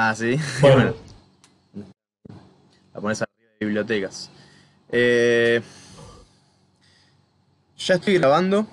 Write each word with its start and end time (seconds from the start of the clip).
Ah, 0.00 0.14
sí. 0.14 0.38
Bueno, 0.60 0.94
La 2.94 3.00
pones 3.00 3.20
arriba 3.20 3.50
de 3.58 3.66
bibliotecas. 3.66 4.30
Eh, 4.90 5.60
ya 7.76 7.94
estoy 7.96 8.14
grabando, 8.14 8.64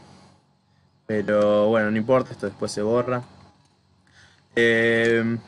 pero 1.08 1.70
bueno, 1.70 1.90
no 1.90 1.98
importa, 1.98 2.32
esto 2.32 2.46
después 2.46 2.72
se 2.72 2.84
borra. 2.84 3.24
Eh, 4.56 5.40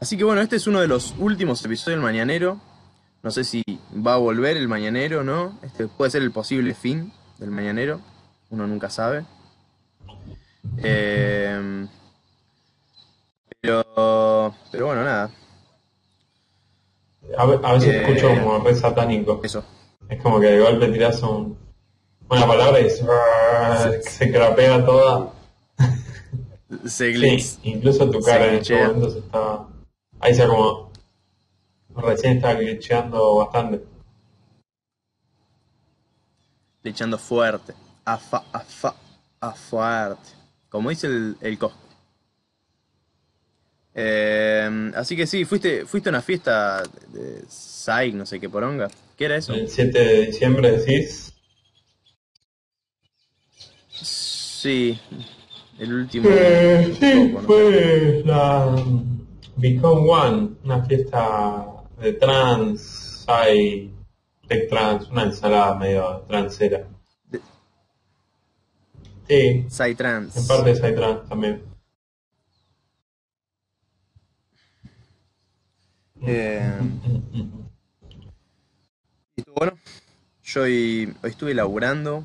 así 0.00 0.18
que 0.18 0.24
bueno, 0.24 0.42
este 0.42 0.56
es 0.56 0.66
uno 0.66 0.82
de 0.82 0.88
los 0.88 1.14
últimos 1.16 1.64
episodios 1.64 1.96
del 1.96 2.04
Mañanero. 2.04 2.60
No 3.22 3.30
sé 3.30 3.44
si 3.44 3.62
va 4.06 4.14
a 4.14 4.18
volver 4.18 4.58
el 4.58 4.68
Mañanero 4.68 5.20
o 5.20 5.24
no. 5.24 5.58
Este 5.62 5.88
puede 5.88 6.10
ser 6.10 6.20
el 6.20 6.30
posible 6.30 6.74
fin 6.74 7.10
del 7.38 7.50
Mañanero. 7.50 8.02
Uno 8.50 8.66
nunca 8.66 8.90
sabe. 8.90 9.24
Eh, 10.76 11.86
pero, 13.62 14.54
pero 14.72 14.86
bueno, 14.86 15.04
nada. 15.04 15.30
a, 17.38 17.46
ve- 17.46 17.60
a 17.62 17.72
veces 17.74 17.94
Eh, 17.94 18.02
escucho 18.02 18.28
como 18.28 18.58
re 18.58 18.74
satánico. 18.74 19.40
Eso. 19.44 19.64
Es 20.08 20.20
como 20.20 20.40
que 20.40 20.46
de 20.46 20.60
golpe 20.60 20.88
tirás 20.88 21.22
un, 21.22 21.56
una 22.28 22.46
palabra 22.46 22.80
y 22.80 22.90
se, 22.90 24.02
se 24.02 24.32
crapea 24.32 24.84
toda. 24.84 25.32
Se 26.84 26.88
Sí, 26.88 27.12
glitch. 27.12 27.58
incluso 27.62 28.10
tu 28.10 28.20
cara 28.20 28.46
en 28.48 28.54
este 28.56 28.74
momento 28.82 29.10
se 29.10 29.18
estaba. 29.20 29.68
Ahí 30.20 30.34
se 30.34 30.46
como. 30.46 30.90
Recién 31.94 32.38
estaba 32.38 32.54
glitcheando 32.54 33.36
bastante. 33.36 33.84
Le 36.82 36.90
echando 36.90 37.16
fuerte. 37.18 37.74
A 38.04 38.16
fa, 38.18 38.42
a 38.52 38.60
fa, 38.60 38.94
a 39.40 39.52
fuerte. 39.52 40.30
Como 40.68 40.90
dice 40.90 41.06
el, 41.06 41.36
el 41.40 41.58
Cosco. 41.58 41.78
Eh, 43.94 44.90
así 44.94 45.16
que 45.16 45.26
sí, 45.26 45.44
fuiste, 45.44 45.84
fuiste 45.84 46.08
a 46.08 46.12
una 46.12 46.22
fiesta 46.22 46.82
de 47.12 47.44
Sai, 47.48 48.12
no 48.12 48.24
sé 48.26 48.40
qué 48.40 48.48
poronga. 48.48 48.88
¿Qué 49.16 49.26
era 49.26 49.36
eso? 49.36 49.52
El 49.52 49.68
7 49.68 49.98
de 49.98 50.26
diciembre 50.26 50.72
decís. 50.78 51.32
Sí, 53.90 54.98
el 55.78 55.92
último. 55.92 56.28
Eh, 56.30 56.94
sí, 56.98 57.28
poco, 57.28 57.40
¿no? 57.42 57.46
fue 57.46 58.22
la 58.24 58.74
Become 59.56 60.10
One, 60.10 60.48
una 60.64 60.84
fiesta 60.84 61.66
de 62.00 62.12
trans, 62.14 63.24
hay 63.28 63.92
tech 64.48 64.68
trans, 64.68 65.08
una 65.10 65.24
ensalada 65.24 65.74
medio 65.76 66.24
transera. 66.28 66.86
De- 67.28 67.40
Sí, 69.28 69.64
Sai 69.68 69.94
Trans. 69.94 70.36
en 70.36 70.46
parte 70.46 70.70
hay 70.82 70.94
trans 70.94 71.28
también. 71.28 71.62
Eh, 76.24 76.72
y 79.36 79.42
bueno. 79.54 79.72
Yo 80.44 80.62
hoy, 80.62 81.14
hoy 81.22 81.30
estuve 81.30 81.54
laburando. 81.54 82.24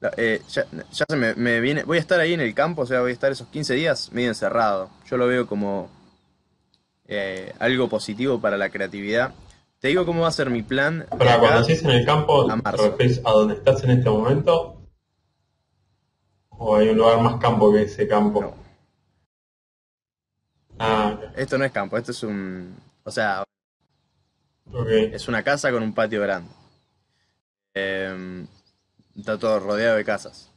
La- 0.00 0.12
eh, 0.16 0.40
ya, 0.48 0.64
ya 0.92 1.04
se 1.08 1.16
me, 1.16 1.34
me 1.34 1.60
viene. 1.60 1.82
Voy 1.82 1.98
a 1.98 2.00
estar 2.00 2.20
ahí 2.20 2.32
en 2.32 2.40
el 2.40 2.54
campo, 2.54 2.82
o 2.82 2.86
sea, 2.86 3.00
voy 3.00 3.10
a 3.10 3.12
estar 3.12 3.32
esos 3.32 3.48
15 3.48 3.74
días 3.74 4.12
medio 4.12 4.28
encerrado. 4.28 4.90
Yo 5.10 5.16
lo 5.16 5.26
veo 5.26 5.46
como 5.46 5.90
eh, 7.06 7.52
algo 7.58 7.88
positivo 7.88 8.40
para 8.40 8.56
la 8.56 8.70
creatividad. 8.70 9.34
Te 9.80 9.88
digo 9.88 10.06
cómo 10.06 10.22
va 10.22 10.28
a 10.28 10.32
ser 10.32 10.50
mi 10.50 10.62
plan. 10.62 11.06
Para 11.18 11.38
cuando 11.38 11.60
decís 11.66 11.82
en 11.82 11.90
el 11.90 12.04
campo, 12.06 12.50
a 12.50 12.60
¿te 12.62 12.76
referís 12.76 13.20
a 13.24 13.30
donde 13.32 13.54
estás 13.54 13.82
en 13.84 13.90
este 13.90 14.08
momento? 14.10 14.80
¿O 16.50 16.76
hay 16.76 16.88
un 16.88 16.98
lugar 16.98 17.20
más 17.20 17.36
campo 17.40 17.72
que 17.72 17.82
ese 17.82 18.06
campo? 18.08 18.40
No. 18.40 18.54
Ah. 20.78 21.18
Esto 21.36 21.58
no 21.58 21.64
es 21.64 21.72
campo, 21.72 21.96
esto 21.96 22.12
es 22.12 22.22
un. 22.22 22.76
O 23.08 23.10
sea, 23.10 23.42
es 25.12 25.28
una 25.28 25.42
casa 25.42 25.72
con 25.72 25.82
un 25.82 25.94
patio 25.94 26.20
grande. 26.20 26.50
Eh, 27.72 28.44
está 29.16 29.38
todo 29.38 29.60
rodeado 29.60 29.96
de 29.96 30.04
casas. 30.04 30.50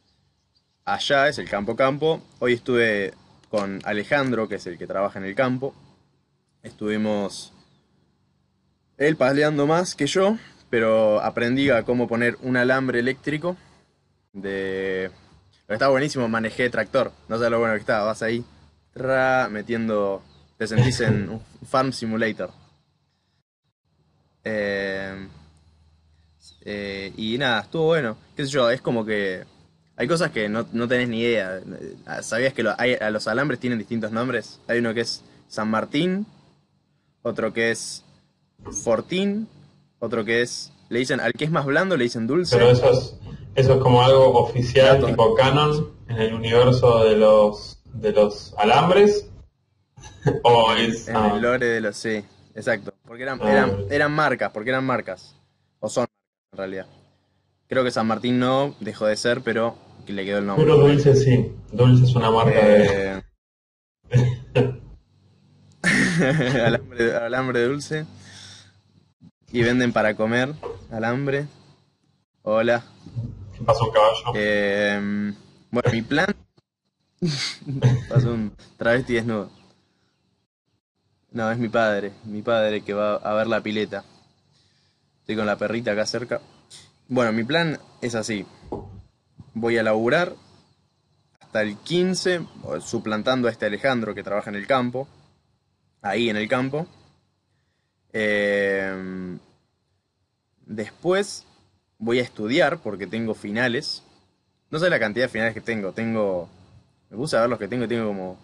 Allá 0.83 1.29
es 1.29 1.37
el 1.37 1.49
campo 1.49 1.77
campo. 1.77 2.21
Hoy 2.39 2.51
estuve 2.51 3.13
con 3.49 3.79
Alejandro, 3.85 4.49
que 4.49 4.55
es 4.55 4.67
el 4.67 4.77
que 4.77 4.85
trabaja 4.85 5.17
en 5.17 5.23
el 5.23 5.33
campo. 5.33 5.73
Estuvimos 6.61 7.53
él 8.97 9.15
paleando 9.15 9.65
más 9.65 9.95
que 9.95 10.07
yo, 10.07 10.35
pero 10.69 11.21
aprendí 11.21 11.69
a 11.69 11.83
cómo 11.83 12.05
poner 12.05 12.35
un 12.41 12.57
alambre 12.57 12.99
eléctrico. 12.99 13.55
De... 14.33 15.09
Pero 15.67 15.75
está 15.75 15.87
buenísimo, 15.87 16.27
manejé 16.27 16.69
tractor. 16.69 17.13
No 17.29 17.39
sé 17.39 17.49
lo 17.49 17.59
bueno 17.59 17.75
que 17.75 17.79
está, 17.79 18.03
vas 18.03 18.21
ahí 18.21 18.43
tra, 18.91 19.47
metiendo... 19.49 20.21
Te 20.61 20.67
sentís 20.67 20.99
en 21.01 21.27
un 21.27 21.41
Farm 21.67 21.91
Simulator. 21.91 22.51
Eh, 24.43 25.27
eh, 26.63 27.11
y 27.17 27.35
nada, 27.39 27.61
estuvo 27.61 27.85
bueno. 27.85 28.15
Qué 28.35 28.45
sé 28.45 28.51
yo, 28.51 28.69
es 28.69 28.79
como 28.79 29.03
que 29.03 29.43
hay 29.95 30.07
cosas 30.07 30.29
que 30.29 30.49
no, 30.49 30.67
no 30.71 30.87
tenés 30.87 31.09
ni 31.09 31.21
idea. 31.21 31.61
¿Sabías 32.21 32.53
que 32.53 32.61
lo- 32.61 32.75
hay- 32.79 32.93
a 32.93 33.09
los 33.09 33.27
alambres 33.27 33.59
tienen 33.59 33.79
distintos 33.79 34.11
nombres? 34.11 34.59
Hay 34.67 34.77
uno 34.77 34.93
que 34.93 35.01
es 35.01 35.23
San 35.47 35.67
Martín, 35.67 36.27
otro 37.23 37.51
que 37.53 37.71
es 37.71 38.03
Fortín, 38.83 39.47
otro 39.97 40.23
que 40.23 40.43
es... 40.43 40.71
Le 40.89 40.99
dicen, 40.99 41.19
al 41.21 41.33
que 41.33 41.45
es 41.45 41.51
más 41.51 41.65
blando 41.65 41.97
le 41.97 42.03
dicen 42.03 42.27
dulce. 42.27 42.55
Pero 42.55 42.69
eso 42.69 42.91
es, 42.91 43.15
eso 43.55 43.73
es 43.73 43.79
como 43.81 44.03
algo 44.03 44.31
oficial, 44.37 44.97
Datos. 44.97 45.09
tipo 45.09 45.33
canon, 45.33 45.89
en 46.07 46.17
el 46.17 46.35
universo 46.35 47.03
de 47.03 47.17
los 47.17 47.79
de 47.95 48.11
los 48.11 48.53
alambres. 48.59 49.25
es. 50.77 51.07
En 51.07 51.15
ah, 51.15 51.31
el 51.35 51.41
lore 51.41 51.65
de 51.65 51.81
los... 51.81 51.95
Sí, 51.95 52.23
exacto. 52.55 52.93
Porque 53.05 53.23
eran, 53.23 53.39
Ah, 53.41 53.51
eran, 53.51 53.85
eran 53.89 54.11
marcas, 54.11 54.51
porque 54.51 54.69
eran 54.69 54.85
marcas. 54.85 55.35
O 55.79 55.89
son 55.89 56.03
marcas, 56.03 56.51
en 56.53 56.57
realidad. 56.57 56.85
Creo 57.67 57.83
que 57.83 57.91
San 57.91 58.07
Martín 58.07 58.39
no, 58.39 58.75
dejó 58.79 59.05
de 59.05 59.15
ser, 59.15 59.41
pero 59.41 59.75
que 60.05 60.13
le 60.13 60.25
quedó 60.25 60.39
el 60.39 60.45
nombre. 60.45 60.65
pero 60.65 60.77
dulce 60.77 61.15
sí. 61.15 61.53
Dulce 61.71 62.03
es 62.03 62.15
una 62.15 62.29
marca 62.31 62.59
de. 62.59 63.21
Eh, 64.09 64.81
alambre, 66.65 67.15
alambre 67.15 67.63
dulce. 67.63 68.05
Y 69.53 69.63
venden 69.63 69.93
para 69.93 70.15
comer 70.15 70.53
alambre. 70.91 71.47
Hola. 72.43 72.83
¿Qué 73.57 73.63
pasó 73.63 73.85
un 73.85 73.91
caballo? 73.91 74.33
Eh, 74.35 75.33
bueno, 75.71 75.91
mi 75.91 76.01
plan. 76.01 76.35
Pasó 78.09 78.33
un 78.33 78.51
travesti 78.77 79.13
desnudo. 79.13 79.49
No, 81.31 81.49
es 81.51 81.57
mi 81.57 81.69
padre. 81.69 82.11
Mi 82.25 82.41
padre 82.41 82.81
que 82.81 82.93
va 82.93 83.15
a 83.15 83.33
ver 83.33 83.47
la 83.47 83.61
pileta. 83.61 84.03
Estoy 85.21 85.35
con 85.35 85.45
la 85.45 85.57
perrita 85.57 85.91
acá 85.91 86.05
cerca. 86.05 86.41
Bueno, 87.07 87.31
mi 87.31 87.43
plan 87.43 87.79
es 88.01 88.15
así. 88.15 88.45
Voy 89.53 89.77
a 89.77 89.83
laburar 89.83 90.33
hasta 91.39 91.61
el 91.61 91.77
15, 91.77 92.41
o- 92.63 92.79
suplantando 92.81 93.47
a 93.47 93.51
este 93.51 93.65
Alejandro 93.65 94.13
que 94.15 94.23
trabaja 94.23 94.49
en 94.49 94.55
el 94.55 94.67
campo. 94.67 95.07
Ahí 96.01 96.29
en 96.29 96.37
el 96.37 96.47
campo. 96.47 96.87
Eh, 98.13 99.37
después 100.65 101.45
voy 101.97 102.19
a 102.19 102.23
estudiar 102.23 102.79
porque 102.79 103.07
tengo 103.07 103.33
finales. 103.33 104.03
No 104.69 104.79
sé 104.79 104.89
la 104.89 104.99
cantidad 104.99 105.25
de 105.25 105.29
finales 105.29 105.53
que 105.53 105.61
tengo. 105.61 105.91
Tengo. 105.91 106.49
Me 107.09 107.17
puse 107.17 107.37
a 107.37 107.41
ver 107.41 107.49
los 107.49 107.59
que 107.59 107.67
tengo 107.67 107.85
y 107.85 107.87
tengo 107.89 108.07
como 108.07 108.37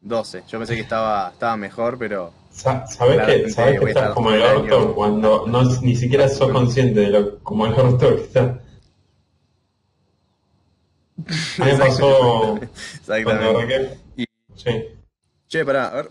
12. 0.00 0.44
Yo 0.48 0.58
pensé 0.58 0.74
que 0.74 0.80
estaba, 0.82 1.30
estaba 1.32 1.56
mejor, 1.56 1.98
pero. 1.98 2.32
Sa- 2.50 2.86
¿Sabés 2.86 3.26
que, 3.26 3.50
sabés 3.50 3.78
que 3.80 3.86
estás 3.86 4.14
como 4.14 4.30
el 4.30 4.42
orto 4.42 4.94
cuando 4.94 5.46
no, 5.46 5.62
ni 5.82 5.94
siquiera 5.94 6.28
sos 6.28 6.50
consciente 6.50 7.00
de 7.00 7.10
lo 7.10 7.38
como 7.40 7.66
el 7.66 7.74
orto 7.74 8.16
que 8.16 8.22
estás? 8.22 8.58
A 11.58 11.64
mí 11.64 11.72
me 11.72 11.78
pasó 11.78 12.58
cuando 12.58 12.62
Exactamente. 13.02 13.34
arranqué. 13.50 13.98
Y- 14.16 14.24
Sí, 14.54 14.70
Che, 15.48 15.64
pará, 15.64 15.88
a 15.88 15.94
ver. 15.96 16.10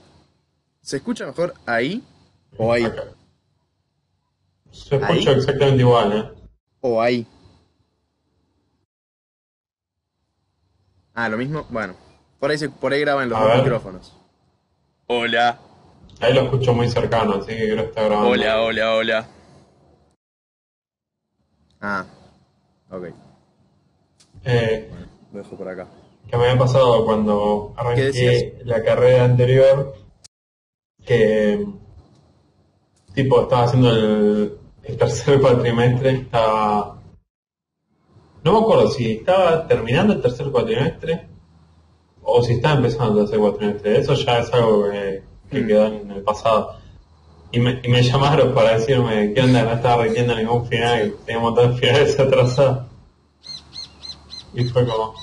¿Se 0.81 0.97
escucha 0.97 1.25
mejor 1.25 1.53
ahí 1.65 2.03
o 2.57 2.71
ahí? 2.71 2.83
acá. 2.83 3.03
Se 4.71 4.95
escucha 4.97 5.29
Ahí. 5.31 5.37
exactamente 5.37 5.81
igual, 5.81 6.13
¿eh? 6.13 6.47
O 6.81 7.01
ahí. 7.01 7.25
Ah, 11.15 11.27
lo 11.29 11.37
mismo. 11.37 11.65
Bueno, 11.69 11.95
por 12.45 12.51
ahí, 12.51 12.59
se, 12.59 12.69
por 12.69 12.93
ahí 12.93 13.01
graban 13.01 13.27
los 13.27 13.39
dos 13.39 13.57
micrófonos. 13.57 14.13
Hola, 15.07 15.57
Ahí 16.19 16.31
lo 16.31 16.41
escucho 16.41 16.75
muy 16.75 16.87
cercano, 16.87 17.37
así 17.37 17.47
que 17.47 17.63
creo 17.69 17.77
que 17.77 17.89
está 17.89 18.03
grabando. 18.03 18.29
hola, 18.29 18.61
hola, 18.61 18.93
hola. 18.95 19.27
Ah, 21.81 22.05
ok. 22.91 23.05
Eh, 24.43 24.91
Lo 25.33 25.39
dejo 25.39 25.57
por 25.57 25.67
acá. 25.69 25.87
que 26.29 26.37
me 26.37 26.43
había 26.45 26.59
pasado 26.59 27.03
cuando 27.03 27.73
¿Qué 27.75 27.81
arranqué 27.81 28.61
la 28.63 28.83
carrera 28.83 29.25
anterior, 29.25 29.95
que 31.03 31.65
tipo 33.15 33.41
estaba 33.41 33.63
haciendo 33.63 33.89
el, 33.89 34.57
el 34.83 34.97
tercer 34.97 35.41
cuatrimestre, 35.41 36.11
estaba... 36.11 37.01
No 38.43 38.51
me 38.53 38.59
acuerdo 38.59 38.87
si 38.91 39.13
estaba 39.13 39.67
terminando 39.67 40.13
el 40.13 40.21
tercer 40.21 40.51
cuatrimestre 40.51 41.33
o 42.25 42.41
si 42.43 42.53
estaba 42.53 42.75
empezando 42.77 43.11
el 43.21 43.25
tercer 43.25 43.39
cuatrimestre. 43.39 43.97
Eso 43.99 44.13
ya 44.15 44.39
es 44.39 44.51
algo 44.53 44.89
que 44.91 45.23
que 45.51 45.61
Mm. 45.61 45.67
quedó 45.67 45.85
en 45.85 46.11
el 46.11 46.23
pasado. 46.23 46.75
Y 47.51 47.59
me, 47.59 47.79
y 47.83 47.87
me 47.87 48.01
llamaron 48.01 48.53
para 48.53 48.77
decirme 48.77 49.31
qué 49.33 49.41
onda, 49.41 49.63
no 49.63 49.73
estaba 49.73 50.03
repitiendo 50.03 50.35
ningún 50.35 50.65
final, 50.67 51.13
tenía 51.25 51.37
un 51.37 51.43
montón 51.45 51.71
de 51.71 51.77
finales 51.79 52.19
atrasados. 52.19 52.87
Y 54.53 54.63
fue 54.65 54.85
como... 54.85 55.13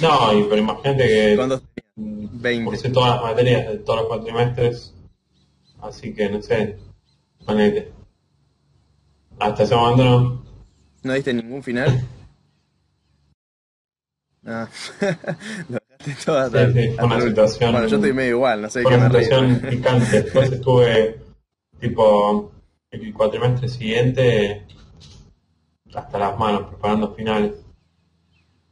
No, 0.00 0.32
y 0.38 0.44
pero 0.44 0.56
imagínate 0.58 1.06
que 1.08 1.36
¿Cuántos? 1.36 1.62
mm, 1.96 2.26
20. 2.32 2.64
cursé 2.70 2.90
todas 2.90 3.10
las 3.16 3.22
materias 3.22 3.68
de 3.68 3.78
todos 3.78 3.98
los 4.00 4.08
cuatrimestres, 4.08 4.94
así 5.82 6.14
que 6.14 6.28
no 6.30 6.40
sé, 6.40 6.78
ponete. 7.44 7.92
Hasta 9.38 9.64
ese 9.64 9.74
momento 9.74 10.04
no. 10.04 10.44
¿No 11.02 11.12
diste 11.12 11.34
ningún 11.34 11.62
final? 11.62 12.02
Ah, 14.46 14.68
lo 15.70 15.78
dejaste 15.98 16.24
todo 16.24 16.38
hasta, 16.38 16.66
Sí, 16.66 16.72
sí, 16.72 16.88
fue 16.88 16.90
hasta 16.92 17.04
una 17.06 17.20
situación- 17.20 17.72
Bueno, 17.72 17.86
yo 17.88 17.96
estoy 17.96 18.12
medio 18.12 18.30
igual, 18.30 18.62
no 18.62 18.70
sé 18.70 18.78
de 18.80 18.82
Fue 18.84 18.92
qué 18.92 18.98
una 18.98 19.08
me 19.08 19.22
situación 19.24 19.60
picante. 19.70 20.22
Después 20.22 20.52
estuve, 20.52 21.20
tipo, 21.80 22.52
el 22.90 23.14
cuatrimestre 23.14 23.68
siguiente 23.68 24.66
hasta 25.94 26.18
las 26.18 26.38
manos 26.38 26.68
preparando 26.68 27.14
finales. 27.14 27.52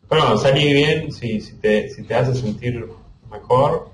Pero 0.08 0.22
bueno, 0.22 0.36
salí 0.36 0.72
bien, 0.74 1.10
si, 1.12 1.40
si, 1.40 1.54
te, 1.56 1.88
si 1.88 2.02
te 2.02 2.14
hace 2.14 2.34
sentir 2.34 2.86
mejor, 3.30 3.90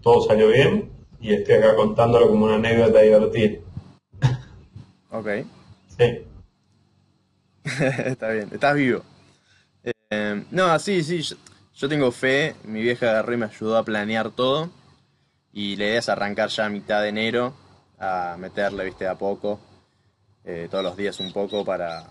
todo 0.00 0.22
salió 0.26 0.48
bien 0.48 0.90
y 1.20 1.34
estoy 1.34 1.56
acá 1.56 1.74
contándolo 1.76 2.28
como 2.28 2.46
una 2.46 2.54
anécdota 2.54 3.00
divertida. 3.00 3.58
Ok, 5.10 5.28
Sí, 5.98 6.24
está 8.06 8.28
bien, 8.30 8.48
estás 8.50 8.74
vivo. 8.74 9.02
Eh, 10.14 10.44
no, 10.50 10.78
sí, 10.78 11.02
sí, 11.02 11.22
yo, 11.22 11.36
yo 11.74 11.88
tengo 11.88 12.12
fe, 12.12 12.54
mi 12.64 12.82
vieja 12.82 13.24
y 13.26 13.36
me 13.38 13.46
ayudó 13.46 13.78
a 13.78 13.82
planear 13.82 14.30
todo. 14.30 14.68
Y 15.54 15.76
la 15.76 15.84
idea 15.84 15.98
es 16.00 16.08
arrancar 16.10 16.50
ya 16.50 16.66
a 16.66 16.68
mitad 16.68 17.00
de 17.00 17.08
enero, 17.08 17.54
a 17.98 18.36
meterle, 18.38 18.84
viste, 18.84 19.06
a 19.06 19.14
poco, 19.14 19.58
eh, 20.44 20.68
todos 20.70 20.84
los 20.84 20.96
días 20.96 21.18
un 21.20 21.32
poco 21.32 21.64
para... 21.64 22.10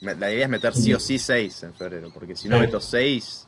La 0.00 0.32
idea 0.32 0.44
es 0.44 0.48
meter 0.48 0.74
sí 0.74 0.94
o 0.94 0.98
sí 0.98 1.18
6 1.18 1.62
en 1.64 1.74
febrero, 1.74 2.10
porque 2.12 2.34
si 2.34 2.48
no 2.48 2.58
meto 2.58 2.80
6, 2.80 3.46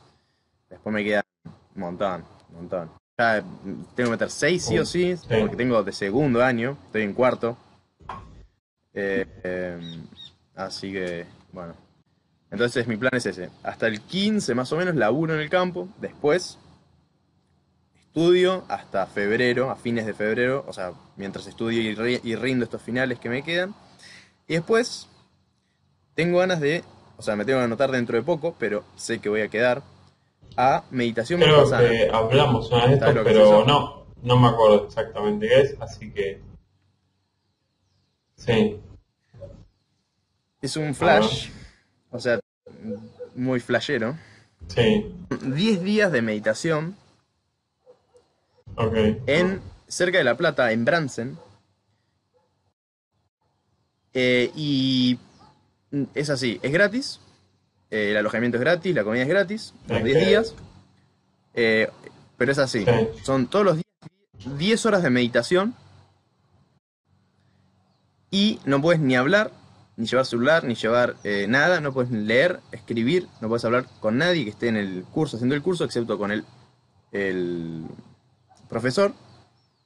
después 0.69 0.93
me 0.93 1.03
queda 1.03 1.23
un 1.43 1.81
montón, 1.81 2.23
un 2.49 2.55
montón. 2.55 2.91
Ya 3.17 3.41
mm, 3.41 3.85
tengo 3.95 4.09
que 4.09 4.11
meter 4.11 4.29
6 4.29 4.65
sí 4.65 4.77
o 4.77 4.85
sí, 4.85 5.15
porque 5.27 5.55
tengo 5.55 5.83
de 5.83 5.91
segundo 5.91 6.43
año, 6.43 6.77
estoy 6.85 7.01
en 7.01 7.13
cuarto. 7.13 7.57
Eh, 8.93 9.25
eh, 9.43 10.03
así 10.55 10.91
que, 10.93 11.25
bueno. 11.51 11.84
Entonces 12.51 12.87
mi 12.87 12.95
plan 12.97 13.11
es 13.15 13.25
ese. 13.25 13.49
Hasta 13.63 13.87
el 13.87 14.01
15 14.01 14.55
más 14.55 14.71
o 14.71 14.77
menos 14.77 14.95
laburo 14.95 15.33
en 15.35 15.41
el 15.41 15.49
campo. 15.49 15.87
Después 15.99 16.57
estudio 18.07 18.63
hasta 18.69 19.05
febrero, 19.07 19.69
a 19.71 19.75
fines 19.75 20.05
de 20.05 20.13
febrero. 20.13 20.63
O 20.67 20.73
sea, 20.73 20.93
mientras 21.17 21.47
estudio 21.47 21.81
y, 21.81 21.95
ri- 21.95 22.21
y 22.23 22.35
rindo 22.35 22.63
estos 22.63 22.81
finales 22.81 23.19
que 23.19 23.29
me 23.29 23.43
quedan. 23.43 23.75
Y 24.47 24.53
después 24.53 25.09
tengo 26.13 26.39
ganas 26.39 26.61
de, 26.61 26.83
o 27.17 27.21
sea, 27.21 27.35
me 27.35 27.43
tengo 27.45 27.59
que 27.59 27.65
anotar 27.65 27.91
dentro 27.91 28.15
de 28.15 28.23
poco, 28.23 28.55
pero 28.57 28.83
sé 28.95 29.19
que 29.19 29.27
voy 29.29 29.41
a 29.41 29.49
quedar 29.49 29.81
a 30.55 30.83
meditación 30.91 31.41
creo 31.41 31.67
que 31.69 32.09
hablamos 32.13 32.71
una 32.71 32.85
vez 32.85 32.91
de 32.91 32.99
¿Sabes 32.99 33.15
esto, 33.15 33.19
lo 33.19 33.23
que 33.25 33.31
es 33.31 33.37
pero 33.37 33.65
no, 33.65 34.05
no 34.21 34.39
me 34.39 34.47
acuerdo 34.47 34.85
exactamente 34.85 35.47
qué 35.49 35.61
es, 35.61 35.75
así 35.81 36.11
que... 36.11 36.41
Sí, 38.37 38.79
Es 40.61 40.77
un 40.77 40.93
flash, 40.95 41.49
o 42.15 42.19
sea, 42.19 42.39
muy 43.35 43.59
flashero. 43.59 44.17
sí, 44.67 45.11
10 45.41 45.83
días 45.83 46.11
de 46.11 46.21
meditación 46.21 46.95
ok. 48.75 48.93
en 49.27 49.61
cerca 49.87 50.17
de 50.17 50.23
La 50.23 50.37
Plata, 50.37 50.71
en 50.71 50.85
Bransen. 50.85 51.37
Eh, 54.13 54.51
y 54.55 55.19
es 56.13 56.29
así, 56.29 56.59
es 56.63 56.71
gratis. 56.71 57.19
eh, 57.91 58.11
el 58.11 58.17
alojamiento 58.17 58.57
es 58.57 58.61
gratis, 58.61 58.95
la 58.95 59.03
comida 59.03 59.21
es 59.23 59.27
gratis, 59.29 59.73
los 59.87 60.03
10 60.03 60.17
Ok. 60.17 60.23
días. 60.27 60.55
eh, 61.53 61.89
pero 62.37 62.51
es 62.51 62.57
así, 62.57 62.83
Sí. 62.83 62.91
son 63.23 63.47
todos 63.47 63.63
los 63.65 63.75
días 63.75 64.57
10 64.57 64.85
horas 64.85 65.03
de 65.03 65.09
meditación. 65.09 65.73
Y 68.31 68.59
no 68.65 68.81
puedes 68.81 68.99
ni 68.99 69.15
hablar, 69.15 69.51
ni 69.97 70.05
llevar 70.05 70.25
celular, 70.25 70.63
ni 70.65 70.75
llevar 70.75 71.15
eh, 71.23 71.45
nada, 71.47 71.79
no 71.79 71.93
puedes 71.93 72.11
leer, 72.11 72.59
escribir, 72.71 73.27
no 73.41 73.47
puedes 73.47 73.63
hablar 73.65 73.85
con 73.99 74.17
nadie 74.17 74.43
que 74.43 74.49
esté 74.51 74.67
en 74.67 74.75
el 74.77 75.03
curso, 75.03 75.37
haciendo 75.37 75.55
el 75.55 75.61
curso, 75.61 75.85
excepto 75.85 76.17
con 76.17 76.31
el, 76.31 76.43
el 77.11 77.85
profesor, 78.67 79.13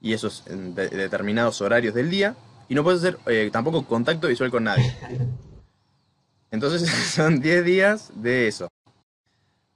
y 0.01 0.13
esos 0.13 0.43
en 0.47 0.73
de- 0.75 0.89
determinados 0.89 1.61
horarios 1.61 1.93
del 1.93 2.09
día, 2.09 2.35
y 2.69 2.75
no 2.75 2.83
puedes 2.83 3.01
hacer 3.01 3.17
eh, 3.27 3.49
tampoco 3.51 3.85
contacto 3.85 4.27
visual 4.27 4.49
con 4.51 4.63
nadie. 4.63 4.95
Entonces 6.51 6.89
son 7.13 7.39
10 7.39 7.63
días 7.65 8.11
de 8.15 8.47
eso. 8.47 8.67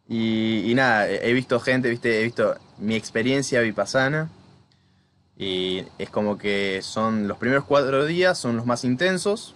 Y, 0.08 0.70
y 0.70 0.76
nada, 0.76 1.08
he 1.10 1.30
he 1.30 1.34
visto 1.34 1.60
gente, 1.60 1.90
viste, 1.90 2.20
he 2.20 2.24
visto 2.24 2.56
mi 2.78 2.96
experiencia 2.96 3.62
vipassana. 3.62 4.30
Y 5.38 5.84
es 5.98 6.10
como 6.10 6.38
que 6.38 6.82
son 6.84 7.28
los 7.28 7.38
primeros 7.38 7.66
cuatro 7.66 8.06
días, 8.06 8.38
son 8.38 8.56
los 8.58 8.66
más 8.66 8.84
intensos. 8.84 9.56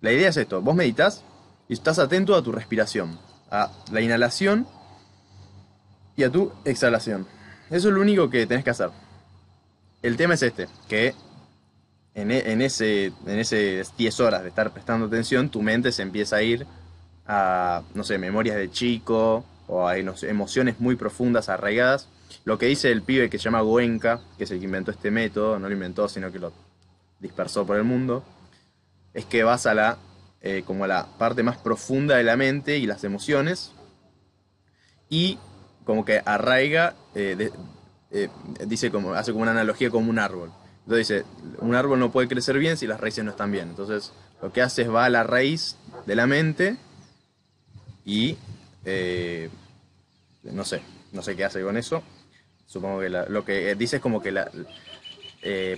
La 0.00 0.12
idea 0.12 0.28
es 0.28 0.36
esto, 0.36 0.62
vos 0.62 0.74
meditas 0.74 1.22
y 1.68 1.74
estás 1.74 1.98
atento 1.98 2.34
a 2.34 2.42
tu 2.42 2.52
respiración, 2.52 3.18
a 3.50 3.70
la 3.92 4.00
inhalación 4.00 4.66
y 6.16 6.24
a 6.24 6.30
tu 6.30 6.52
exhalación. 6.64 7.26
Eso 7.68 7.88
es 7.88 7.94
lo 7.94 8.00
único 8.00 8.30
que 8.30 8.46
tenés 8.46 8.64
que 8.64 8.70
hacer. 8.70 8.90
El 10.02 10.16
tema 10.16 10.34
es 10.34 10.42
este, 10.42 10.68
que 10.88 11.14
en, 12.14 12.30
e- 12.30 12.50
en 12.50 12.62
ese, 12.62 13.06
en 13.26 13.38
ese 13.38 13.82
10 13.96 14.20
horas 14.20 14.42
de 14.42 14.48
estar 14.48 14.72
prestando 14.72 15.06
atención, 15.06 15.50
tu 15.50 15.62
mente 15.62 15.92
se 15.92 16.02
empieza 16.02 16.36
a 16.36 16.42
ir 16.42 16.66
a, 17.26 17.82
no 17.94 18.02
sé, 18.02 18.18
memorias 18.18 18.56
de 18.56 18.70
chico 18.70 19.44
o 19.68 19.86
a 19.86 19.96
emociones 19.98 20.80
muy 20.80 20.96
profundas, 20.96 21.48
arraigadas. 21.48 22.08
Lo 22.44 22.58
que 22.58 22.66
dice 22.66 22.90
el 22.90 23.02
pibe 23.02 23.28
que 23.28 23.38
se 23.38 23.44
llama 23.44 23.60
Goenka, 23.60 24.20
que 24.38 24.44
es 24.44 24.50
el 24.50 24.58
que 24.58 24.64
inventó 24.64 24.90
este 24.90 25.10
método, 25.10 25.58
no 25.58 25.68
lo 25.68 25.74
inventó, 25.74 26.08
sino 26.08 26.32
que 26.32 26.38
lo 26.38 26.52
dispersó 27.20 27.66
por 27.66 27.76
el 27.76 27.84
mundo, 27.84 28.24
es 29.14 29.24
que 29.24 29.42
vas 29.42 29.66
a 29.66 29.74
la, 29.74 29.98
eh, 30.42 30.62
como 30.66 30.84
a 30.84 30.88
la 30.88 31.06
parte 31.18 31.42
más 31.42 31.58
profunda 31.58 32.16
de 32.16 32.24
la 32.24 32.36
mente 32.36 32.78
y 32.78 32.86
las 32.86 33.04
emociones 33.04 33.72
y 35.08 35.38
como 35.84 36.04
que 36.04 36.22
arraiga, 36.24 36.94
eh, 37.14 37.50
eh, 38.10 38.28
dice 38.66 38.90
como, 38.90 39.14
hace 39.14 39.32
como 39.32 39.42
una 39.42 39.50
analogía 39.50 39.90
como 39.90 40.08
un 40.10 40.18
árbol. 40.18 40.52
Entonces 40.84 41.08
dice, 41.08 41.24
un 41.58 41.74
árbol 41.74 41.98
no 41.98 42.10
puede 42.10 42.28
crecer 42.28 42.58
bien 42.58 42.76
si 42.76 42.86
las 42.86 43.00
raíces 43.00 43.24
no 43.24 43.30
están 43.32 43.52
bien. 43.52 43.68
Entonces 43.70 44.12
lo 44.40 44.52
que 44.52 44.62
hace 44.62 44.82
es 44.82 44.90
va 44.90 45.04
a 45.04 45.10
la 45.10 45.24
raíz 45.24 45.76
de 46.06 46.14
la 46.14 46.26
mente 46.26 46.76
y 48.04 48.36
no 50.44 50.64
sé, 50.64 50.80
no 51.12 51.22
sé 51.22 51.36
qué 51.36 51.44
hace 51.44 51.62
con 51.62 51.76
eso. 51.76 52.02
Supongo 52.66 53.00
que 53.00 53.10
la- 53.10 53.26
lo 53.26 53.44
que 53.44 53.74
dice 53.74 53.96
es 53.96 54.02
como 54.02 54.22
que 54.22 54.32
la, 54.32 54.50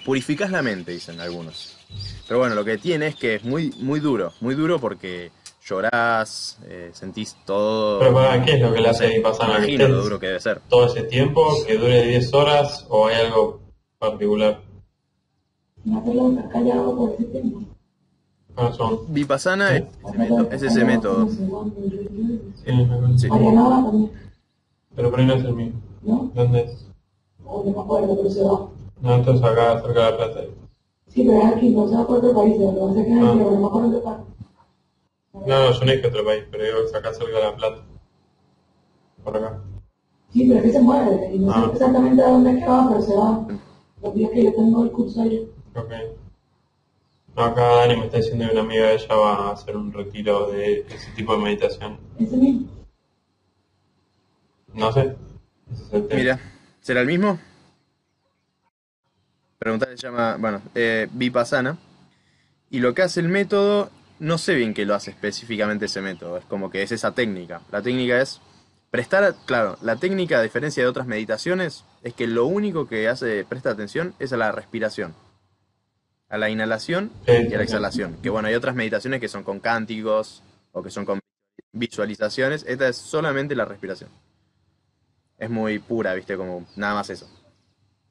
purificas 0.05 0.51
la 0.51 0.63
mente, 0.63 0.93
dicen 0.93 1.21
algunos. 1.21 1.82
Pero 2.29 2.41
bueno, 2.41 2.55
lo 2.55 2.65
que 2.65 2.79
tiene 2.79 3.09
es 3.09 3.17
que 3.17 3.37
es 3.37 3.45
muy, 3.45 3.73
muy 3.79 4.01
duro, 4.01 4.33
muy 4.41 4.55
duro 4.55 4.79
porque 4.81 5.31
llorás, 5.65 6.59
eh, 6.67 6.91
sentís 6.93 7.37
todo. 7.45 7.99
Pero 7.99 8.15
para, 8.15 8.45
¿qué 8.45 8.55
es 8.55 8.61
lo 8.61 8.73
que 8.73 8.81
le 8.81 8.89
hace 8.89 9.09
Vipassana? 9.09 9.55
¿Que 9.61 9.73
Imagino 9.73 9.89
lo 9.89 10.03
duro 10.03 10.19
que 10.21 10.27
debe 10.29 10.41
ser. 10.41 10.61
todo 10.69 10.87
ese 10.87 11.03
tiempo, 11.05 11.47
que 11.67 11.77
dure 11.77 12.03
10 12.07 12.33
horas 12.35 12.87
o 12.89 13.07
hay 13.07 13.17
algo 13.27 13.61
particular? 13.99 14.61
No 15.85 16.03
te 16.03 16.15
lo 16.15 16.31
estás 16.31 16.47
callado 16.53 16.97
por 16.97 17.11
ese 17.13 17.25
tiempo. 17.25 17.61
¿Cuáles 18.55 18.77
son? 18.77 18.99
Vipassana 19.13 19.77
es, 19.77 19.85
ese 20.05 20.19
método- 20.19 20.49
es 20.53 20.63
ese 20.63 20.85
método. 20.85 21.29
Sí, 21.29 22.73
me 22.73 22.85
acuerdo. 22.85 23.19
Sí. 23.19 23.29
Pero 24.95 25.11
por 25.11 25.21
ahí 25.21 25.27
no 25.27 25.35
es 25.35 25.45
el 25.45 25.55
mío. 25.55 25.73
¿no? 26.03 26.31
¿Dónde 26.35 26.61
es? 26.63 26.87
O 27.45 27.65
no 27.65 27.73
me 27.73 27.81
acuerdo, 27.81 28.17
pero 28.17 28.31
se 28.31 28.43
va. 28.43 28.69
No, 29.01 29.15
entonces 29.15 29.45
acá, 29.45 29.81
cerca 29.83 30.05
de 30.07 30.11
la 30.11 30.17
plata. 30.17 30.41
Sí, 31.13 31.25
pero 31.27 31.39
es 31.43 31.45
aquí, 31.57 31.71
no 31.71 31.89
se 31.89 31.95
va 31.97 32.07
por 32.07 32.19
otro 32.19 32.35
país, 32.35 32.59
lo 32.59 32.73
que 32.75 32.81
pasa 32.81 33.01
es 33.01 33.07
que 33.07 33.13
Ah. 33.13 33.17
no 33.35 33.35
me 33.61 33.67
acuerdo 33.67 33.91
de 33.91 34.01
parte. 34.01 34.25
No, 35.35 35.41
no, 35.47 35.73
yo 35.73 35.81
no 35.85 35.93
dije 35.93 36.07
otro 36.07 36.25
país, 36.25 36.45
pero 36.51 36.65
digo 36.65 36.77
que 36.91 36.97
acá 36.97 37.13
cerca 37.15 37.37
de 37.37 37.43
la 37.45 37.57
plata. 37.57 37.83
Por 39.25 39.37
acá. 39.37 39.61
Sí, 40.33 40.45
pero 40.47 40.59
es 40.61 40.63
que 40.65 40.73
se 40.73 40.81
mueve, 40.81 41.35
y 41.35 41.39
no 41.39 41.51
Ah. 41.53 41.65
sé 41.67 41.73
exactamente 41.73 42.23
a 42.23 42.29
dónde 42.29 42.51
es 42.53 42.59
que 42.59 42.67
va, 42.71 42.89
pero 42.89 43.03
se 43.03 43.15
va. 43.17 43.47
Los 44.03 44.15
días 44.15 44.31
que 44.31 44.45
yo 44.45 44.53
tengo 44.55 44.83
el 44.85 44.91
curso 44.93 45.21
allá. 45.23 45.41
Ok. 45.77 45.93
No, 47.37 47.43
acá 47.45 47.63
Dani 47.63 47.97
me 47.97 48.05
está 48.07 48.17
diciendo 48.19 48.45
que 48.47 48.53
una 48.53 48.61
amiga 48.61 48.87
de 48.89 48.95
ella 48.95 49.15
va 49.15 49.35
a 49.49 49.53
hacer 49.53 49.77
un 49.77 49.93
retiro 49.93 50.51
de 50.51 50.81
ese 50.81 51.11
tipo 51.17 51.33
de 51.37 51.43
meditación. 51.43 51.99
Ese 52.19 52.37
mismo. 52.37 52.67
No 54.75 54.93
sé. 54.93 55.15
Ese 55.73 55.83
es 55.85 55.93
el 55.95 56.09
tema. 56.09 56.21
Mira, 56.21 56.41
¿será 56.81 57.01
el 57.03 57.07
mismo? 57.07 57.39
Preguntar 59.63 59.91
se 59.91 59.97
llama, 59.97 60.37
bueno, 60.41 60.61
eh, 60.75 61.07
Vipassana. 61.13 61.79
Y 62.69 62.81
lo 62.81 62.95
que 62.95 63.03
hace 63.03 63.21
el 63.21 63.29
método, 63.29 63.91
no 64.19 64.37
sé 64.37 64.57
bien 64.57 64.75
qué 64.75 64.85
lo 64.85 64.97
hace 64.97 65.13
específicamente 65.13 65.85
ese 65.85 66.01
método. 66.01 66.37
Es 66.37 66.45
como 66.47 66.69
que 66.69 66.83
es 66.83 66.91
esa 66.91 67.13
técnica. 67.13 67.61
La 67.71 67.81
técnica 67.81 68.21
es 68.21 68.41
prestar, 68.91 69.37
claro, 69.47 69.79
la 69.81 69.95
técnica, 69.95 70.41
a 70.41 70.43
diferencia 70.43 70.83
de 70.83 70.89
otras 70.89 71.07
meditaciones, 71.07 71.85
es 72.03 72.13
que 72.13 72.27
lo 72.27 72.47
único 72.47 72.89
que 72.89 73.09
hace, 73.09 73.45
presta 73.45 73.71
atención 73.71 74.15
es 74.19 74.33
a 74.33 74.37
la 74.37 74.51
respiración. 74.51 75.15
A 76.29 76.39
la 76.39 76.51
inhalación 76.51 77.13
y 77.29 77.55
a 77.55 77.57
la 77.57 77.63
exhalación. 77.63 78.17
Que 78.21 78.31
bueno, 78.31 78.49
hay 78.49 78.57
otras 78.57 78.75
meditaciones 78.75 79.21
que 79.21 79.29
son 79.29 79.45
con 79.45 79.61
cánticos 79.61 80.43
o 80.73 80.83
que 80.83 80.91
son 80.91 81.05
con 81.05 81.21
visualizaciones. 81.71 82.65
Esta 82.67 82.89
es 82.89 82.97
solamente 82.97 83.55
la 83.55 83.65
respiración. 83.65 84.11
Es 85.39 85.51
muy 85.51 85.79
pura, 85.79 86.15
viste, 86.15 86.37
como 86.37 86.67
nada 86.75 86.95
más 86.95 87.11
eso. 87.11 87.29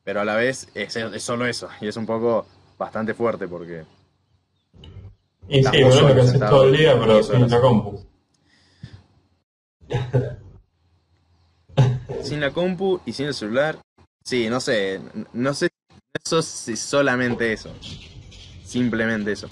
Pero 0.04 0.22
a 0.22 0.26
la 0.26 0.36
vez 0.36 0.68
es, 0.74 0.96
es 0.96 1.24
solo 1.24 1.46
eso. 1.46 1.70
Y 1.80 1.88
es 1.88 1.98
un 1.98 2.06
poco 2.06 2.46
bastante 2.78 3.14
fuerte 3.14 3.48
porque 3.48 3.84
Y 5.48 5.64
sí, 5.64 5.84
bueno, 5.84 6.10
lo 6.10 6.16
que 6.16 6.22
haces 6.22 6.40
todo 6.40 6.64
el 6.66 6.78
día, 6.78 7.00
pero 7.00 7.24
sin 7.24 7.50
la 7.50 7.62
compu. 7.62 8.06
sin 12.24 12.40
la 12.40 12.52
compu 12.52 13.02
y 13.06 13.14
sin 13.14 13.28
el 13.28 13.34
celular, 13.34 13.78
sí, 14.24 14.50
no 14.50 14.60
sé, 14.60 15.00
no 15.34 15.54
sé 15.54 15.70
eso 16.24 16.42
si 16.42 16.76
solamente 16.76 17.54
eso. 17.54 17.72
Simplemente 18.64 19.32
eso. 19.34 19.50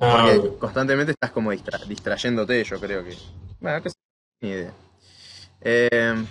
Ah, 0.00 0.28
Porque 0.34 0.58
constantemente 0.58 1.12
estás 1.12 1.30
como 1.30 1.52
distra- 1.52 1.84
distrayéndote, 1.86 2.62
yo 2.64 2.80
creo 2.80 3.04
que. 3.04 3.16
Bueno, 3.60 3.82
sé, 3.88 3.94
ni 4.40 4.48
idea. 4.50 4.72
Eh, 5.60 6.24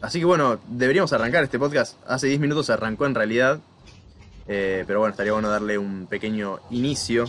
así 0.00 0.18
que 0.18 0.24
bueno, 0.24 0.58
deberíamos 0.68 1.12
arrancar 1.12 1.44
este 1.44 1.58
podcast. 1.58 1.96
Hace 2.06 2.26
10 2.28 2.40
minutos 2.40 2.66
se 2.66 2.72
arrancó 2.72 3.06
en 3.06 3.14
realidad. 3.14 3.60
Eh, 4.48 4.84
pero 4.86 5.00
bueno, 5.00 5.10
estaría 5.10 5.32
bueno 5.32 5.48
darle 5.50 5.76
un 5.78 6.06
pequeño 6.06 6.60
inicio. 6.70 7.24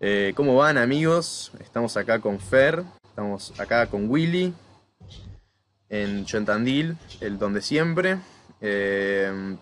Eh, 0.00 0.32
¿Cómo 0.34 0.56
van 0.56 0.78
amigos? 0.78 1.52
Estamos 1.60 1.96
acá 1.96 2.20
con 2.20 2.40
Fer, 2.40 2.82
estamos 3.04 3.52
acá 3.60 3.86
con 3.86 4.10
Willy, 4.10 4.52
en 5.88 6.24
Chontandil, 6.24 6.96
el 7.20 7.38
donde 7.38 7.60
siempre. 7.62 8.18
Eh, 8.60 9.56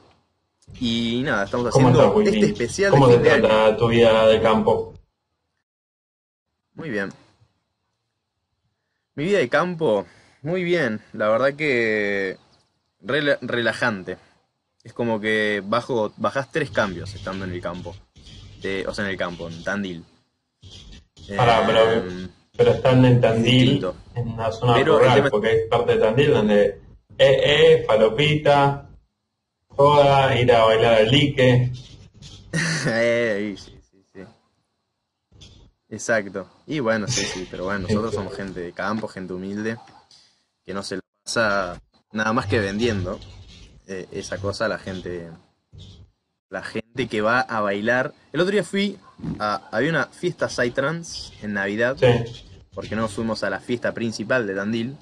y 0.80 1.22
nada, 1.24 1.44
estamos 1.44 1.70
¿Cómo 1.70 1.88
haciendo 1.88 2.12
Willy? 2.14 2.40
este 2.40 2.52
especial 2.52 2.92
¿Cómo 2.92 3.08
de 3.08 3.14
te 3.18 3.20
fin 3.20 3.24
de 3.24 3.34
año. 3.34 3.48
trata 3.48 3.76
tu 3.76 3.88
vida 3.88 4.26
de 4.26 4.40
campo? 4.40 4.94
Muy 6.74 6.88
bien. 6.90 7.10
Mi 9.16 9.24
vida 9.24 9.38
de 9.38 9.48
campo, 9.48 10.06
muy 10.42 10.64
bien. 10.64 11.00
La 11.12 11.28
verdad 11.28 11.54
que 11.54 12.36
rela- 13.04 13.38
relajante. 13.42 14.16
Es 14.84 14.92
como 14.92 15.20
que 15.20 15.62
bajo, 15.64 16.12
bajás 16.16 16.50
tres 16.50 16.70
cambios 16.70 17.14
estando 17.14 17.44
en 17.44 17.52
el 17.52 17.60
campo. 17.60 17.94
Eh, 18.62 18.84
o 18.88 18.94
sea, 18.94 19.04
en 19.04 19.10
el 19.10 19.16
campo, 19.16 19.48
en 19.48 19.62
Tandil. 19.62 20.04
Pará, 21.36 21.62
pero- 21.66 21.92
Em, 21.92 22.28
Pero 22.56 22.70
están 22.72 23.04
en 23.04 23.20
Tandil, 23.20 23.60
Distinto. 23.60 23.94
en 24.16 24.28
una 24.30 24.50
zona 24.50 24.74
Pero 24.74 24.98
rural, 24.98 25.14
tema- 25.16 25.30
porque 25.30 25.48
hay 25.48 25.68
parte 25.68 25.92
de 25.94 25.98
Tandil 26.00 26.30
donde 26.32 26.64
eh, 26.66 26.80
eh, 27.18 27.84
falopita, 27.86 28.88
joda, 29.68 30.34
ir 30.40 30.52
a 30.52 30.64
bailar 30.64 30.94
al 30.94 31.08
lique. 31.10 31.70
eh, 32.88 33.54
sí, 33.56 33.78
sí, 33.90 34.04
sí. 34.12 34.20
Exacto. 35.90 36.48
Y 36.66 36.80
bueno, 36.80 37.06
sí, 37.08 37.24
sí, 37.24 37.46
pero 37.50 37.64
bueno, 37.64 37.80
nosotros 37.80 38.14
somos 38.14 38.34
gente 38.34 38.60
de 38.60 38.72
campo, 38.72 39.06
gente 39.08 39.32
humilde, 39.34 39.76
que 40.68 40.74
no 40.74 40.82
se 40.82 40.96
lo 40.96 41.00
pasa 41.24 41.80
nada 42.12 42.34
más 42.34 42.44
que 42.44 42.58
vendiendo 42.60 43.18
eh, 43.86 44.06
esa 44.12 44.36
cosa 44.36 44.66
a 44.66 44.68
la 44.68 44.78
gente. 44.78 45.30
La 46.50 46.62
gente 46.62 47.08
que 47.08 47.22
va 47.22 47.40
a 47.40 47.60
bailar. 47.62 48.12
El 48.34 48.40
otro 48.42 48.52
día 48.52 48.62
fui 48.64 48.98
a. 49.38 49.62
Había 49.72 49.88
una 49.88 50.06
fiesta 50.08 50.46
Psytrance 50.50 51.32
en 51.42 51.54
Navidad, 51.54 51.96
Sí, 51.98 52.44
porque 52.74 52.94
no 52.96 53.08
fuimos 53.08 53.42
a 53.44 53.48
la 53.50 53.60
fiesta 53.60 53.92
principal 53.94 54.46
de 54.46 54.54
Tandil. 54.54 54.94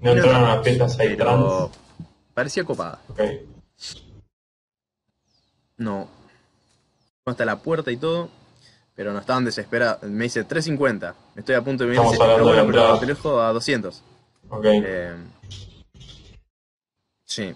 no 0.00 0.12
entraron 0.12 0.48
a 0.48 0.62
fiestas 0.62 0.98
ahí 0.98 1.14
pero 1.14 1.70
Parecía 2.32 2.64
copada. 2.64 2.98
Ok. 3.08 3.20
No. 5.76 6.08
Hasta 7.26 7.44
la 7.44 7.56
puerta 7.58 7.90
y 7.92 7.98
todo. 7.98 8.30
Pero 8.94 9.12
no 9.12 9.18
estaban 9.18 9.44
desesperados. 9.44 10.02
Me 10.04 10.24
dice 10.24 10.46
3.50. 10.48 11.14
Estoy 11.36 11.54
a 11.54 11.60
punto 11.62 11.84
de 11.84 11.90
Estamos 11.92 12.12
dice, 12.12 12.22
hablando 12.22 12.48
"Está 12.48 12.62
de 12.62 12.66
la 12.66 12.72
pero 12.72 12.78
entrada". 12.80 13.00
te 13.00 13.06
lo 13.06 13.14
dejo 13.14 13.40
a 13.42 13.52
200. 13.52 14.02
Ok. 14.52 14.64
Eh, 14.66 15.14
sí. 17.24 17.54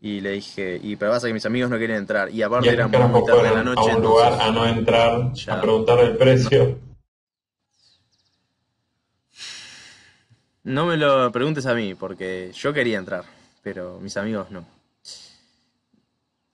Y 0.00 0.20
le 0.20 0.30
dije, 0.32 0.80
y 0.82 0.96
pero 0.96 1.12
pasa 1.12 1.26
que 1.28 1.32
mis 1.34 1.46
amigos 1.46 1.70
no 1.70 1.76
quieren 1.78 1.96
entrar. 1.98 2.30
Y 2.30 2.42
aparte 2.42 2.70
era 2.70 2.88
muy 2.88 3.24
tarde 3.24 3.48
de 3.48 3.54
la 3.54 3.62
noche. 3.62 3.90
a 3.90 3.96
un 3.96 4.02
lugar 4.02 4.32
a 4.40 4.50
no 4.50 4.66
entrar, 4.66 5.32
Ya. 5.34 5.54
a 5.54 5.60
preguntar 5.60 5.98
el 6.00 6.16
precio. 6.16 6.78
No 10.64 10.86
me 10.86 10.96
lo 10.96 11.30
preguntes 11.32 11.66
a 11.66 11.74
mí, 11.74 11.94
porque 11.94 12.50
yo 12.54 12.72
quería 12.72 12.98
entrar, 12.98 13.24
pero 13.62 13.98
mis 14.00 14.16
amigos 14.16 14.50
no. 14.50 14.64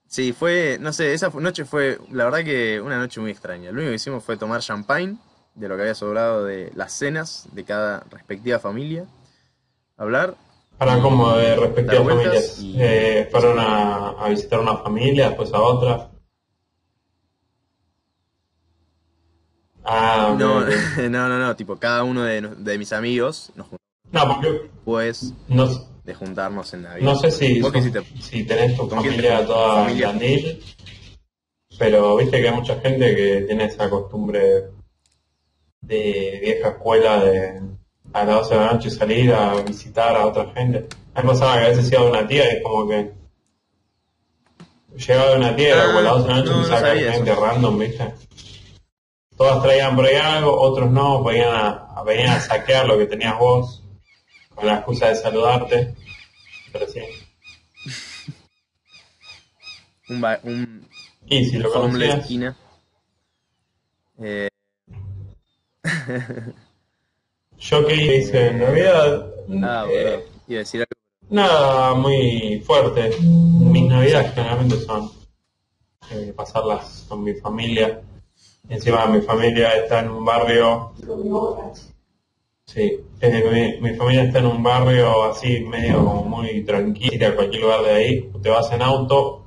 Sí, 0.07 0.31
fue, 0.31 0.77
no 0.79 0.93
sé, 0.93 1.13
esa 1.13 1.29
noche 1.29 1.65
fue, 1.65 1.99
la 2.11 2.25
verdad 2.25 2.43
que 2.43 2.79
una 2.79 2.97
noche 2.97 3.19
muy 3.19 3.31
extraña. 3.31 3.69
Lo 3.71 3.77
único 3.77 3.89
que 3.89 3.95
hicimos 3.95 4.23
fue 4.23 4.37
tomar 4.37 4.61
champagne, 4.61 5.17
de 5.57 5.67
lo 5.67 5.75
que 5.75 5.81
había 5.81 5.95
sobrado 5.95 6.45
de 6.45 6.71
las 6.75 6.93
cenas 6.93 7.47
de 7.51 7.63
cada 7.65 8.03
respectiva 8.11 8.59
familia, 8.59 9.05
hablar. 9.97 10.35
Para 10.77 11.01
como 11.01 11.35
de 11.35 11.55
respectivas 11.55 12.07
familias. 12.07 12.59
y- 12.59 12.75
Eh, 12.79 13.27
fueron 13.31 13.57
a, 13.59 14.09
a 14.11 14.29
visitar 14.29 14.59
una 14.59 14.77
familia, 14.77 15.29
después 15.29 15.51
a 15.53 15.59
otra. 15.61 16.11
Ah, 19.83 20.35
No, 20.37 20.61
no, 21.09 21.29
no, 21.29 21.39
no, 21.39 21.55
tipo, 21.55 21.77
cada 21.77 22.03
uno 22.03 22.23
de, 22.23 22.41
de 22.41 22.77
mis 22.77 22.91
amigos 22.93 23.51
nos 23.55 23.67
juntamos 23.67 23.87
No, 24.11 24.33
porque 24.35 24.69
no, 25.47 25.67
de 26.03 26.13
juntarnos 26.13 26.73
en 26.73 26.83
Navidad. 26.83 27.05
no 27.13 27.15
sé 27.15 27.31
si, 27.31 27.61
si 28.21 28.43
tenés 28.43 28.75
tu 28.77 28.87
¿Con 28.89 29.01
quién 29.01 29.15
te 29.15 29.21
familia 29.29 29.45
toda 29.45 29.85
¿Familia? 29.85 30.13
Pero 31.79 32.15
viste 32.17 32.41
que 32.41 32.49
hay 32.49 32.55
mucha 32.55 32.79
gente 32.81 33.15
que 33.15 33.41
tiene 33.47 33.65
esa 33.65 33.89
costumbre 33.89 34.69
de 35.81 36.39
vieja 36.41 36.69
escuela 36.69 37.23
de 37.23 37.61
a 38.13 38.23
las 38.23 38.35
12 38.49 38.53
de 38.55 38.59
la 38.59 38.71
noche 38.73 38.89
salir 38.89 39.33
a 39.33 39.53
visitar 39.61 40.15
a 40.15 40.25
otra 40.27 40.51
gente. 40.53 40.87
A 41.13 41.21
mí 41.21 41.27
me 41.27 41.33
pasaba 41.33 41.59
que 41.59 41.65
a 41.65 41.69
veces 41.69 41.91
iba 41.91 42.01
de 42.03 42.09
una 42.09 42.27
tía 42.27 42.45
y 42.45 42.57
es 42.57 42.63
como 42.63 42.87
que 42.87 43.11
llegaba 44.95 45.29
de 45.31 45.37
una 45.37 45.55
tía 45.55 45.75
y 45.77 45.85
como 45.87 45.99
a 45.99 46.01
las 46.01 46.13
12 46.13 46.27
de 46.27 46.33
la 46.33 46.39
noche 46.39 46.51
Ah, 46.51 46.55
no, 46.55 46.57
empezaba 46.57 46.79
no 46.79 46.79
a 46.79 46.81
caer 46.81 46.97
sabía 46.97 47.11
gente 47.13 47.31
eso. 47.31 47.45
random, 47.45 47.79
viste. 47.79 48.13
Todas 49.37 49.61
traían 49.61 49.95
por 49.95 50.05
ahí 50.05 50.15
algo, 50.15 50.59
otros 50.59 50.89
no, 50.89 51.23
venían 51.23 51.53
a, 51.53 52.03
venían 52.03 52.29
a 52.31 52.39
saquear 52.39 52.87
lo 52.87 52.97
que 52.97 53.05
tenías 53.05 53.37
vos, 53.37 53.83
con 54.55 54.65
la 54.65 54.75
excusa 54.77 55.09
de 55.09 55.15
saludarte. 55.15 55.93
Pero 56.71 56.87
sí. 56.87 57.01
Un, 60.09 60.23
un 60.43 60.87
Y 61.27 61.45
si 61.45 61.57
lo 61.57 61.69
conocías, 61.71 62.19
esquina. 62.19 62.55
Eh, 64.19 64.47
yo 67.59 67.85
que 67.85 67.95
hice 67.95 68.47
en 68.47 68.59
Navidad, 68.59 69.33
ah, 69.63 69.85
eh, 69.89 70.25
decir 70.47 70.81
algo. 70.81 70.91
nada 71.29 71.93
muy 71.93 72.61
fuerte. 72.65 73.11
Mis 73.21 73.89
Navidades 73.89 74.33
generalmente 74.33 74.79
son 74.81 75.11
eh, 76.11 76.33
pasarlas 76.35 77.05
con 77.07 77.23
mi 77.23 77.33
familia. 77.33 78.01
Encima 78.69 79.05
mi 79.07 79.21
familia 79.21 79.75
está 79.75 79.99
en 79.99 80.09
un 80.09 80.25
barrio 80.25 80.91
Sí, 82.67 82.99
eh, 83.21 83.79
mi, 83.81 83.89
mi 83.89 83.95
familia 83.95 84.23
está 84.23 84.39
en 84.39 84.47
un 84.47 84.61
barrio 84.61 85.23
así 85.23 85.61
medio 85.61 86.03
como 86.03 86.23
muy 86.23 86.65
tranquilo, 86.65 87.13
ir 87.13 87.25
a 87.25 87.33
cualquier 87.33 87.61
lugar 87.61 87.81
de 87.83 87.91
ahí, 87.91 88.31
te 88.43 88.49
vas 88.49 88.69
en 88.73 88.81
auto 88.81 89.45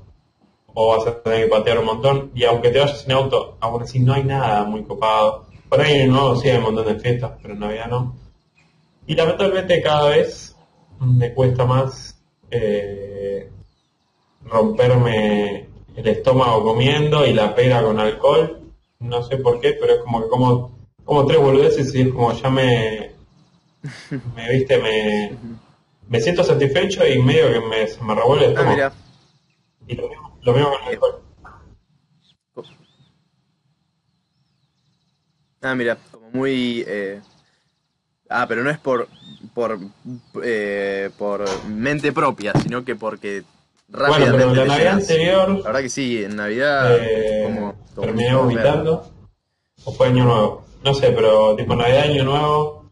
o 0.72 0.96
vas 0.96 1.06
a 1.06 1.22
tener 1.22 1.44
que 1.44 1.50
patear 1.50 1.78
un 1.80 1.84
montón 1.84 2.30
y 2.34 2.44
aunque 2.44 2.70
te 2.70 2.78
vayas 2.78 3.04
en 3.04 3.12
auto, 3.12 3.58
aún 3.60 3.82
así 3.82 3.98
no 4.00 4.14
hay 4.14 4.24
nada 4.24 4.64
muy 4.64 4.84
copado. 4.84 5.49
Por 5.70 5.80
ahí 5.80 6.00
en 6.00 6.10
nuevo 6.10 6.36
sí 6.36 6.48
hay 6.50 6.58
un 6.58 6.64
montón 6.64 6.86
de 6.86 7.00
fiestas, 7.00 7.32
pero 7.40 7.54
en 7.54 7.60
Navidad 7.60 7.86
no. 7.88 8.16
Y 9.06 9.14
lamentablemente 9.14 9.80
cada 9.82 10.10
vez 10.10 10.54
me 11.00 11.32
cuesta 11.32 11.64
más 11.64 12.20
eh, 12.50 13.50
romperme 14.44 15.68
el 15.96 16.08
estómago 16.08 16.64
comiendo 16.64 17.26
y 17.26 17.32
la 17.32 17.54
pera 17.54 17.82
con 17.82 17.98
alcohol. 17.98 18.60
No 18.98 19.22
sé 19.22 19.38
por 19.38 19.60
qué, 19.60 19.76
pero 19.80 19.94
es 19.94 20.00
como 20.02 20.20
que 20.22 20.28
como, 20.28 20.78
como 21.04 21.26
tres 21.26 21.40
boludeces 21.40 21.94
y 21.94 22.02
es 22.02 22.08
como 22.08 22.32
ya 22.32 22.50
me, 22.50 23.12
me 24.36 24.50
viste, 24.50 24.78
me, 24.78 25.36
me 26.08 26.20
siento 26.20 26.44
satisfecho 26.44 27.06
y 27.06 27.18
medio 27.22 27.50
que 27.52 27.60
me, 27.60 27.86
se 27.86 28.02
me 28.02 28.14
revuelve 28.14 28.46
el 28.46 28.56
Ah, 28.56 28.60
estómago. 28.60 28.94
Y 29.86 29.94
lo 29.94 30.08
mismo, 30.08 30.38
lo 30.42 30.52
mismo 30.52 30.70
con 30.70 30.82
el 30.82 30.88
alcohol. 30.88 31.20
Ah, 35.62 35.74
mira, 35.74 35.96
como 36.10 36.30
muy... 36.30 36.84
eh, 36.86 37.20
Ah, 38.32 38.46
pero 38.46 38.62
no 38.62 38.70
es 38.70 38.78
por 38.78 39.08
por 39.52 39.76
eh, 40.44 41.10
por 41.18 41.44
mente 41.64 42.12
propia, 42.12 42.52
sino 42.62 42.84
que 42.84 42.94
porque 42.94 43.42
Bueno, 43.88 44.06
rápidamente 44.06 44.38
pero 44.38 44.54
la 44.54 44.62
te 44.62 44.68
Navidad 44.68 44.92
anterior 44.94 45.48
La 45.50 45.62
verdad 45.64 45.80
que 45.80 45.88
sí, 45.88 46.22
en 46.22 46.36
Navidad 46.36 46.96
eh, 46.96 47.42
como, 47.44 47.74
como 47.94 48.06
terminé 48.06 48.34
vomitando 48.34 49.10
o 49.84 49.92
fue 49.92 50.08
año 50.08 50.24
nuevo. 50.24 50.64
No 50.84 50.94
sé, 50.94 51.10
pero 51.10 51.56
tipo 51.56 51.74
Navidad, 51.74 52.04
año 52.04 52.24
nuevo, 52.24 52.90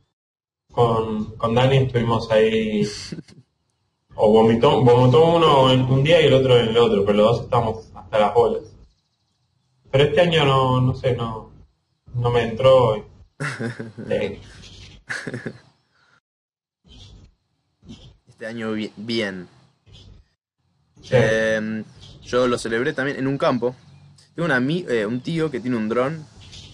con, 0.73 1.37
con 1.37 1.55
Dani 1.55 1.77
estuvimos 1.79 2.31
ahí. 2.31 2.87
O 4.21 4.33
vomitó, 4.33 4.83
vomitó 4.83 5.37
uno 5.37 5.71
en 5.71 5.83
un 5.83 6.03
día 6.03 6.21
y 6.21 6.27
el 6.27 6.35
otro 6.35 6.59
en 6.59 6.71
el 6.71 6.77
otro, 6.77 7.05
pero 7.05 7.19
los 7.19 7.37
dos 7.37 7.45
estábamos 7.45 7.89
hasta 7.95 8.19
las 8.19 8.35
bolas. 8.35 8.65
Pero 9.93 10.03
este 10.03 10.21
año 10.21 10.45
no, 10.45 10.81
no 10.81 10.93
sé, 10.97 11.15
no, 11.15 11.48
no 12.19 12.31
me 12.31 12.43
entró. 12.43 12.97
y- 12.97 13.03
Eh, 14.11 14.41
Este 18.29 18.47
año 18.47 18.73
bi- 18.73 18.93
bien. 18.97 19.49
sí. 21.03 21.09
Eh, 21.13 21.85
yo 22.23 22.47
lo 22.47 22.59
celebré 22.59 22.93
también 22.93 23.19
en 23.19 23.27
un 23.27 23.39
campo. 23.39 23.75
Tengo 24.35 24.47
un, 24.47 24.53
ami- 24.53 24.87
eh, 24.89 25.07
un 25.07 25.21
tío 25.21 25.51
que 25.51 25.61
tiene 25.61 25.77
un 25.77 25.89
dron. 25.89 26.25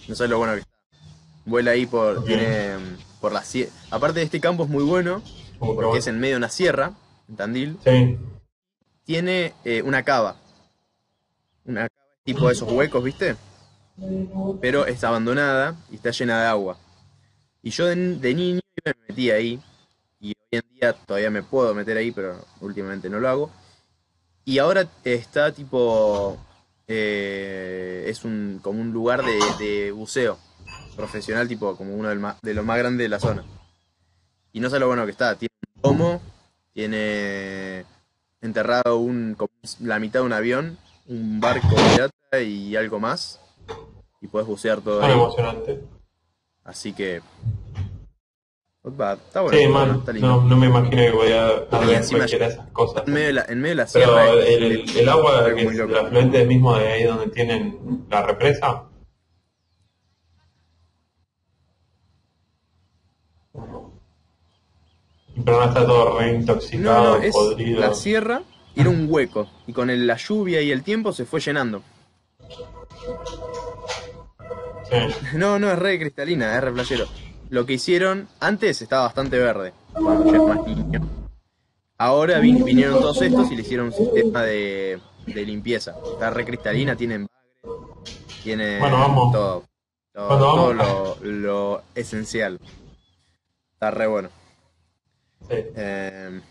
No 0.07 0.15
sabes 0.15 0.29
lo 0.29 0.37
bueno 0.37 0.53
que 0.53 0.59
está. 0.59 0.71
Vuela 1.45 1.71
ahí 1.71 1.85
por, 1.85 2.23
tiene, 2.25 2.77
mm, 2.77 3.19
por 3.21 3.31
la 3.31 3.43
sierra. 3.43 3.71
Aparte 3.91 4.19
de 4.19 4.25
este 4.25 4.39
campo 4.39 4.63
es 4.63 4.69
muy 4.69 4.83
bueno 4.83 5.21
porque 5.59 5.75
bueno. 5.85 5.95
es 5.95 6.07
en 6.07 6.19
medio 6.19 6.33
de 6.35 6.37
una 6.39 6.49
sierra, 6.49 6.91
en 7.29 7.35
Tandil. 7.35 7.77
Sí, 7.83 8.17
Tiene 9.05 9.53
eh, 9.63 9.81
una 9.83 10.03
cava. 10.03 10.35
Una 11.65 11.87
cava 11.87 12.01
tipo 12.23 12.49
esos 12.49 12.69
huecos, 12.71 13.03
¿viste? 13.03 13.35
Pero 14.61 14.85
está 14.85 15.07
abandonada 15.07 15.75
y 15.91 15.95
está 15.95 16.11
llena 16.11 16.41
de 16.41 16.47
agua. 16.47 16.77
Y 17.61 17.71
yo 17.71 17.85
de, 17.87 17.95
niño 17.95 18.61
me 18.85 18.93
metí 19.07 19.31
ahí. 19.31 19.59
Y 20.19 20.29
hoy 20.29 20.59
en 20.59 20.63
día 20.73 20.93
todavía 20.93 21.29
me 21.29 21.43
puedo 21.43 21.73
meter 21.73 21.97
ahí, 21.97 22.11
pero 22.11 22.45
últimamente 22.61 23.09
no 23.09 23.19
lo 23.19 23.29
hago. 23.29 23.51
Y 24.43 24.59
ahora 24.59 24.87
está 25.03 25.51
tipo. 25.51 26.37
eh, 26.87 28.05
es 28.07 28.23
un 28.23 28.59
como 28.61 28.81
un 28.81 28.91
lugar 28.91 29.23
de, 29.23 29.91
buceo 29.91 30.37
profesional, 30.95 31.47
tipo 31.47 31.75
como 31.75 31.95
uno 31.95 32.09
de 32.09 32.53
los 32.53 32.65
más 32.65 32.77
grandes 32.77 33.05
de 33.05 33.09
la 33.09 33.19
zona. 33.19 33.43
Y 34.53 34.59
no 34.59 34.69
sé 34.69 34.79
lo 34.79 34.87
bueno 34.87 35.05
que 35.05 35.11
está. 35.11 35.35
Tiene 35.35 35.53
un 35.75 35.81
domo, 35.81 36.21
tiene 36.73 37.85
enterrado 38.41 38.97
un, 38.97 39.35
la 39.79 39.99
mitad 39.99 40.19
de 40.19 40.25
un 40.25 40.33
avión, 40.33 40.77
un 41.07 41.39
barco 41.39 41.75
pirata 41.75 42.41
y 42.41 42.75
algo 42.75 42.99
más. 42.99 43.39
Y 44.25 44.27
puedes 44.27 44.47
bucear 44.47 44.81
todo 44.81 45.01
tan 45.01 45.11
ahí. 45.11 45.15
emocionante. 45.15 45.81
Así 46.63 46.93
que. 46.93 47.21
está 48.83 49.41
bueno. 49.41 49.55
Sí, 49.57 49.67
man, 49.67 49.95
está 49.99 50.13
lindo. 50.13 50.27
no, 50.27 50.41
no 50.41 50.57
me 50.57 50.65
imagino 50.65 50.97
que 50.97 51.11
voy 51.11 51.31
a 51.31 51.47
hacer 51.59 52.17
cualquiera 52.17 52.47
de 52.47 52.53
esas 52.53 52.67
cosas. 52.71 53.03
En 53.05 53.13
medio 53.13 53.27
de 53.27 53.33
la, 53.33 53.45
en 53.47 53.61
medio 53.61 53.75
de 53.75 53.83
la 53.83 53.87
Pero 53.93 54.05
sierra. 54.07 54.31
el, 54.47 54.97
el 54.97 55.09
agua, 55.09 55.53
que 55.53 55.61
es 55.63 55.79
el 55.79 55.95
afluente 55.95 56.43
mismo 56.45 56.75
de 56.75 56.87
ahí 56.91 57.03
donde 57.03 57.27
tienen 57.27 58.07
la 58.09 58.23
represa. 58.23 58.85
Pero 65.43 65.57
no 65.59 65.63
está 65.65 65.85
todo 65.85 66.17
reintoxicado, 66.19 67.17
no, 67.17 67.23
es 67.23 67.33
podrido. 67.33 67.81
la 67.81 67.93
sierra 67.93 68.41
era 68.75 68.89
un 68.89 69.07
hueco. 69.09 69.47
Y 69.67 69.73
con 69.73 69.89
el- 69.89 70.07
la 70.07 70.15
lluvia 70.17 70.61
y 70.61 70.71
el 70.71 70.83
tiempo 70.83 71.11
se 71.11 71.25
fue 71.25 71.39
llenando. 71.39 71.81
No, 75.33 75.59
no, 75.59 75.71
es 75.71 75.79
re 75.79 75.99
cristalina, 75.99 76.55
es 76.55 76.63
re 76.63 76.71
playero. 76.71 77.07
Lo 77.49 77.65
que 77.65 77.73
hicieron, 77.73 78.27
antes 78.39 78.81
estaba 78.81 79.03
bastante 79.03 79.37
verde, 79.37 79.73
cuando 79.93 80.25
más 80.45 80.65
niño. 80.67 80.99
Ahora 81.97 82.39
vin- 82.39 82.63
vinieron 82.63 82.99
todos 82.99 83.21
estos 83.21 83.51
y 83.51 83.55
le 83.55 83.61
hicieron 83.61 83.87
un 83.87 83.93
sistema 83.93 84.43
de, 84.43 84.99
de 85.27 85.45
limpieza. 85.45 85.95
Está 86.11 86.29
re 86.29 86.45
cristalina, 86.45 86.95
tienen 86.95 87.27
tiene 88.43 88.79
Bueno, 88.79 88.99
vamos. 88.99 89.31
todo. 89.31 89.63
Todo, 90.13 90.27
Cuando 90.27 90.45
todo 90.45 90.73
vamos. 90.75 91.19
lo, 91.21 91.31
lo 91.31 91.83
esencial. 91.93 92.59
Está 93.73 93.91
re 93.91 94.07
bueno. 94.07 94.29
Sí, 95.49 95.55
Eh, 95.75 96.41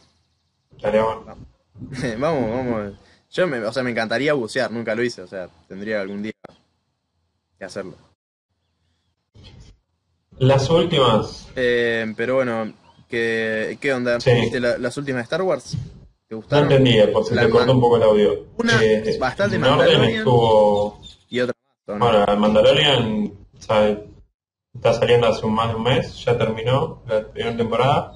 estaría 0.77 1.03
bueno. 1.05 1.37
vamos, 2.19 2.51
vamos. 2.51 2.93
Yo, 3.31 3.47
me, 3.49 3.59
o 3.59 3.73
sea, 3.73 3.83
me 3.83 3.91
encantaría 3.91 4.33
bucear, 4.35 4.71
nunca 4.71 4.95
lo 4.95 5.03
hice, 5.03 5.23
o 5.23 5.27
sea, 5.27 5.49
tendría 5.67 6.01
algún 6.01 6.23
día 6.23 6.33
que 7.59 7.65
hacerlo. 7.65 7.97
Las 10.39 10.69
últimas, 10.71 11.49
Eh, 11.57 12.13
pero 12.17 12.37
bueno, 12.37 12.73
¿qué, 13.09 13.79
qué 13.81 13.93
onda? 13.93 14.21
Sí. 14.21 14.33
¿Viste 14.33 14.61
la- 14.61 14.79
las 14.79 14.97
últimas 14.97 15.21
de 15.21 15.23
Star 15.25 15.43
Wars? 15.43 15.77
¿Te 16.27 16.35
no 16.35 16.39
gustaron? 16.39 16.65
entendía, 16.73 17.13
por 17.13 17.25
si 17.25 17.35
La 17.35 17.43
te 17.43 17.51
cortó 17.51 17.73
un 17.73 17.81
poco 17.81 17.97
el 17.97 18.03
audio. 18.03 18.47
Una 18.57 18.83
Eh, 18.83 19.17
bastante 19.21 19.59
Mandalorian. 19.59 20.05
estuvo 20.05 21.01
Y 21.31 21.41
otra 21.41 21.55
más, 21.87 21.97
¿o 21.97 21.99
no? 21.99 22.05
Bueno, 22.27 22.41
Mandalorian 22.41 23.33
sea, 23.61 23.97
está 24.75 24.93
saliendo 24.95 25.29
hace 25.29 25.47
un- 25.47 25.55
más 25.55 25.69
de 25.69 25.75
un 25.77 25.83
mes, 25.85 26.25
ya 26.25 26.37
terminó 26.37 27.03
la 27.07 27.29
primera 27.29 27.57
temporada. 27.57 28.13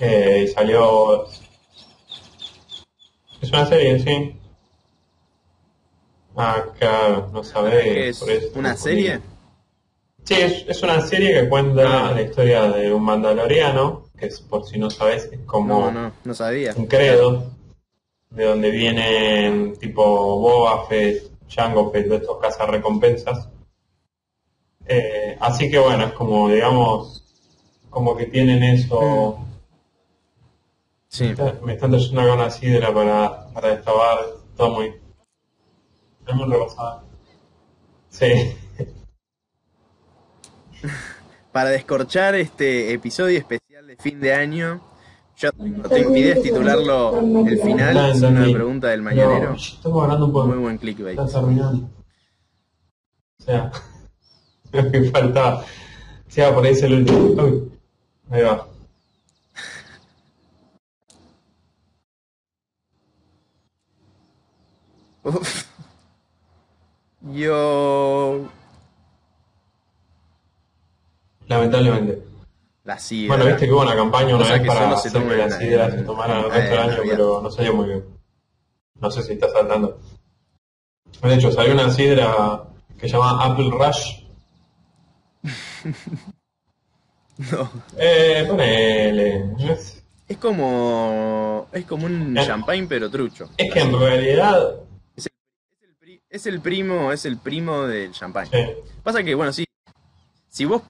Eh, 0.00 0.44
y 0.44 0.48
salió. 0.48 1.26
Es 3.40 3.50
una 3.50 3.66
serie, 3.66 3.98
sí. 4.00 4.36
Claro, 6.78 7.30
no 7.32 7.42
¿Qué 7.42 7.48
sabés. 7.48 7.86
es? 8.08 8.18
por 8.18 8.30
eso 8.30 8.48
¿Una 8.58 8.76
serie? 8.76 9.20
Sí, 10.24 10.34
es, 10.34 10.64
es 10.66 10.82
una 10.82 11.00
serie 11.02 11.34
que 11.34 11.48
cuenta 11.48 12.08
Ah. 12.08 12.12
la 12.12 12.22
historia 12.22 12.62
de 12.62 12.92
un 12.92 13.02
mandaloriano, 13.02 14.04
que 14.18 14.26
es, 14.26 14.40
por 14.40 14.64
si 14.66 14.78
no 14.78 14.90
sabes, 14.90 15.24
es 15.30 15.40
como 15.46 15.90
No, 15.90 15.90
no, 15.92 16.12
no 16.24 16.34
sabía. 16.34 16.72
un 16.76 16.86
credo, 16.86 17.50
de 18.30 18.44
donde 18.46 18.70
vienen 18.70 19.76
tipo 19.78 20.02
Boba 20.04 20.86
Fett, 20.86 21.30
Jango 21.48 21.90
Fett, 21.92 22.06
de 22.08 22.16
estos 22.16 22.38
cazarrecompensas. 22.38 23.48
Eh, 24.86 25.36
así 25.40 25.70
que 25.70 25.78
bueno, 25.78 26.06
es 26.06 26.12
como, 26.12 26.48
digamos, 26.48 27.22
como 27.90 28.16
que 28.16 28.26
tienen 28.26 28.62
eso. 28.62 29.38
Sí. 31.08 31.32
Me 31.62 31.74
están 31.74 31.90
trayendo 31.92 32.20
acá 32.22 32.34
una 32.34 32.50
sidra 32.50 32.92
para, 32.92 33.46
para 33.52 33.68
destabar, 33.76 34.18
todo 34.56 34.70
muy. 34.70 34.94
Es 36.26 36.34
muy 36.34 36.50
rebasada. 36.50 37.04
Sí, 38.08 38.56
Para 41.52 41.70
descorchar 41.70 42.34
este 42.34 42.92
episodio 42.92 43.38
especial 43.38 43.86
de 43.86 43.96
fin 43.96 44.20
de 44.20 44.34
año, 44.34 44.80
yo 45.36 45.52
tengo, 45.52 46.10
mi 46.10 46.20
idea 46.20 46.34
es 46.34 46.42
titularlo 46.42 47.20
El 47.46 47.58
final, 47.60 48.10
es 48.10 48.22
una 48.22 48.44
pregunta 48.44 48.88
del 48.88 49.02
mañanero. 49.02 49.54
Estamos 49.54 50.02
hablando 50.02 50.26
un 50.26 50.32
poco. 50.32 50.48
Muy 50.48 50.58
buen 50.58 50.78
clickbait. 50.78 51.18
Está 51.18 51.40
terminando. 51.40 51.88
O 53.40 53.42
sea, 53.44 53.72
me 54.72 55.10
faltaba. 55.10 55.60
O 56.26 56.30
sea, 56.30 56.54
por 56.54 56.64
ahí 56.64 56.72
es 56.72 56.82
el 56.82 56.94
último. 56.94 57.42
Uy, 57.42 57.72
ahí 58.30 58.42
va. 58.42 58.68
Uf. 65.24 65.66
Yo... 67.32 68.50
Lamentablemente. 71.58 72.22
La 72.84 72.98
sidra. 72.98 73.34
Bueno, 73.36 73.50
viste 73.50 73.66
que 73.66 73.72
hubo 73.72 73.80
una 73.82 73.96
campaña 73.96 74.36
una 74.36 74.50
vez 74.52 74.66
para 74.66 74.96
se 74.96 75.08
hacer 75.08 75.22
que 75.22 75.50
sidras 75.52 75.92
en- 75.94 75.98
se 76.00 76.04
tomaran 76.04 76.44
el 76.44 76.50
resto 76.50 76.70
del 76.70 76.78
año, 76.90 77.02
pero 77.08 77.40
no 77.42 77.50
salió 77.50 77.74
muy 77.74 77.86
bien. 77.86 78.04
No 79.00 79.10
sé 79.10 79.22
si 79.22 79.32
está 79.32 79.50
saltando. 79.50 79.98
De 81.22 81.34
hecho, 81.34 81.50
salió 81.50 81.72
una 81.74 81.90
sidra 81.90 82.64
que 82.98 83.08
se 83.08 83.16
llama 83.16 83.42
Apple 83.44 83.70
Rush. 83.70 84.24
No. 87.36 87.68
Eh, 87.98 88.44
ponele. 88.48 89.54
Es, 89.72 90.02
Es 90.28 90.36
como... 90.38 91.66
Es 91.72 91.84
como 91.84 92.06
un 92.06 92.36
Eh. 92.38 92.46
champagne 92.46 92.86
pero 92.88 93.10
trucho. 93.10 93.50
es 93.56 93.72
que 93.72 93.80
en 93.80 93.98
realidad. 93.98 94.76
Es 95.16 95.26
el, 95.82 95.94
pri- 95.96 96.22
es 96.30 96.46
el 96.46 96.60
primo, 96.60 97.10
es 97.12 97.24
el 97.24 97.38
primo 97.38 97.82
del 97.88 98.12
champagne. 98.12 98.50
Sí, 98.52 98.90
Pasa 99.02 99.24
que, 99.24 99.34
bueno, 99.34 99.52
sí. 99.52 99.64
Si 100.48 100.64
vos 100.64 100.82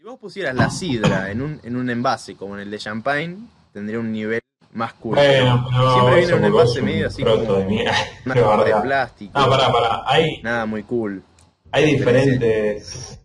si 0.00 0.06
vos 0.06 0.18
pusieras 0.18 0.54
la 0.54 0.70
sidra 0.70 1.30
en 1.30 1.42
un, 1.42 1.60
en 1.62 1.76
un 1.76 1.90
envase 1.90 2.34
como 2.34 2.54
en 2.54 2.60
el 2.62 2.70
de 2.70 2.78
champagne, 2.78 3.36
tendría 3.70 3.98
un 3.98 4.10
nivel 4.10 4.40
más 4.72 4.94
cool. 4.94 5.16
bueno, 5.16 5.66
pero. 5.68 5.92
Siempre 5.92 6.16
viene 6.20 6.34
un 6.36 6.44
envase 6.44 6.80
medio 6.80 7.06
así 7.08 7.22
como- 7.22 7.36
de 7.36 7.64
mierda. 7.66 7.94
Una 8.24 8.34
de 8.64 8.80
plástico. 8.80 9.32
Ah, 9.34 9.46
pará, 9.46 9.70
pará. 9.70 10.02
Hay, 10.06 10.40
Nada 10.42 10.64
muy 10.64 10.84
cool. 10.84 11.22
hay 11.70 11.84
diferentes. 11.96 13.20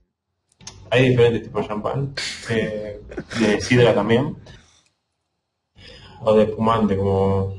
Hay 0.89 1.11
diferentes 1.11 1.43
tipos 1.43 1.61
de 1.61 1.67
champán. 1.69 2.13
eh, 2.49 2.99
de 3.39 3.61
sidra 3.61 3.93
también. 3.93 4.35
O 6.23 6.33
de 6.33 6.43
espumante, 6.43 6.97
como. 6.97 7.55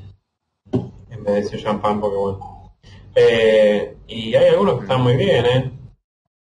En 1.10 1.24
vez 1.24 1.34
de 1.36 1.40
decir 1.40 1.62
champán, 1.62 2.02
porque 2.02 2.18
bueno. 2.18 2.74
Eh, 3.14 3.96
y 4.08 4.34
hay 4.34 4.48
algunos 4.50 4.74
que 4.76 4.82
están 4.82 5.00
muy 5.00 5.16
bien, 5.16 5.46
¿eh? 5.46 5.72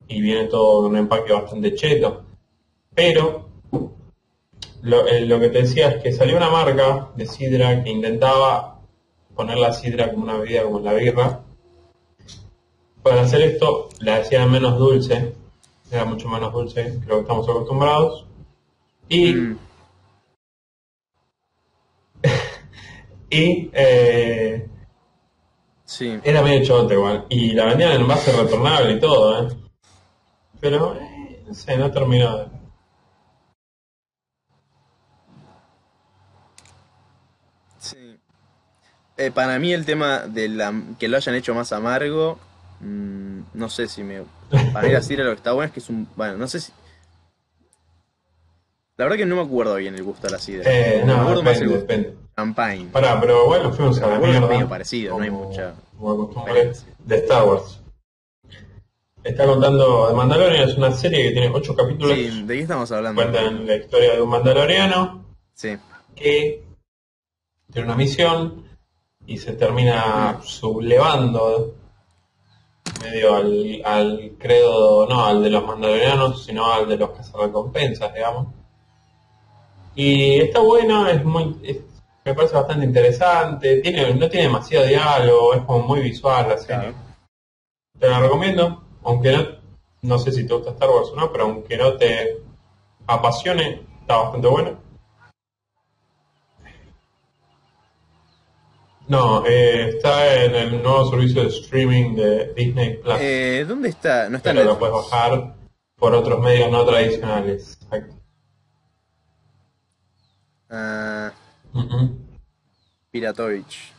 Y 0.07 0.21
viene 0.21 0.49
todo 0.49 0.85
en 0.87 0.93
un 0.93 0.99
empaque 0.99 1.33
bastante 1.33 1.75
cheto. 1.75 2.27
Pero. 2.99 3.47
Lo, 4.83 5.07
eh, 5.07 5.21
lo 5.25 5.39
que 5.39 5.51
te 5.51 5.63
decía 5.63 5.89
es 5.89 6.03
que 6.03 6.13
salió 6.13 6.37
una 6.37 6.51
marca 6.51 7.11
de 7.15 7.27
sidra 7.27 7.83
que 7.85 7.91
intentaba 7.91 8.81
poner 9.37 9.57
la 9.59 9.73
sidra 9.73 10.11
como 10.11 10.25
una 10.25 10.37
bebida 10.39 10.65
como 10.65 10.81
la 10.81 10.95
birra. 10.95 11.41
Para 13.05 13.21
hacer 13.23 13.43
esto 13.43 13.89
la 14.01 14.17
hacían 14.17 14.51
menos 14.51 14.77
dulce, 14.79 15.33
era 15.93 16.05
mucho 16.05 16.29
menos 16.29 16.53
dulce 16.53 16.99
que 17.01 17.07
lo 17.07 17.15
que 17.17 17.21
estamos 17.23 17.49
acostumbrados. 17.49 18.27
Y, 19.09 19.33
Mm, 19.35 19.59
y 23.31 23.71
eh, 23.75 24.69
sí. 25.85 26.19
era 26.25 26.43
medio 26.43 26.65
chote 26.65 26.95
igual. 26.95 27.27
Y 27.29 27.53
la 27.53 27.67
vendían 27.67 27.93
en 27.93 28.01
envase 28.01 28.33
retornable 28.33 28.93
y 28.95 28.99
todo, 29.01 29.47
¿eh? 29.49 29.53
Pero, 30.61 30.97
eh, 30.97 31.45
no 31.47 31.55
sé, 31.55 31.77
no 31.79 31.91
terminó. 31.93 32.39
de- 32.39 32.59
Sí. 37.79 38.19
Eh, 39.19 39.33
para 39.33 39.59
mí 39.59 39.73
el 39.73 39.85
tema 39.85 40.21
de 40.21 40.49
la, 40.49 40.73
que 40.99 41.09
lo 41.09 41.17
hayan 41.17 41.35
hecho 41.35 41.53
más 41.53 41.73
amargo, 41.73 42.39
mm, 42.81 43.41
no 43.55 43.69
sé 43.69 43.89
si 43.89 44.05
me... 44.05 44.23
Para 44.73 44.87
mí 44.87 44.93
la 44.93 45.03
sidra 45.03 45.25
lo 45.25 45.31
que 45.31 45.37
está 45.37 45.53
bueno 45.53 45.67
es 45.67 45.73
que 45.73 45.81
es 45.81 45.89
un... 45.91 46.09
Bueno, 46.15 46.39
no 46.39 46.47
sé 46.47 46.61
si... 46.61 46.73
La 48.97 49.05
verdad 49.05 49.17
que 49.17 49.27
no 49.27 49.37
me 49.37 49.43
acuerdo 49.43 49.75
bien 49.75 49.95
el 49.97 50.05
gusto 50.05 50.29
de 50.29 50.33
la 50.33 50.39
sidra. 50.39 50.71
Eh, 50.73 51.03
me 51.05 51.13
no, 51.13 51.21
acuerdo 51.21 51.43
más 51.43 51.61
el 51.61 51.69
depende, 51.69 51.81
depende. 52.09 52.17
champagne. 52.37 52.89
Pará, 52.93 53.21
pero 53.21 53.47
bueno, 53.47 53.73
fuimos 53.73 54.01
a 54.03 54.07
la 54.07 54.19
mierda. 54.21 54.47
medio 54.47 54.69
parecido, 54.69 55.17
no 55.19 55.25
hay 55.25 55.31
mucha 55.31 55.75
Como 55.99 56.29
de 57.05 57.17
Star 57.17 57.45
Wars. 57.45 57.81
Está 59.25 59.47
contando, 59.47 60.13
Mandalorian 60.15 60.69
es 60.69 60.77
una 60.77 60.93
serie 60.93 61.25
que 61.25 61.31
tiene 61.33 61.51
ocho 61.53 61.75
capítulos. 61.75 62.17
Sí, 62.17 62.43
¿de 62.47 62.55
qué 62.55 62.61
estamos 62.61 62.91
hablando? 62.93 63.21
Cuentan 63.21 63.67
la 63.67 63.77
historia 63.77 64.15
de 64.15 64.23
un 64.23 64.31
mandaloriano 64.31 65.25
Sí, 65.55 65.77
que 66.15 66.65
tiene 67.73 67.87
una 67.89 67.97
misión 67.97 68.68
y 69.29 69.39
se 69.39 69.53
termina 69.53 70.41
sublevando 70.43 71.75
medio 73.03 73.35
al, 73.35 73.83
al 73.85 74.33
credo, 74.39 75.07
no 75.07 75.25
al 75.25 75.43
de 75.43 75.51
los 75.51 75.65
mandalorianos, 75.65 76.45
sino 76.45 76.73
al 76.73 76.89
de 76.89 76.97
los 76.97 77.11
cazarrecompensas, 77.11 78.13
digamos. 78.15 78.49
Y 79.95 80.41
está 80.41 80.61
bueno, 80.61 81.07
es 81.09 81.25
muy, 81.25 81.57
es- 81.63 81.79
me 82.25 82.35
parece 82.35 82.55
bastante 82.55 82.85
interesante, 82.87 83.81
tiene, 83.81 84.15
no 84.15 84.29
tiene 84.29 84.47
demasiado 84.47 84.87
diálogo, 84.87 85.55
es 85.55 85.63
como 85.63 85.87
muy 85.87 86.01
visual 86.01 86.49
la 86.49 86.59
serie. 86.59 86.77
Claro. 86.93 86.95
Te 87.99 88.09
la 88.09 88.21
recomiendo, 88.21 88.83
aunque 89.03 89.33
no, 89.33 89.47
no 90.03 90.19
sé 90.19 90.33
si 90.33 90.47
te 90.47 90.55
gusta 90.55 90.71
Star 90.71 90.89
Wars 90.91 91.11
o 91.13 91.17
no, 91.17 91.31
pero 91.33 91.45
aunque 91.45 91.77
no 91.77 91.95
te 91.95 92.39
apasione, 93.07 93.83
está 94.01 94.17
bastante 94.19 94.49
bueno. 94.49 94.88
No, 99.09 99.45
eh, 99.47 99.89
está 99.97 100.45
en 100.45 100.55
el 100.55 100.83
nuevo 100.83 101.09
servicio 101.11 101.43
de 101.43 101.49
streaming 101.49 102.15
de 102.15 102.53
Disney 102.55 102.99
Plus, 102.99 103.15
Eh, 103.21 103.65
¿Dónde 103.67 103.89
está? 103.89 104.29
No 104.29 104.37
está 104.37 104.51
en 104.51 104.57
pero 104.57 104.69
lo 104.69 104.75
Netflix. 104.75 104.91
puedes 104.91 105.11
bajar 105.11 105.55
por 105.97 106.15
otros 106.15 106.41
medios 106.41 106.71
no 106.71 106.85
tradicionales. 106.85 107.79
Ah, 110.71 111.33
Ujú. 111.73 112.19
Piratovich. 113.11 113.93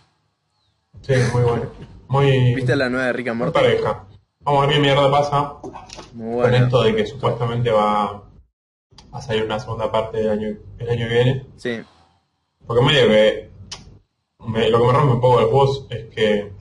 Sí, 1.02 1.14
muy 1.34 1.42
bueno. 1.42 1.72
Muy, 2.08 2.56
¿Viste 2.56 2.76
la 2.76 2.90
nueva 2.90 3.08
de 3.08 3.14
Rick 3.14 3.28
and 3.30 3.38
Morty? 3.40 3.54
pareja. 3.54 4.06
Vamos 4.42 4.64
a 4.64 4.68
ver 4.68 4.76
qué 4.76 4.82
mierda 4.82 5.12
pasa 5.12 5.56
Muy 6.14 6.26
con 6.26 6.36
buena. 6.52 6.58
esto 6.58 6.82
de 6.84 6.96
que 6.96 7.06
supuestamente 7.08 7.72
va 7.72 8.24
a 9.12 9.22
salir 9.22 9.44
una 9.44 9.60
segunda 9.60 9.92
parte 9.92 10.18
del 10.18 10.30
año, 10.30 10.58
el 10.78 10.90
año 10.90 11.08
que 11.08 11.14
viene. 11.14 11.46
Sí, 11.58 11.82
Porque 12.66 12.84
medio 12.86 13.08
que 13.08 13.49
me- 14.40 14.70
lo 14.70 14.80
que 14.80 14.86
me 14.88 14.94
rompe 14.94 15.14
un 15.14 15.22
poco 15.22 15.40
el 15.40 15.46
bus 15.48 15.86
es 15.90 16.06
que 16.14 16.52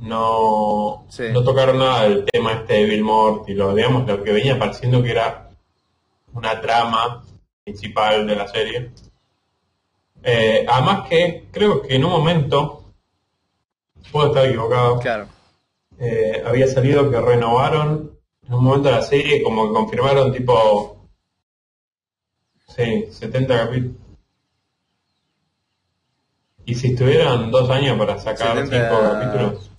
no, 0.00 1.06
Sí. 1.08 1.24
no 1.32 1.42
tocaron 1.42 1.78
nada 1.78 2.02
del 2.04 2.24
tema 2.26 2.52
este 2.52 2.74
de 2.74 2.84
Bill 2.84 3.02
Morty, 3.04 3.54
lo, 3.54 3.74
digamos, 3.74 4.06
lo 4.06 4.22
que 4.22 4.32
venía 4.32 4.58
pareciendo 4.58 5.02
que 5.02 5.10
era 5.12 5.48
una 6.34 6.60
trama 6.60 7.24
principal 7.64 8.26
de 8.26 8.36
la 8.36 8.46
serie. 8.48 8.90
Eh, 10.22 10.66
además 10.68 11.08
que 11.08 11.48
creo 11.50 11.82
que 11.82 11.94
en 11.94 12.04
un 12.04 12.10
momento, 12.10 12.84
puedo 14.12 14.28
estar 14.28 14.44
equivocado, 14.46 14.98
claro. 14.98 15.28
eh, 15.98 16.42
había 16.44 16.66
salido 16.66 17.10
que 17.10 17.20
renovaron 17.20 18.18
en 18.46 18.54
un 18.54 18.64
momento 18.64 18.88
de 18.88 18.94
la 18.96 19.02
serie, 19.02 19.42
como 19.42 19.66
que 19.68 19.72
confirmaron 19.74 20.32
tipo, 20.32 20.96
sí, 22.68 23.06
70 23.10 23.56
capítulos. 23.66 23.96
Y 26.66 26.74
si 26.74 26.88
estuvieran 26.88 27.50
dos 27.52 27.70
años 27.70 27.96
para 27.96 28.18
sacar 28.18 28.56
70 28.56 28.88
cinco 28.88 29.12
capítulos, 29.12 29.70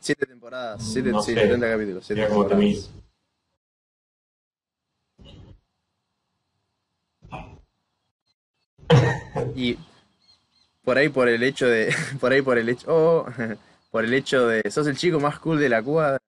Siete 0.00 0.26
temporadas, 0.26 0.82
siete, 0.84 1.10
No 1.10 1.22
sí, 1.22 1.34
sé. 1.34 1.40
70 1.40 1.70
capítulos. 1.70 2.06
Siete 2.06 2.26
temporadas. 2.26 2.90
Y 9.56 9.78
por 10.84 10.98
ahí 10.98 11.08
por 11.08 11.28
el 11.28 11.42
hecho 11.42 11.66
de, 11.66 11.94
por 12.20 12.32
ahí 12.32 12.42
por 12.42 12.58
el 12.58 12.68
hecho, 12.68 12.86
oh, 12.88 13.26
por 13.90 14.04
el 14.04 14.12
hecho 14.12 14.46
de, 14.46 14.70
sos 14.70 14.86
el 14.86 14.96
chico 14.96 15.18
más 15.20 15.38
cool 15.38 15.58
de 15.58 15.68
la 15.70 15.82
cuadra. 15.82 16.18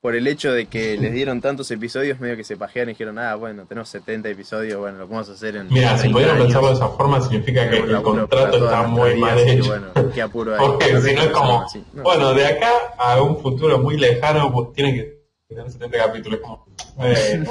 Por 0.00 0.16
el 0.16 0.26
hecho 0.26 0.50
de 0.52 0.64
que 0.66 0.96
les 0.96 1.12
dieron 1.12 1.42
tantos 1.42 1.70
episodios, 1.70 2.18
medio 2.20 2.34
que 2.34 2.44
se 2.44 2.56
pajearon 2.56 2.88
y 2.88 2.92
dijeron, 2.94 3.18
ah, 3.18 3.34
bueno, 3.34 3.66
tenemos 3.66 3.90
70 3.90 4.30
episodios, 4.30 4.78
bueno, 4.80 4.96
lo 4.98 5.06
podemos 5.06 5.28
hacer 5.28 5.56
en 5.56 5.68
Mira, 5.68 5.90
si 5.98 6.08
30 6.08 6.12
pudieran 6.14 6.36
años". 6.36 6.46
pensarlo 6.46 6.68
de 6.68 6.74
esa 6.74 6.88
forma, 6.88 7.20
significa 7.20 7.68
que 7.68 7.76
el 7.76 8.02
contrato 8.02 8.50
para 8.52 8.64
está 8.64 8.82
muy 8.84 9.14
mal 9.16 9.38
hecho. 9.38 9.66
Bueno, 9.66 9.86
qué 10.14 10.22
apuro 10.22 10.54
hay. 10.54 10.58
Porque 10.66 10.92
No 10.94 11.00
si 11.02 11.12
no 11.14 11.22
es 11.22 11.28
como, 11.28 11.62
así. 11.62 11.84
No, 11.92 12.02
bueno, 12.02 12.32
de 12.32 12.46
acá 12.46 12.70
a 12.98 13.20
un 13.22 13.38
futuro 13.42 13.78
muy 13.78 13.98
lejano, 13.98 14.50
pues 14.50 14.72
tiene 14.72 14.94
que 14.94 15.20
tener 15.48 15.70
70 15.70 15.98
capítulos. 15.98 16.40
Como, 16.40 16.66
eh, 17.02 17.44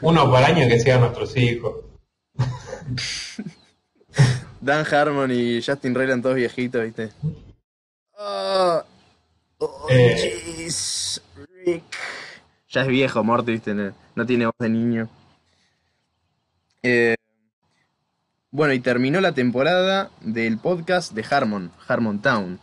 uno 0.00 0.30
por 0.30 0.42
año 0.42 0.68
que 0.68 0.80
sean 0.80 1.00
nuestros 1.00 1.36
hijos. 1.36 1.76
Dan 4.60 4.84
Harmon 4.92 5.30
y 5.30 5.62
Justin 5.62 5.94
Roiland 5.94 6.22
todos 6.24 6.34
viejitos, 6.34 6.82
¿viste? 6.82 7.10
Oh, 8.18 8.82
oh, 9.60 9.86
Eh. 9.88 10.42
jeez, 10.56 11.22
Rick. 11.64 11.84
Ya 12.68 12.82
es 12.82 12.88
viejo, 12.88 13.24
Morty, 13.24 13.52
¿viste? 13.52 13.74
No, 13.74 13.92
no 14.14 14.26
tiene 14.26 14.46
voz 14.46 14.54
de 14.58 14.68
niño. 14.68 15.08
Eh, 16.82 17.16
bueno, 18.50 18.72
y 18.74 18.80
terminó 18.80 19.20
la 19.20 19.32
temporada 19.32 20.10
del 20.20 20.58
podcast 20.58 21.12
de 21.12 21.24
Harmon, 21.28 21.70
Harmon 21.86 22.20
Town. 22.20 22.58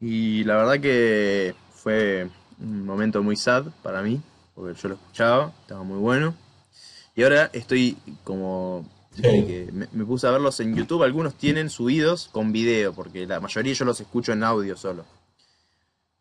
Y 0.00 0.44
la 0.44 0.56
verdad 0.56 0.80
que 0.80 1.54
fue 1.72 2.28
un 2.60 2.84
momento 2.86 3.22
muy 3.22 3.36
sad 3.36 3.66
para 3.82 4.02
mí, 4.02 4.20
porque 4.54 4.78
yo 4.80 4.88
lo 4.90 4.94
escuchaba, 4.96 5.52
estaba 5.62 5.82
muy 5.82 5.98
bueno. 5.98 6.34
Y 7.16 7.22
ahora 7.24 7.50
estoy 7.52 7.96
como 8.24 8.86
Sí. 9.14 9.22
que 9.22 9.68
me, 9.72 9.88
me 9.90 10.04
puse 10.04 10.28
a 10.28 10.30
verlos 10.30 10.60
en 10.60 10.76
YouTube. 10.76 11.02
Algunos 11.02 11.34
tienen 11.34 11.70
subidos 11.70 12.28
con 12.30 12.52
video, 12.52 12.92
porque 12.92 13.26
la 13.26 13.40
mayoría 13.40 13.72
yo 13.72 13.84
los 13.84 14.00
escucho 14.00 14.32
en 14.32 14.44
audio 14.44 14.76
solo. 14.76 15.04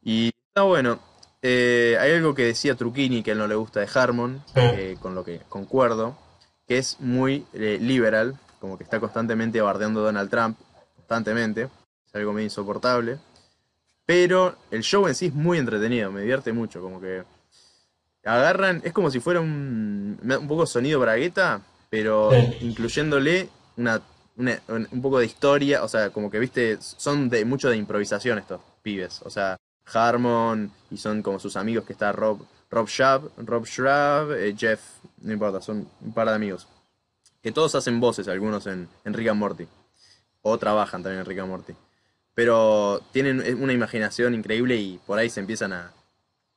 Y 0.08 0.30
está 0.48 0.62
bueno. 0.62 1.00
Eh, 1.41 1.98
hay 2.00 2.13
algo 2.13 2.34
que 2.34 2.46
decía 2.46 2.76
Trucchini 2.76 3.22
que 3.24 3.32
a 3.32 3.34
él 3.34 3.39
no 3.39 3.48
le 3.48 3.56
gusta 3.56 3.82
de 3.82 3.89
Harmon, 3.93 4.41
Sí. 4.48 4.54
eh, 4.56 4.98
con 5.02 5.13
lo 5.15 5.26
que 5.26 5.41
concuerdo, 5.50 6.17
que 6.65 6.78
es 6.78 6.98
muy 7.02 7.46
eh, 7.54 7.78
liberal, 7.82 8.39
como 8.62 8.78
que 8.78 8.86
está 8.86 9.02
constantemente 9.02 9.60
bardeando 9.60 10.00
a 10.00 10.04
Donald 10.06 10.30
Trump, 10.30 10.58
constantemente. 10.96 11.63
Es 12.08 12.15
algo 12.15 12.32
medio 12.32 12.46
insoportable. 12.46 13.17
Pero 14.06 14.56
el 14.72 14.82
show 14.82 15.08
en 15.08 15.13
sí 15.15 15.26
es 15.26 15.34
muy 15.34 15.58
entretenido, 15.58 16.10
me 16.10 16.22
divierte 16.22 16.54
mucho, 16.54 16.82
como 16.82 17.02
que 17.02 17.24
agarran, 18.24 18.82
es 18.86 18.93
como 18.93 19.12
si 19.12 19.20
fuera 19.20 19.41
un, 19.41 20.17
un 20.24 20.48
poco 20.48 20.65
sonido 20.65 21.02
bragueta, 21.02 21.62
pero 21.89 22.32
Sí. 22.32 22.58
incluyéndole 22.62 23.50
una, 23.76 24.02
una- 24.38 24.62
un 24.70 24.88
un 24.89 25.02
poco 25.02 25.20
de 25.20 25.26
historia, 25.26 25.84
o 25.84 25.89
sea, 25.89 26.10
como 26.12 26.32
que 26.32 26.39
viste, 26.39 26.78
son 26.80 27.28
de 27.28 27.43
mucho 27.43 27.70
de 27.70 27.76
improvisación 27.76 28.38
estos 28.38 28.62
pibes, 28.82 29.22
o 29.24 29.30
sea, 29.30 29.58
Harmon 29.93 30.71
y 30.91 30.97
son 30.97 31.21
como 31.21 31.39
sus 31.39 31.56
amigos 31.56 31.86
que 31.86 31.93
está 31.93 32.12
Rob, 32.12 32.39
Rob 32.69 32.88
Schraub, 32.88 33.32
Rob 33.38 33.65
Schraub, 33.65 34.32
eh, 34.34 34.54
Jeff, 34.58 34.82
no 35.21 35.34
importa, 35.34 35.62
son 35.62 35.88
un 36.02 36.13
par 36.13 36.28
de 36.30 36.36
amigos. 36.36 36.67
Que 37.41 37.52
todos 37.52 37.76
hacen 37.76 38.00
voces, 38.00 38.28
algunos 38.28 38.67
en, 38.67 38.89
en 39.06 39.13
Rick 39.13 39.30
and 39.30 39.39
Morty. 39.39 39.67
O 40.41 40.58
trabajan 40.58 41.02
también 41.04 41.19
en 41.21 41.26
Rick 41.26 41.39
and 41.39 41.50
Morty. 41.50 41.73
Pero 42.34 43.02
tienen 43.12 43.62
una 43.62 43.73
imaginación 43.73 44.34
increíble 44.36 44.76
y 44.76 45.00
por 45.06 45.17
ahí 45.17 45.30
se 45.30 45.39
empiezan 45.39 45.73
a, 45.73 45.91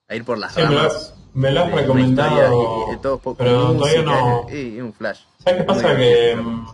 a 0.09 0.15
ir 0.15 0.25
por 0.25 0.39
las 0.39 0.55
Sí, 0.55 0.61
me 0.63 0.69
lo, 0.71 0.77
ramas. 0.79 1.15
me 1.33 1.51
lo 1.53 1.61
has 1.63 1.73
recomendado. 1.73 2.87
y- 2.91 2.95
y 2.95 2.99
todo 2.99 3.19
poco 3.19 3.39
pero 3.39 3.73
todavía 3.75 4.03
no. 4.03 4.47
y, 4.53 4.77
y 4.77 4.81
un 4.81 4.93
flash. 4.93 5.21
¿Sabes 5.39 5.61
qué 5.61 5.65
pasa? 5.65 5.97
Que, 5.97 6.37
mm, 6.37 6.67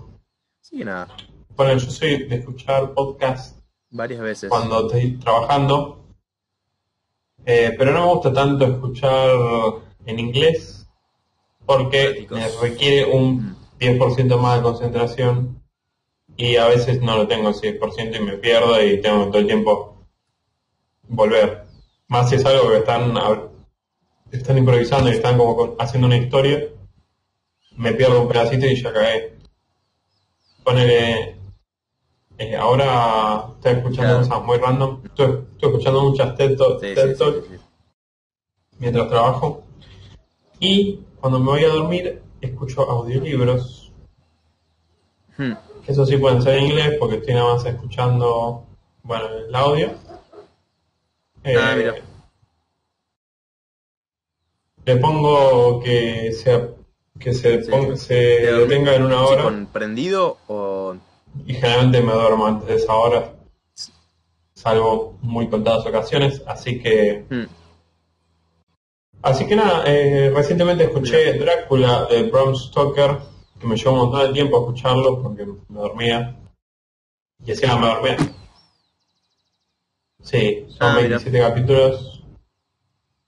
Sí, 0.61 0.79
que 0.79 0.85
nada, 0.85 1.09
bueno, 1.55 1.79
yo 1.79 1.89
soy 1.91 2.25
de 2.25 2.37
escuchar 2.37 2.93
podcast 2.93 3.57
varias 3.91 4.21
veces. 4.21 4.51
cuando 4.51 4.87
estoy 4.87 5.17
trabajando, 5.19 6.05
eh, 7.47 7.75
pero 7.79 7.93
no 7.93 8.07
me 8.07 8.13
gusta 8.15 8.33
tanto 8.33 8.67
escuchar 8.67 9.31
en 10.05 10.19
inglés 10.19 10.87
porque 11.67 12.27
requiere 12.63 13.07
un 13.13 13.57
10% 13.79 14.39
más 14.39 14.57
de 14.57 14.63
concentración 14.63 15.63
y 16.37 16.57
a 16.57 16.69
veces 16.69 17.01
no 17.03 17.17
lo 17.17 17.27
tengo 17.29 17.49
el 17.49 17.55
100% 17.55 18.17
y 18.19 18.21
me 18.25 18.39
pierdo 18.39 18.83
y 18.85 19.01
tengo 19.01 19.27
todo 19.29 19.39
el 19.39 19.47
tiempo 19.47 19.97
volver. 21.09 21.65
Más 22.09 22.29
si 22.29 22.37
es 22.37 22.45
algo 22.45 22.71
que 22.71 22.79
están 22.79 23.15
están 24.31 24.59
improvisando 24.59 25.11
y 25.11 25.15
están 25.15 25.39
como 25.39 25.57
con- 25.57 25.75
haciendo 25.79 26.07
una 26.07 26.17
historia, 26.17 26.65
me 27.77 27.93
pierdo 27.93 28.23
un 28.23 28.29
pedacito 28.29 28.67
y 28.67 28.75
ya 28.83 28.93
cagué. 28.93 29.37
Ponele, 30.65 31.36
eh, 32.39 32.57
ahora 32.57 33.47
estoy 33.55 33.73
escuchando 33.73 34.13
Claro. 34.13 34.19
cosas 34.29 34.43
muy 34.45 34.59
random, 34.59 35.01
estoy, 35.05 35.27
estoy 35.53 35.69
escuchando 35.71 36.03
muchas 36.05 36.37
TED, 36.37 36.57
Talk- 36.57 36.81
Sí, 36.81 36.95
TED 36.95 37.03
sí, 37.09 37.13
sí, 37.13 37.19
Talk 37.19 37.35
sí, 37.45 37.57
sí. 37.57 37.61
mientras 38.79 39.09
trabajo 39.09 39.63
y 40.61 41.01
cuando 41.21 41.39
me 41.41 41.47
voy 41.47 41.65
a 41.65 41.69
dormir 41.69 42.23
escucho 42.41 42.83
audiolibros, 42.83 43.83
Hmm. 45.39 45.53
que 45.85 45.93
eso 45.93 46.07
sí 46.07 46.17
pueden 46.17 46.41
ser 46.43 46.57
en 46.59 46.65
inglés 46.67 46.97
porque 46.99 47.17
estoy 47.17 47.35
nada 47.35 47.55
más 47.55 47.65
escuchando, 47.67 48.65
bueno, 49.03 49.27
el 49.49 49.55
audio. 49.55 49.91
Ah, 50.09 50.21
Eh, 51.45 51.75
mira. 51.77 51.95
Le 54.87 54.97
pongo 54.97 55.81
que 55.81 56.33
se, 56.33 56.71
que 57.19 57.35
se, 57.35 57.59
detenga 57.59 58.95
en 58.95 59.03
una 59.05 59.19
Sí, 59.27 59.33
hora 59.35 59.43
con 59.43 59.67
prendido 59.67 60.39
o 60.47 60.76
y 61.47 61.55
generalmente 61.55 62.01
me 62.03 62.13
duermo 62.13 62.47
antes 62.47 62.69
de 62.69 62.75
esa 62.77 62.95
hora, 62.95 63.33
salvo 64.55 65.19
muy 65.23 65.49
contadas 65.49 65.87
ocasiones, 65.87 66.43
así 66.47 66.81
que 66.81 67.25
Hmm. 67.29 67.45
así 69.23 69.47
que 69.47 69.57
nada, 69.57 69.85
eh, 69.87 70.31
recientemente 70.35 70.85
escuché 70.85 71.35
Drácula 71.35 72.07
de 72.07 72.23
Bram 72.31 72.55
Stoker, 72.55 73.19
que 73.61 73.67
me 73.67 73.77
llevó 73.77 73.93
un 73.93 73.99
montón 74.11 74.27
de 74.29 74.33
tiempo 74.33 74.59
escucharlo 74.61 75.23
porque 75.23 75.45
me 75.47 75.81
dormía 75.81 76.37
y 77.45 77.51
encima 77.51 77.77
me 77.79 77.87
dormía. 77.87 78.17
Sí, 80.23 80.67
son 80.71 80.77
Ah, 80.81 80.95
mira. 80.97 81.19
27 81.19 81.39
capítulos 81.39 82.23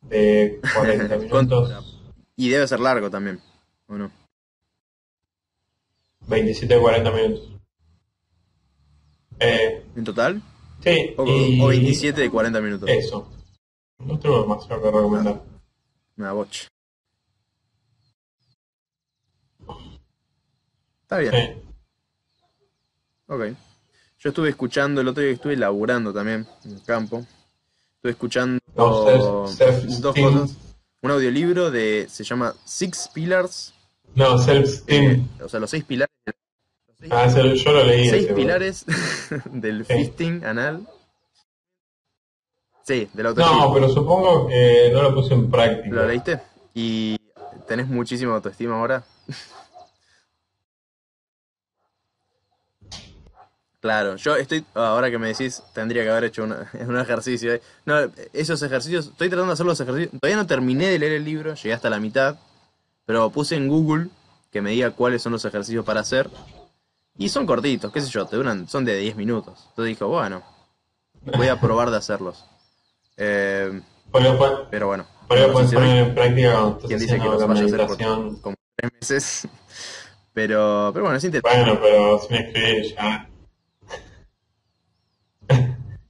de 0.03 0.61
40 0.75 1.17
minutos, 1.19 1.95
Y 2.37 2.49
debe 2.49 2.67
ser 2.67 2.81
largo 2.81 3.11
también, 3.11 3.41
¿o 3.89 3.95
no? 3.95 4.11
27 6.27 6.75
de 6.75 6.81
40 6.81 7.11
minutos. 7.11 7.49
Eh, 9.41 9.85
¿En 9.97 10.05
total? 10.05 10.43
sí, 10.83 11.15
O, 11.17 11.27
y 11.27 11.61
o 11.61 11.67
27 11.69 12.21
de 12.21 12.31
40 12.31 12.61
minutos. 12.61 12.89
Eso. 12.89 13.31
No 13.99 14.19
tengo 14.19 14.43
demasiado 14.43 14.81
que 14.83 14.91
recomendar. 14.91 15.43
Una 16.17 16.33
bocha. 16.33 16.69
Está 21.03 21.19
bien, 21.19 21.33
Sí. 21.33 21.63
ok. 23.29 23.43
Yo 24.21 24.29
estuve 24.31 24.49
escuchando, 24.51 25.01
el 25.01 25.09
otro 25.09 25.23
día 25.23 25.31
que 25.31 25.37
estuve 25.37 25.57
laburando 25.57 26.13
también 26.13 26.47
en 26.65 26.73
el 26.73 26.83
campo. 26.83 27.25
Estuve 27.97 28.13
escuchando 28.13 28.61
No, 28.77 29.07
self- 29.07 29.57
self- 29.57 29.99
dos 30.01 30.17
esteem. 30.17 30.41
cosas. 30.41 30.57
Un 31.01 31.11
audiolibro 31.13 31.71
de, 31.71 32.07
se 32.11 32.25
llama 32.25 32.55
Six 32.65 33.09
Pillars, 33.15 33.73
No, 34.15 34.35
eh, 34.35 34.39
self-esteem. 34.45 35.29
o 35.43 35.49
sea, 35.49 35.61
los 35.61 35.71
seis 35.71 35.85
pilares. 35.85 36.13
Seis- 37.01 37.13
Ah, 37.13 37.25
ese- 37.27 37.57
yo 37.57 37.73
lo 37.73 37.85
leí. 37.85 38.09
seis 38.11 38.27
pilares 38.35 38.85
del 39.53 39.85
Sí. 39.87 39.93
fisting 39.95 40.45
anal. 40.45 40.87
Sí, 42.85 43.09
del 43.13 43.25
No, 43.25 43.29
autoestima. 43.31 43.75
pero 43.75 43.89
supongo 43.91 44.47
que 44.49 44.91
no 44.93 45.03
lo 45.03 45.15
puse 45.15 45.35
en 45.35 45.51
práctica. 45.51 45.95
¿Lo 45.95 46.07
leíste? 46.07 46.41
¿Y 46.75 47.17
tenés 47.67 47.87
muchísima 47.87 48.35
autoestima 48.35 48.79
ahora? 48.79 49.05
Claro, 53.81 54.17
yo 54.17 54.35
estoy, 54.35 54.65
ahora 54.75 55.09
que 55.09 55.19
me 55.19 55.29
decís, 55.29 55.63
tendría 55.73 56.03
que 56.03 56.11
haber 56.11 56.25
hecho 56.25 56.43
una- 56.43 56.69
un 56.89 56.99
ejercicio. 56.99 57.55
eh. 57.55 57.63
No, 57.87 57.95
esos 58.33 58.61
ejercicios, 58.63 59.07
estoy 59.07 59.29
tratando 59.29 59.47
de 59.51 59.53
hacer 59.53 59.67
los 59.67 59.81
ejercicios. 59.81 60.11
Todavía 60.21 60.37
no 60.37 60.47
terminé 60.49 60.89
de 60.89 60.99
leer 60.99 61.13
el 61.13 61.25
libro, 61.25 61.55
llegué 61.55 61.73
hasta 61.75 61.89
la 61.89 62.01
mitad, 62.01 62.39
pero 63.07 63.31
puse 63.31 63.55
en 63.55 63.69
Google 63.69 64.09
que 64.51 64.61
me 64.63 64.71
diga 64.73 64.91
cuáles 64.91 65.23
son 65.23 65.31
los 65.33 65.45
ejercicios 65.45 65.85
para 65.85 66.01
hacer. 66.01 66.29
Y 67.19 67.29
son 67.29 67.45
cortitos, 67.47 67.93
qué 67.93 68.01
sé 68.01 68.09
yo, 68.09 68.25
te 68.27 68.37
duran, 68.37 68.69
son 68.69 68.85
de 68.85 68.97
10 68.97 69.17
minutos. 69.17 69.67
Entonces 69.71 69.89
dijo, 69.97 70.07
bueno, 70.09 70.43
voy 71.37 71.49
a 71.49 71.61
probar 71.61 71.91
de 71.91 71.97
hacerlos. 71.97 72.45
Eh, 73.17 73.83
pero 74.71 74.87
bueno. 74.87 75.05
puedes 75.27 75.69
si 75.69 75.77
hoy- 75.77 75.83
poner 75.83 76.07
en 76.07 76.15
práctica 76.15 76.53
cuando 76.53 76.69
estás 76.77 76.89
¿Quién 76.89 77.01
dice 77.01 77.19
que 77.19 77.25
los 77.25 77.47
vaya 77.47 77.61
a 77.63 77.65
hacer 77.67 77.87
por 77.87 78.41
como 78.41 78.57
tres 78.77 78.93
meses? 79.01 79.49
Pero, 80.33 80.91
pero 80.93 81.03
bueno, 81.07 81.17
es 81.17 81.25
interesante. 81.25 81.65
Bueno, 81.65 81.81
pero 81.83 82.19
sin 82.21 82.37
escribir 82.37 82.95
ya. 82.95 83.29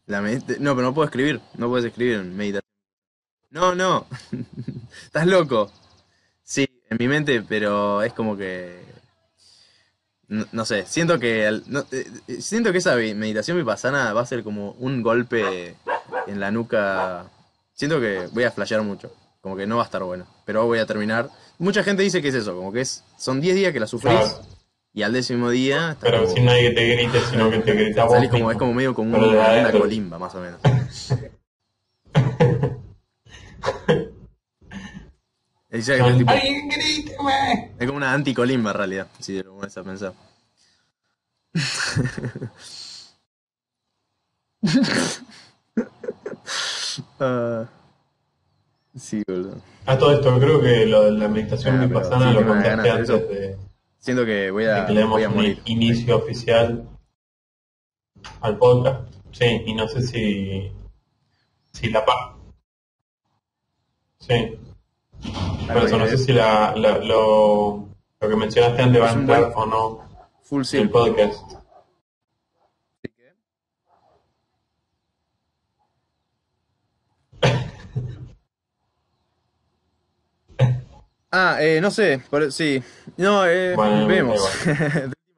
La 0.04 0.20
no, 0.20 0.74
pero 0.74 0.82
no 0.82 0.92
puedo 0.92 1.06
escribir. 1.06 1.40
No 1.56 1.68
puedes 1.70 1.86
escribir 1.86 2.16
en 2.16 2.36
meditación. 2.36 2.70
No, 3.48 3.74
no. 3.74 4.06
Estás 5.02 5.26
loco. 5.26 5.72
Sí, 6.42 6.68
en 6.90 6.98
mi 6.98 7.08
mente, 7.08 7.40
pero 7.42 8.02
es 8.02 8.12
como 8.12 8.36
que. 8.36 8.84
No, 10.28 10.44
no 10.52 10.64
sé, 10.66 10.84
siento 10.86 11.18
que 11.18 11.46
al- 11.46 11.64
no, 11.68 11.80
eh, 11.90 12.06
eh, 12.28 12.40
siento 12.42 12.70
que 12.72 12.78
esa 12.78 12.94
meditación 12.96 13.56
vipassana 13.56 14.12
va 14.12 14.20
a 14.20 14.26
ser 14.26 14.42
como 14.44 14.72
un 14.72 15.02
golpe 15.02 15.74
en 16.26 16.38
la 16.40 16.50
nuca. 16.50 17.24
Siento 17.72 17.98
que 18.00 18.28
voy 18.32 18.44
a 18.44 18.50
flashear 18.50 18.82
mucho. 18.82 19.10
Como 19.40 19.56
que 19.56 19.66
no 19.66 19.76
va 19.76 19.82
a 19.82 19.86
estar 19.86 20.02
bueno. 20.02 20.26
Pero 20.44 20.66
voy 20.66 20.80
a 20.80 20.86
terminar. 20.86 21.30
Mucha 21.58 21.82
gente 21.82 22.02
dice 22.02 22.20
que 22.20 22.28
es 22.28 22.34
eso, 22.34 22.54
como 22.54 22.72
que 22.72 22.80
es. 22.82 23.04
Son 23.16 23.40
10 23.40 23.54
días 23.56 23.72
que 23.72 23.80
la 23.80 23.86
sufrís 23.86 24.12
Claro. 24.12 24.42
y 24.92 25.02
al 25.02 25.12
décimo 25.12 25.48
día. 25.48 25.92
estás 25.92 26.10
Pero 26.10 26.22
como- 26.24 26.34
sin 26.34 26.44
nadie 26.44 26.68
que 26.68 26.74
te 26.74 26.86
grite, 26.94 27.20
sino 27.30 27.50
que 27.50 27.58
te 27.60 27.72
grita 27.72 28.04
vos 28.04 28.28
como, 28.30 28.50
es 28.50 28.58
como 28.58 28.74
medio 28.74 28.94
como 28.94 29.16
una 29.16 29.72
colimba, 29.72 30.18
más 30.18 30.34
o 30.34 30.40
menos. 30.40 30.60
Es, 35.70 35.90
como 37.86 37.96
una 37.96 38.14
anticolimba 38.14 38.70
en 38.70 38.76
realidad, 38.76 39.08
si 39.18 39.42
lo 39.42 39.54
pones 39.54 39.76
a 39.76 39.84
pensar. 39.84 40.14
Ah, 47.20 47.64
sí, 48.96 49.22
boludo. 49.26 49.60
A 49.86 49.96
todo 49.96 50.12
esto, 50.12 50.38
creo 50.38 50.60
que 50.60 50.86
lo 50.86 51.04
de 51.04 51.12
la 51.12 51.28
meditación 51.28 51.76
Ah, 51.76 51.86
vipassana 51.86 52.28
sí, 52.28 52.34
lo 52.34 52.46
contaste 52.46 52.82
de 52.82 52.90
antes 52.90 53.08
de, 53.08 53.56
Siento 53.98 54.24
que 54.24 54.50
voy 54.50 54.64
a, 54.64 54.86
que 54.86 55.04
voy 55.04 55.22
a 55.22 55.28
un 55.28 55.58
inicio 55.66 56.16
oficial 56.16 56.88
al 58.40 58.58
podcast. 58.58 59.08
Sí, 59.32 59.62
y 59.66 59.74
no 59.74 59.86
sé 59.86 60.02
si, 60.02 60.72
si 61.72 61.90
la 61.90 62.04
pa... 62.04 62.36
Sí, 64.18 64.58
por 65.72 65.84
eso 65.84 65.98
no 65.98 66.06
sé 66.06 66.18
si 66.18 66.32
la, 66.32 66.74
la- 66.76 66.98
lo, 66.98 67.88
lo 68.20 68.28
que 68.28 68.36
mencionaste 68.36 68.82
antes 68.82 69.00
va 69.02 69.10
a 69.10 69.12
entrar 69.12 69.52
o 69.54 69.66
no 69.66 70.08
Full 70.42 70.62
en 70.72 70.80
el 70.80 70.90
podcast. 70.90 71.42
Ah, 81.30 81.58
eh, 81.60 81.80
no 81.80 81.90
sé, 81.90 82.22
por- 82.30 82.50
sí. 82.52 82.82
No, 83.16 83.46
eh, 83.46 83.74
Bueno, 83.76 84.06
vemos. 84.06 84.40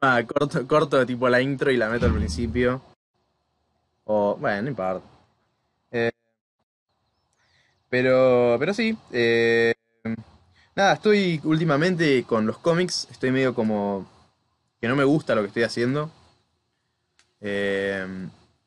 última, 0.01 0.25
corto, 0.25 0.65
corto 0.67 1.05
tipo 1.05 1.27
la 1.27 1.41
intro 1.41 1.69
y 1.69 1.77
la 1.77 1.89
meto 1.89 2.05
al 2.05 2.13
principio. 2.13 2.81
O, 4.05 4.35
bueno, 4.39 4.61
no 4.63 4.67
importa. 4.69 5.05
Eh, 5.91 6.11
pero, 7.89 8.55
pero 8.57 8.73
sí. 8.73 8.97
eh, 9.11 9.73
nada, 10.75 10.93
estoy 10.93 11.39
últimamente 11.43 12.23
con 12.23 12.45
los 12.45 12.57
cómics. 12.57 13.07
Estoy 13.11 13.31
medio 13.31 13.53
como 13.53 14.07
que 14.79 14.87
no 14.87 14.95
me 14.95 15.03
gusta 15.03 15.35
lo 15.35 15.41
que 15.41 15.47
estoy 15.47 15.63
haciendo. 15.63 16.11
Eh, 17.41 18.05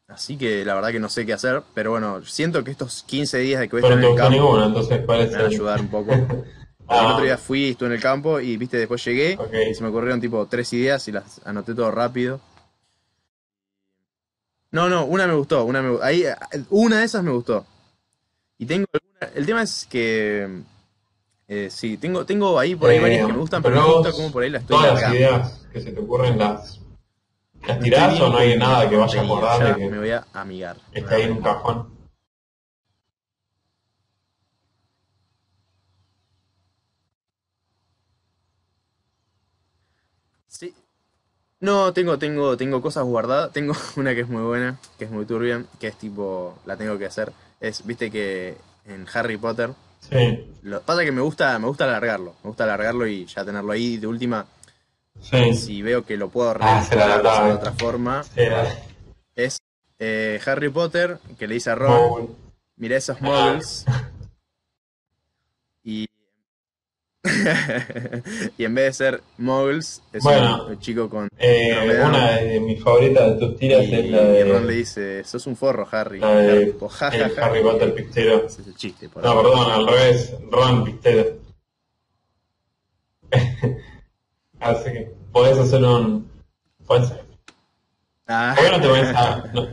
así 0.08 0.36
que 0.36 0.64
la 0.64 0.74
verdad 0.74 0.90
que 0.90 1.00
no 1.00 1.08
sé 1.08 1.26
qué 1.26 1.32
hacer. 1.32 1.62
Pero 1.74 1.92
bueno, 1.92 2.24
siento 2.24 2.62
que 2.64 2.70
estos 2.70 3.02
15 3.04 3.38
días 3.38 3.60
de 3.60 3.68
que 3.68 3.76
voy 3.76 3.82
a 3.84 3.88
estar 3.88 3.98
en 3.98 4.10
el 4.10 4.16
campo 4.16 4.30
ninguno, 4.32 4.64
entonces 4.66 5.00
me 5.00 5.06
parece... 5.06 5.32
van 5.36 5.42
a 5.44 5.46
ayudar 5.48 5.80
un 5.80 5.88
poco. 5.88 6.12
El 6.86 6.96
Ah, 6.98 7.14
otro 7.14 7.24
día 7.24 7.38
fui, 7.38 7.70
estuve 7.70 7.86
en 7.88 7.94
el 7.94 8.00
campo 8.02 8.40
y 8.40 8.58
viste, 8.58 8.76
después 8.76 9.02
llegué 9.02 9.38
Ok. 9.40 9.54
y 9.70 9.74
se 9.74 9.82
me 9.82 9.88
ocurrieron 9.88 10.20
tipo 10.20 10.46
tres 10.48 10.70
ideas 10.74 11.08
y 11.08 11.12
las 11.12 11.40
anoté 11.46 11.74
todo 11.74 11.90
rápido. 11.90 12.42
No, 14.70 14.90
no, 14.90 15.06
una 15.06 15.26
me 15.26 15.32
gustó, 15.32 15.64
una 15.64 15.80
me 15.80 15.98
ahí 16.02 16.24
eh, 16.24 16.34
una 16.68 16.98
de 16.98 17.04
esas 17.06 17.22
me 17.24 17.30
gustó. 17.30 17.64
Y 18.58 18.66
tengo 18.66 18.84
el 19.34 19.46
tema 19.46 19.62
es 19.62 19.86
que 19.88 20.46
eh, 21.46 21.68
sí, 21.70 21.98
tengo 21.98 22.24
tengo 22.24 22.58
ahí 22.58 22.74
por 22.74 22.90
ahí 22.90 22.96
Eh, 22.96 23.00
varias 23.00 23.26
que 23.26 23.32
me 23.32 23.38
gustan, 23.38 23.62
pero 23.62 23.74
no 23.74 23.88
me 23.88 23.94
gusta 23.94 24.12
cómo 24.12 24.32
por 24.32 24.42
ahí 24.42 24.50
las 24.50 24.62
estoy 24.62 24.76
Todas 24.78 25.00
las 25.00 25.12
ideas 25.12 25.66
que 25.72 25.80
se 25.80 25.92
te 25.92 26.00
ocurren 26.00 26.38
las, 26.38 26.80
las 27.66 27.80
tirás 27.80 28.18
o 28.20 28.28
no 28.30 28.38
hay 28.38 28.56
nada 28.56 28.88
que 28.88 28.96
vaya 28.96 29.20
a 29.20 29.24
acordar 29.24 29.76
de 29.76 29.84
me 29.84 29.90
que 29.90 29.98
voy 29.98 30.10
a 30.10 30.24
amigar. 30.32 30.76
está 30.92 31.16
ahí 31.16 31.22
en 31.22 31.32
un 31.32 31.42
cajón. 31.42 31.94
Sí. 40.48 40.72
No, 41.60 41.92
tengo, 41.92 42.18
tengo, 42.18 42.56
tengo 42.56 42.80
cosas 42.80 43.04
guardadas. 43.04 43.52
Tengo 43.52 43.74
una 43.96 44.14
que 44.14 44.20
es 44.22 44.28
muy 44.28 44.42
buena, 44.42 44.78
que 44.98 45.04
es 45.04 45.10
muy 45.10 45.26
turbia, 45.26 45.64
que 45.78 45.88
es 45.88 45.96
tipo, 45.98 46.56
la 46.64 46.76
tengo 46.76 46.96
que 46.96 47.06
hacer. 47.06 47.32
Es, 47.60 47.84
viste 47.84 48.10
que 48.10 48.56
en 48.86 49.06
Harry 49.12 49.36
Potter 49.36 49.70
Sí, 50.10 50.52
Lo 50.62 50.80
pasa 50.82 51.04
que 51.04 51.12
me 51.12 51.20
gusta, 51.22 51.58
me 51.58 51.66
gusta 51.66 51.84
alargarlo, 51.84 52.34
me 52.42 52.48
gusta 52.48 52.64
alargarlo 52.64 53.06
y 53.06 53.26
ya 53.26 53.44
tenerlo 53.44 53.72
ahí 53.72 53.96
de 53.96 54.06
última. 54.06 54.46
sí. 55.20 55.54
Si 55.54 55.82
veo 55.82 56.04
que 56.04 56.16
lo 56.16 56.28
puedo 56.28 56.50
Ah, 56.60 56.84
realizar 56.90 57.46
de 57.46 57.52
otra 57.52 57.72
forma, 57.72 58.24
es 59.34 59.58
eh, 59.98 60.40
Harry 60.46 60.68
Potter, 60.68 61.18
que 61.38 61.46
le 61.46 61.54
dice 61.54 61.70
a 61.70 61.74
Ron, 61.74 61.90
Mogul. 62.00 62.36
mira 62.76 62.96
esos 62.96 63.16
Ah. 63.20 63.24
muggles. 63.24 63.84
Y... 65.84 66.06
y 68.58 68.64
en 68.64 68.74
vez 68.74 68.84
de 68.86 68.92
ser 68.92 69.22
muggles, 69.38 70.02
es 70.12 70.22
Bueno. 70.22 70.66
un 70.68 70.78
chico 70.78 71.08
con... 71.08 71.28
Eh, 71.38 72.00
una 72.06 72.36
de 72.36 72.60
mis 72.60 72.82
favoritas 72.82 73.32
de 73.34 73.34
tus 73.46 73.56
tiras 73.56 73.82
y, 73.84 73.94
es 73.94 74.10
la 74.10 74.22
y 74.38 74.42
Ron 74.44 74.66
le 74.66 74.72
de, 74.72 74.78
dice, 74.78 75.24
sos 75.24 75.46
un 75.46 75.56
forro, 75.56 75.88
Harry. 75.90 76.20
la 76.20 76.34
de 76.36 76.66
Tipo, 76.66 76.88
"Ja, 76.88 77.10
ja, 77.10 77.16
el 77.16 77.30
ja". 77.34 77.46
Harry 77.46 77.62
Potter 77.62 77.94
pistero. 77.94 78.46
Ese 78.46 78.60
es 78.62 78.68
el 78.68 78.74
chiste, 78.76 79.08
por 79.08 79.22
No, 79.24 79.30
ahí. 79.30 79.36
perdón, 79.38 79.70
al 79.72 79.86
revés, 79.86 80.34
Ron 80.50 80.84
pistero. 80.84 81.38
Así 84.60 84.84
que 84.92 85.12
podés 85.32 85.58
hacer 85.58 85.82
un... 85.82 86.30
Podés, 86.86 87.12
Ah, 88.26 88.54
¿Por 88.56 88.64
qué 88.64 88.70
no 88.70 88.80
te 88.80 88.88
pones 88.88 89.14
a, 89.16 89.44
no, 89.52 89.68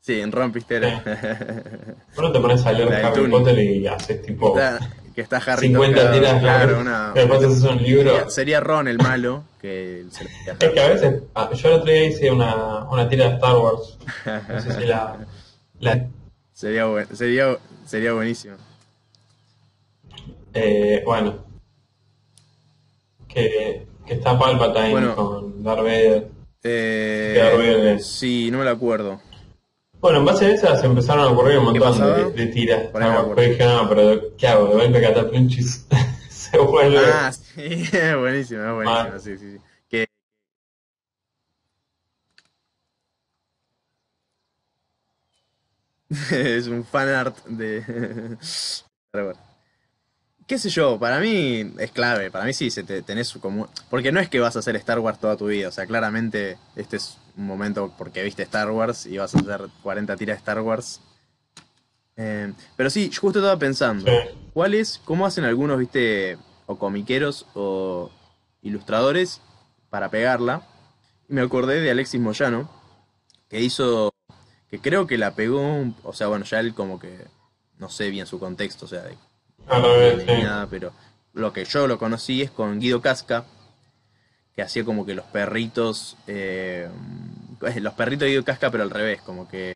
sí, 0.00 0.20
en 0.22 0.32
Ron 0.32 0.50
Pistero. 0.52 0.88
por 1.04 1.04
qué 1.04 2.22
no 2.22 2.32
te 2.32 2.40
pones 2.40 2.64
a 2.64 2.72
leer 2.72 2.94
Harry. 3.04 3.30
Potter 3.30 3.58
y 3.58 3.86
haces 3.86 4.22
tipo 4.22 4.58
Está- 4.58 4.80
que 5.18 5.22
está 5.22 5.38
Harry 5.38 5.66
50 5.66 5.96
tocado, 5.96 6.14
tiras? 6.14 6.40
Claro, 6.40 6.78
una... 6.78 7.12
Después 7.12 7.42
un 7.64 7.82
libro. 7.82 8.30
Sería 8.30 8.60
Ron 8.60 8.86
el 8.86 8.98
malo, 8.98 9.42
que 9.60 10.04
se 10.12 10.24
Es 10.64 10.70
que 10.72 10.80
a 10.80 10.86
veces, 10.86 11.22
ah, 11.34 11.50
yo 11.52 11.68
el 11.70 11.74
otro 11.80 11.92
día 11.92 12.04
hice 12.06 12.30
una, 12.30 12.84
una 12.84 13.08
tira 13.08 13.26
de 13.28 13.34
Star 13.34 13.56
Wars. 13.56 13.98
No 14.48 14.60
sé 14.60 14.74
si 14.80 14.86
la, 14.86 15.26
la 15.80 16.06
Sería, 16.52 16.84
buen- 16.86 17.16
sería, 17.16 17.56
sería 17.84 18.12
buenísimo. 18.12 18.54
eh, 20.54 21.02
bueno, 21.04 21.44
que, 23.26 23.88
que 24.06 24.14
está 24.14 24.38
Palpatine 24.38 24.90
Bueno. 24.92 25.16
con 25.16 25.64
Darth 25.64 25.80
Vader. 25.82 26.28
Eh, 26.62 27.98
sí, 28.00 28.50
no 28.52 28.58
me 28.58 28.64
lo 28.64 28.70
acuerdo. 28.70 29.20
Bueno, 30.00 30.18
en 30.20 30.24
base 30.26 30.46
a 30.46 30.50
esas 30.54 30.84
empezaron 30.84 31.24
a 31.24 31.28
ocurrir 31.30 31.58
un 31.58 31.72
¿Qué 31.72 31.80
montón 31.80 32.34
de, 32.34 32.44
de 32.44 32.46
tiras. 32.52 32.82
No, 32.94 32.98
acuerdo. 33.06 33.34
pero 33.34 33.48
dije, 33.50 33.64
no, 33.64 33.88
pero 33.88 34.36
¿qué 34.36 34.46
hago? 34.46 34.66
De 34.68 34.74
golpe 34.84 35.02
Cataplunchis 35.02 35.86
se 36.28 36.58
vuelve. 36.58 37.00
Ah, 37.04 37.32
sí, 37.32 37.84
buenísimo, 38.18 38.62
es 38.64 38.74
buenísimo, 38.74 38.86
Ah. 39.14 39.18
sí, 39.18 39.36
sí, 39.38 39.52
sí. 39.52 39.58
Que... 39.88 40.06
es 46.30 46.66
un 46.68 46.84
fan 46.84 47.08
art 47.08 47.44
de... 47.46 47.82
Qué 50.48 50.58
sé 50.58 50.70
yo, 50.70 50.98
para 50.98 51.20
mí 51.20 51.72
es 51.78 51.92
clave, 51.92 52.30
para 52.30 52.46
mí 52.46 52.54
sí, 52.54 52.70
se 52.70 52.82
te, 52.82 53.02
tenés 53.02 53.32
como... 53.34 53.68
Porque 53.90 54.10
no 54.12 54.18
es 54.18 54.30
que 54.30 54.40
vas 54.40 54.56
a 54.56 54.60
hacer 54.60 54.76
Star 54.76 54.98
Wars 54.98 55.20
toda 55.20 55.36
tu 55.36 55.46
vida, 55.48 55.68
o 55.68 55.70
sea, 55.70 55.86
claramente 55.86 56.56
este 56.74 56.96
es 56.96 57.18
un 57.36 57.46
momento 57.46 57.92
porque 57.98 58.22
viste 58.22 58.44
Star 58.44 58.70
Wars 58.70 59.04
y 59.04 59.18
vas 59.18 59.34
a 59.34 59.38
hacer 59.40 59.68
40 59.82 60.16
tiras 60.16 60.36
de 60.36 60.38
Star 60.38 60.60
Wars. 60.62 61.02
Eh, 62.16 62.50
pero 62.76 62.88
sí, 62.88 63.10
yo 63.10 63.20
justo 63.20 63.40
estaba 63.40 63.58
pensando, 63.58 64.10
Sí. 64.10 64.16
¿cuáles, 64.54 65.00
cómo 65.04 65.26
hacen 65.26 65.44
algunos, 65.44 65.78
viste, 65.78 66.38
o 66.64 66.78
comiqueros 66.78 67.44
o 67.54 68.10
ilustradores 68.62 69.42
para 69.90 70.10
pegarla? 70.10 70.66
Y 71.28 71.34
me 71.34 71.42
acordé 71.42 71.82
de 71.82 71.90
Alexis 71.90 72.22
Moyano, 72.22 72.70
que 73.50 73.60
hizo, 73.60 74.14
que 74.70 74.80
creo 74.80 75.06
que 75.06 75.18
la 75.18 75.34
pegó, 75.34 75.84
o 76.02 76.12
sea, 76.14 76.28
bueno, 76.28 76.46
ya 76.46 76.58
él 76.60 76.72
como 76.72 76.98
que, 76.98 77.26
no 77.76 77.90
sé 77.90 78.08
bien 78.08 78.26
su 78.26 78.40
contexto, 78.40 78.86
o 78.86 78.88
sea, 78.88 79.02
de 79.02 79.14
Sí. 79.68 80.42
nada, 80.42 80.66
pero 80.68 80.92
lo 81.34 81.52
que 81.52 81.64
yo 81.64 81.86
lo 81.86 81.98
conocí 81.98 82.42
es 82.42 82.50
con 82.50 82.78
Guido 82.80 83.00
Casca, 83.00 83.44
que 84.54 84.62
hacía 84.62 84.84
como 84.84 85.04
que 85.06 85.14
los 85.14 85.26
perritos, 85.26 86.16
eh, 86.26 86.88
los 87.80 87.94
perritos 87.94 88.20
de 88.26 88.30
Guido 88.30 88.44
Casca, 88.44 88.70
pero 88.70 88.84
al 88.84 88.90
revés, 88.90 89.20
como 89.22 89.48
que 89.48 89.74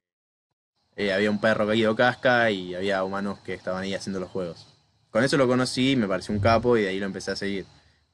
eh, 0.97 1.13
había 1.13 1.31
un 1.31 1.41
perro 1.41 1.67
que 1.67 1.75
Guido 1.75 1.95
Casca 1.97 2.51
y 2.51 2.75
había 2.75 3.05
humanos 3.05 3.39
que 3.41 3.55
estaban 3.55 3.83
ahí 3.83 3.95
haciendo 3.95 4.21
los 4.21 4.31
juegos. 4.31 4.67
Con 5.11 5.25
eso 5.25 5.37
lo 5.37 5.47
conocí, 5.47 5.95
me 5.97 6.09
pareció 6.09 6.35
un 6.35 6.41
capo 6.41 6.77
y 6.77 6.83
de 6.83 6.89
ahí 6.89 6.99
lo 6.99 7.07
empecé 7.07 7.31
a 7.33 7.37
seguir. 7.37 7.67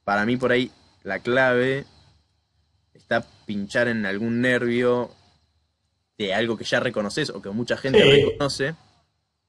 Para 0.03 0.25
mí 0.25 0.35
por 0.37 0.51
ahí 0.51 0.71
la 1.03 1.19
clave 1.19 1.85
está 2.93 3.25
pinchar 3.45 3.87
en 3.87 4.05
algún 4.05 4.41
nervio 4.41 5.11
de 6.17 6.33
algo 6.33 6.57
que 6.57 6.65
ya 6.65 6.81
reconoces 6.81 7.29
o 7.29 7.41
que 7.41 7.49
mucha 7.51 7.77
gente 7.77 8.01
Sí. 8.03 8.21
reconoce 8.25 8.75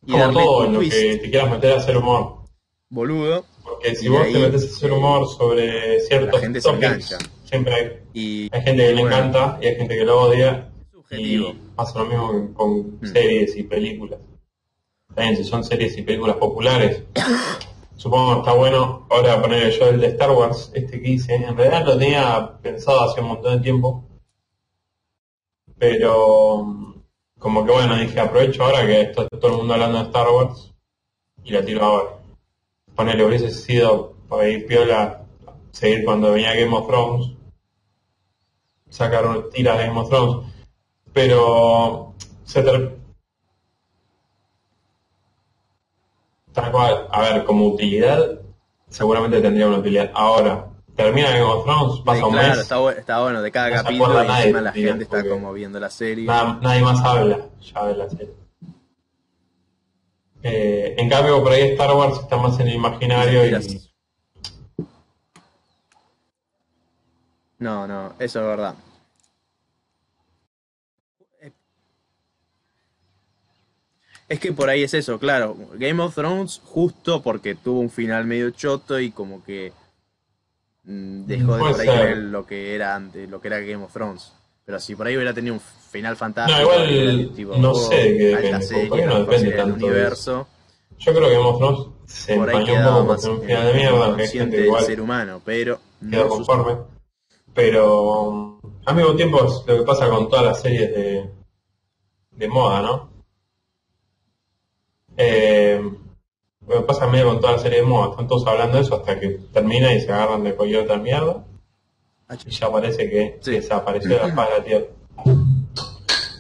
y 0.06 0.12
Como 0.12 0.32
todo 0.32 0.64
en 0.64 0.72
lo 0.72 0.78
twist 0.78 0.92
que 0.96 1.16
te 1.16 1.30
quieras 1.30 1.50
meter 1.50 1.72
a 1.72 1.76
hacer 1.76 1.96
humor. 1.96 2.36
boludo 2.88 3.44
Porque 3.62 3.94
si 3.94 4.08
vos 4.08 4.22
ahí, 4.22 4.32
te 4.32 4.38
metes 4.38 4.62
a 4.64 4.76
hacer 4.76 4.92
humor 4.92 5.28
sobre 5.28 6.00
ciertos 6.00 6.32
la 6.34 6.40
gente 6.40 6.60
topics, 6.60 7.18
siempre 7.44 7.74
hay, 7.74 7.90
y 8.14 8.48
hay 8.54 8.62
gente 8.62 8.86
que 8.86 8.94
le 8.94 9.02
encanta 9.02 9.58
y 9.62 9.66
hay 9.66 9.76
gente 9.76 9.96
que 9.96 10.04
lo 10.04 10.20
odia. 10.22 10.66
subjetivo. 10.92 11.48
Y 11.48 11.58
pasa 11.76 11.98
lo 12.00 12.06
mismo 12.06 12.54
con, 12.54 12.98
Mm. 13.00 13.06
series 13.12 13.56
y 13.56 13.62
películas. 13.64 14.20
También 15.14 15.36
si 15.36 15.44
son 15.44 15.64
series 15.64 15.96
y 15.98 16.02
películas 16.02 16.36
populares, 16.36 17.02
supongo 17.96 18.34
que 18.34 18.38
está 18.40 18.52
bueno 18.52 19.06
ahora 19.10 19.40
poner 19.42 19.70
yo 19.76 19.88
el 19.88 20.00
de 20.00 20.06
Star 20.08 20.30
Wars, 20.30 20.70
este 20.74 21.00
que 21.02 21.08
hice. 21.10 21.34
En 21.34 21.56
realidad 21.56 21.84
lo 21.84 21.98
tenía 21.98 22.58
pensado 22.62 23.02
hace 23.02 23.20
un 23.20 23.28
montón 23.28 23.56
de 23.56 23.62
tiempo. 23.62 24.04
Pero 25.78 26.94
como 27.40 27.64
que 27.64 27.72
bueno, 27.72 27.96
dije 27.96 28.20
aprovecho 28.20 28.62
ahora 28.62 28.87
que 28.87 29.00
está 29.00 29.26
todo 29.29 29.50
el 29.50 29.57
mundo 29.57 29.74
hablando 29.74 29.98
de 29.98 30.05
Star 30.05 30.29
Wars 30.29 30.72
y 31.42 31.50
la 31.50 31.64
tiro 31.64 31.85
ahora. 31.85 32.11
Ponerle 32.94 33.24
hubiese 33.24 33.50
sido 33.50 34.14
para 34.29 34.46
ir 34.46 34.66
piola, 34.66 35.26
seguir 35.72 36.05
cuando 36.05 36.33
venía 36.33 36.55
Game 36.55 36.76
of 36.76 36.87
Thrones, 36.87 37.33
sacar 38.90 39.48
tiras 39.53 39.79
de 39.79 39.87
Game 39.87 40.00
of 40.00 40.09
Thrones, 40.11 40.53
pero 41.14 42.14
se 42.44 42.62
tal 46.53 46.72
cual, 46.72 47.09
a 47.11 47.20
ver, 47.22 47.44
como 47.44 47.68
utilidad, 47.68 48.40
seguramente 48.88 49.40
tendría 49.40 49.66
una 49.66 49.79
utilidad. 49.79 50.11
Ahora, 50.14 50.69
termina 51.04 51.30
Game 51.30 51.42
of 51.42 51.64
Thrones, 51.64 52.00
pasa 52.04 52.18
Sí, 52.18 52.24
un 52.24 52.32
claro, 52.32 52.48
mes, 52.48 52.58
está, 52.58 52.78
bu- 52.78 52.96
está 52.98 53.20
bueno 53.22 53.42
de 53.42 53.50
cada 53.52 53.68
No 53.70 53.82
capítulo 53.82 54.24
y 54.24 54.26
nadie, 54.26 54.42
encima 54.42 54.60
la 54.60 54.72
gente 54.72 55.04
está 55.04 55.28
como 55.28 55.52
viendo 55.52 55.80
la 55.80 55.90
serie. 55.90 56.26
nada- 56.26 56.58
nadie 56.62 56.82
más 56.82 57.00
habla 57.04 57.46
ya 57.60 57.86
de 57.86 57.96
la 57.96 58.08
serie. 58.10 58.34
Eh, 60.42 60.94
en 60.98 61.08
cambio, 61.10 61.42
por 61.42 61.52
ahí 61.52 61.62
Star 61.72 61.94
Wars 61.94 62.18
está 62.20 62.36
más 62.38 62.58
en 62.60 62.68
el 62.68 62.74
imaginario 62.74 63.44
y. 63.46 63.80
No, 67.58 67.86
no, 67.86 68.14
eso 68.18 68.40
es 68.40 68.46
verdad. 68.46 68.74
Es 74.28 74.38
que 74.38 74.52
por 74.52 74.68
ahí 74.68 74.82
es 74.84 74.94
eso, 74.94 75.18
claro. 75.18 75.56
Game 75.74 76.00
of 76.02 76.14
Thrones 76.14 76.60
justo 76.64 77.20
porque 77.20 77.54
tuvo 77.56 77.80
un 77.80 77.90
final 77.90 78.24
medio 78.26 78.50
choto 78.50 79.00
y 79.00 79.10
como 79.10 79.42
que 79.42 79.72
dejó 80.82 81.56
de 81.56 81.60
por 81.60 81.80
ahí 81.80 81.86
ser. 81.86 82.16
lo 82.18 82.46
que 82.46 82.74
era 82.74 82.94
antes, 82.94 83.28
lo 83.28 83.40
que 83.40 83.48
era 83.48 83.60
Game 83.60 83.84
of 83.84 83.92
Thrones. 83.92 84.32
Pero 84.64 84.78
si 84.78 84.94
por 84.94 85.06
ahí 85.06 85.16
hubiera 85.16 85.34
tenido 85.34 85.54
un 85.54 85.60
final 85.60 86.16
fantástico, 86.16 86.58
No, 86.58 86.84
igual 86.84 87.32
tipo, 87.34 87.56
no 87.56 87.72
oh, 87.72 87.74
sé 87.74 87.96
de 87.96 88.16
qué 88.16 88.34
alta 88.34 88.46
depende, 88.46 88.66
serie, 88.66 88.88
porque 88.88 89.06
no 89.06 89.18
depende 89.20 89.46
del 89.46 89.56
tanto 89.56 89.76
de 89.76 89.84
universo. 89.84 90.48
yo 90.98 91.12
creo 91.14 91.28
que 91.28 91.34
Game 91.34 91.46
of 91.46 91.58
Thrones 91.58 91.86
se 92.06 92.36
por 92.36 92.48
ahí 92.50 92.56
empañó 92.56 92.78
un 92.78 92.94
poco 92.94 93.04
más 93.04 93.24
un 93.24 93.42
final 93.42 93.66
de 93.66 93.74
mierda, 93.74 94.16
que 94.16 94.28
gente 94.28 94.56
del 94.56 94.66
igual 94.66 94.84
ser 94.84 95.00
humano, 95.00 95.42
pero 95.44 95.80
quedó 96.08 96.22
no 96.24 96.28
conforme. 96.28 96.76
Pero 97.52 98.60
al 98.84 98.94
mismo 98.96 99.14
tiempo 99.16 99.44
es 99.44 99.64
lo 99.66 99.78
que 99.78 99.82
pasa 99.82 100.08
con 100.08 100.28
todas 100.28 100.44
las 100.44 100.62
series 100.62 100.94
de, 100.94 101.31
de 102.31 102.48
moda, 102.48 102.83
¿no? 102.83 103.10
Eh, 105.16 105.83
lo 106.71 106.77
que 106.77 106.83
pasa 106.83 107.06
medio 107.08 107.27
con 107.27 107.40
todas 107.40 107.56
las 107.56 107.62
series 107.62 107.83
de 107.83 107.87
moda, 107.88 108.10
están 108.10 108.29
todos 108.29 108.46
hablando 108.46 108.77
de 108.77 108.83
eso 108.85 108.94
hasta 108.94 109.18
que 109.18 109.29
termina 109.52 109.92
y 109.92 110.00
se 110.00 110.12
agarran 110.12 110.44
de 110.44 110.54
cualquier 110.54 110.85
otra 110.85 110.96
mierda 110.98 111.44
y 112.46 112.50
ya 112.50 112.71
parece 112.71 113.10
que 113.10 113.38
Sí. 113.42 113.50
desapareció 113.52 114.10
de 114.10 114.16
la 114.29 114.29
faz 114.35 114.48
de 114.50 114.58
la 114.58 114.64
tierra. 114.64 114.87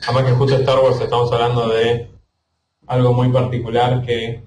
Además 0.06 0.24
que 0.24 0.32
justo 0.32 0.56
Star 0.56 0.78
Wars 0.78 1.00
estamos 1.00 1.32
hablando 1.32 1.68
de 1.68 2.10
algo 2.86 3.12
muy 3.12 3.28
particular 3.30 4.02
que 4.06 4.42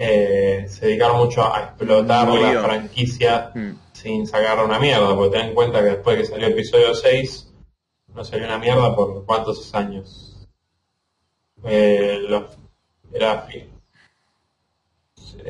eh, 0.00 0.64
se 0.68 0.86
dedicaron 0.86 1.18
mucho 1.18 1.42
a 1.42 1.60
explotar 1.64 2.28
Murió. 2.28 2.52
la 2.54 2.62
franquicia 2.62 3.50
Mm. 3.54 3.72
sin 3.92 4.26
sacar 4.26 4.64
una 4.64 4.78
mierda, 4.78 5.14
porque 5.14 5.36
ten 5.38 5.48
en 5.48 5.54
cuenta 5.54 5.80
que 5.80 5.86
después 5.90 6.16
que 6.18 6.24
salió 6.26 6.46
episodio 6.48 6.94
6, 6.94 7.52
no 8.14 8.22
salió 8.24 8.46
una 8.46 8.58
mierda 8.58 8.94
por 8.94 9.24
cuántos 9.26 9.74
años. 9.74 10.46
Eh, 11.64 12.18
los- 12.28 12.56
era 13.12 13.46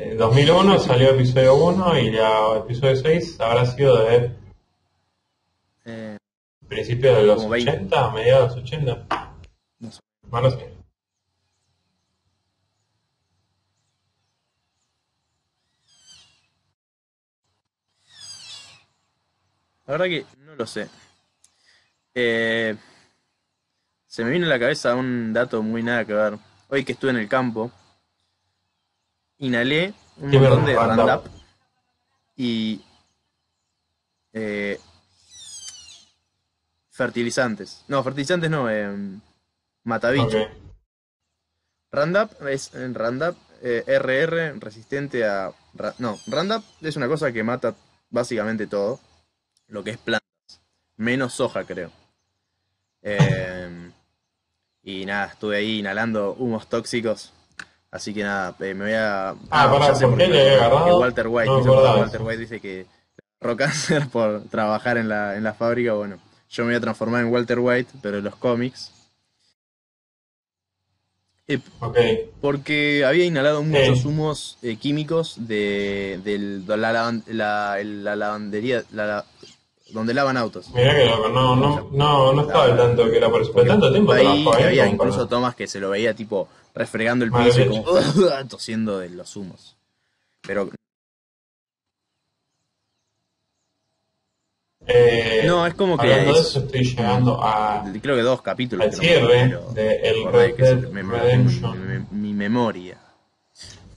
eh, 0.01 0.15
2001 0.15 0.79
salió 0.79 1.09
episodio 1.09 1.55
1 1.55 1.99
y 1.99 2.11
la 2.11 2.57
episodio 2.59 2.95
6 2.95 3.41
habrá 3.41 3.65
sido 3.65 3.97
de 3.97 4.31
eh, 5.83 6.17
principios 6.69 7.17
de 7.17 7.23
los 7.23 7.43
80, 7.43 8.07
20. 8.07 8.17
mediados 8.17 8.55
de 8.55 8.61
los 8.61 8.71
80. 8.71 9.33
No 9.79 9.91
sé. 9.91 9.99
La 19.85 19.91
verdad 19.97 20.05
que 20.05 20.25
no 20.37 20.55
lo 20.55 20.65
sé. 20.65 20.87
Eh, 22.15 22.73
se 24.07 24.23
me 24.23 24.31
vino 24.31 24.45
a 24.45 24.49
la 24.49 24.59
cabeza 24.59 24.95
un 24.95 25.33
dato 25.33 25.61
muy 25.61 25.83
nada 25.83 26.05
que 26.05 26.13
ver. 26.13 26.37
Hoy 26.69 26.85
que 26.85 26.93
estuve 26.93 27.11
en 27.11 27.17
el 27.17 27.27
campo, 27.27 27.69
inhalé 29.39 29.93
un 30.17 30.31
¿Qué 30.31 30.39
montón 30.39 30.65
de 30.65 30.75
Roundup? 30.75 30.97
Roundup 31.07 31.25
y 32.37 32.81
eh, 34.33 34.79
fertilizantes. 36.89 37.83
No, 37.87 38.03
fertilizantes 38.03 38.49
no, 38.49 38.69
eh, 38.69 38.89
matabichos. 39.83 40.33
Ok. 40.35 40.51
Roundup 41.91 42.47
es 42.47 42.71
eh, 43.61 43.83
RR 43.87 44.59
resistente 44.59 45.25
a 45.25 45.51
ra- 45.73 45.95
no, 45.97 46.17
Roundup 46.27 46.63
es 46.81 46.95
una 46.95 47.07
cosa 47.07 47.31
que 47.31 47.43
mata 47.43 47.75
básicamente 48.09 48.67
todo 48.67 48.99
lo 49.67 49.83
que 49.83 49.91
es 49.91 49.97
plantas, 49.97 50.61
menos 50.97 51.33
soja 51.33 51.63
creo. 51.65 51.91
Eh, 53.01 53.91
y 54.83 55.05
nada, 55.05 55.27
estuve 55.27 55.57
ahí 55.57 55.79
inhalando 55.79 56.33
humos 56.33 56.67
tóxicos. 56.69 57.33
Así 57.91 58.13
que 58.13 58.23
nada, 58.23 58.55
eh, 58.59 58.73
me 58.75 58.85
voy 58.85 58.93
a. 58.93 59.29
Ah, 59.49 59.71
pará, 59.71 59.87
ya 59.87 59.95
sé 59.95 60.07
¿por 60.07 60.17
qué 60.17 60.27
le 60.27 60.55
agarrado? 60.55 60.99
Walter 60.99 61.27
White, 61.27 61.49
No 61.49 61.63
de 61.63 61.69
Walter. 61.69 62.21
White 62.21 62.37
dice 62.41 62.59
que 62.59 62.85
cáncer 63.57 64.07
por 64.11 64.43
trabajar 64.49 64.97
en 64.97 65.09
la, 65.09 65.35
en 65.35 65.43
la 65.43 65.53
fábrica. 65.53 65.93
Bueno, 65.93 66.19
yo 66.49 66.63
me 66.63 66.69
voy 66.71 66.77
a 66.77 66.81
transformar 66.81 67.21
en 67.23 67.31
Walter 67.31 67.57
White, 67.59 67.91
pero 68.01 68.19
en 68.19 68.25
los 68.25 68.35
cómics. 68.35 68.91
Eh, 71.47 71.59
porque 72.41 73.03
había 73.07 73.25
inhalado 73.25 73.63
muchos 73.63 74.01
Sí. 74.01 74.07
humos 74.07 74.59
eh, 74.61 74.75
químicos 74.75 75.35
de, 75.47 76.19
del- 76.23 76.63
de 76.67 76.77
la, 76.77 76.91
la- 77.25 77.77
la 77.83 78.15
lavandería, 78.15 78.83
la- 78.91 79.07
la- 79.07 79.25
donde 79.91 80.13
lavan 80.13 80.37
autos. 80.37 80.69
Mirá 80.75 80.95
que 80.95 81.05
loco, 81.07 81.29
no, 81.29 81.55
no, 81.55 81.89
no, 81.91 82.33
no 82.33 82.41
estaba 82.43 82.65
al 82.65 82.77
tanto 82.77 83.05
de 83.05 83.11
que 83.11 83.17
era 83.17 83.31
por 83.31 83.41
eso. 83.41 83.51
Pero 83.55 83.65
tanto 83.65 83.91
tiempo 83.91 84.11
Ahí 84.11 84.21
trabajó 84.43 84.53
ahí. 84.57 84.63
había 84.65 84.85
como 84.85 84.97
para- 84.99 85.09
incluso 85.09 85.27
tomas 85.27 85.55
que 85.55 85.65
se 85.65 85.79
lo 85.79 85.89
veía 85.89 86.13
tipo 86.13 86.47
refregando 86.75 87.25
el 87.25 87.31
piso 87.31 87.61
y 87.61 87.67
como 87.67 87.83
tosiendo 88.49 88.99
de 88.99 89.09
los 89.09 89.35
humos. 89.35 89.75
Pero 90.41 90.69
Eh, 94.87 95.43
no, 95.45 95.67
es 95.67 95.73
como 95.75 95.97
que 95.97 96.03
hablando 96.03 96.33
de 96.33 96.39
es- 96.39 96.47
eso, 96.47 96.59
estoy 96.59 96.83
llegando 96.83 97.37
a, 97.43 97.85
creo 98.01 98.15
que 98.15 98.21
dos 98.23 98.41
capítulos. 98.41 98.85
al 98.85 98.91
no 98.91 98.97
cierre 98.97 99.57
de 99.73 99.95
El 99.97 100.23
Red 100.31 100.55
Dead 100.57 101.03
Redemption. 101.03 101.87
mi- 101.87 101.99
mi- 101.99 102.05
mi 102.21 102.33
memoria. 102.33 102.97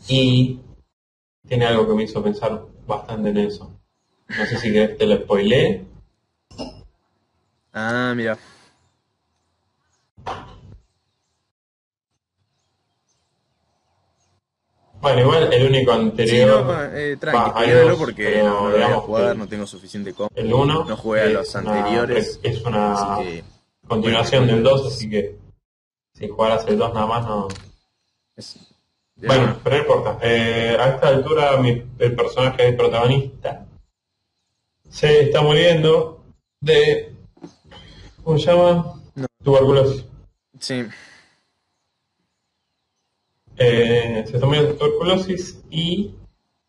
Y 0.09 0.61
tiene 1.49 1.64
algo 1.66 1.87
que 1.89 1.95
me 1.95 2.03
hizo 2.05 2.23
pensar 2.23 2.62
bastante 2.87 3.31
en 3.31 3.39
eso. 3.39 3.73
No 4.29 4.45
sé 4.47 4.59
si 4.59 4.73
querés 4.73 4.99
te 4.99 5.07
lo 5.07 5.16
spoileé. 5.18 5.85
Ah, 7.73 8.12
mira. 8.14 8.37
Bueno, 15.03 15.20
igual 15.20 15.53
el 15.53 15.66
único 15.66 15.92
Sí, 15.92 15.98
anterior, 15.98 16.64
no, 16.64 16.82
eh, 16.96 17.16
tranqui, 17.16 17.96
porque 17.98 18.38
no, 18.38 18.44
no 18.44 18.55
lo 18.55 18.61
voy 18.62 18.72
a 18.72 18.76
digamos 18.86 19.05
jugar, 19.05 19.36
no 19.36 19.48
tengo 19.48 19.66
suficiente 19.66 20.14
el 20.36 20.55
1 20.55 20.84
No 20.84 20.96
jugué 20.96 21.20
a 21.22 21.26
los 21.26 21.57
anteriores. 21.57 22.38
es 22.42 22.62
una 22.64 23.16
que 23.20 23.42
continuación 23.88 24.46
del 24.46 24.62
2, 24.62 24.86
así 24.86 25.11
que 25.11 25.36
si 26.14 26.28
jugaras 26.28 26.64
el 26.68 26.78
2 26.78 26.94
nada 26.94 27.07
más 27.07 27.26
no... 27.26 27.48
es- 28.36 28.59
Bueno, 29.16 29.57
pero 29.64 29.76
no 29.76 29.82
importa. 29.82 30.18
Eh, 30.22 30.76
a 30.78 30.88
esta 30.90 31.09
altura 31.09 31.57
mi- 31.57 31.84
el 31.98 32.14
personaje 32.14 32.62
del 32.62 32.76
protagonista 32.76 33.66
se 34.88 35.22
está 35.22 35.42
muriendo 35.42 36.22
de... 36.61 37.12
¿Cómo 38.22 38.38
se 38.38 38.46
llama? 38.53 39.00
No. 39.16 39.26
Tuberculosis. 39.42 40.05
sí. 40.61 40.84
Eh, 43.57 44.24
se 44.26 44.38
muriendo 44.38 44.72
de 44.72 44.78
tuberculosis 44.78 45.62
y 45.70 46.14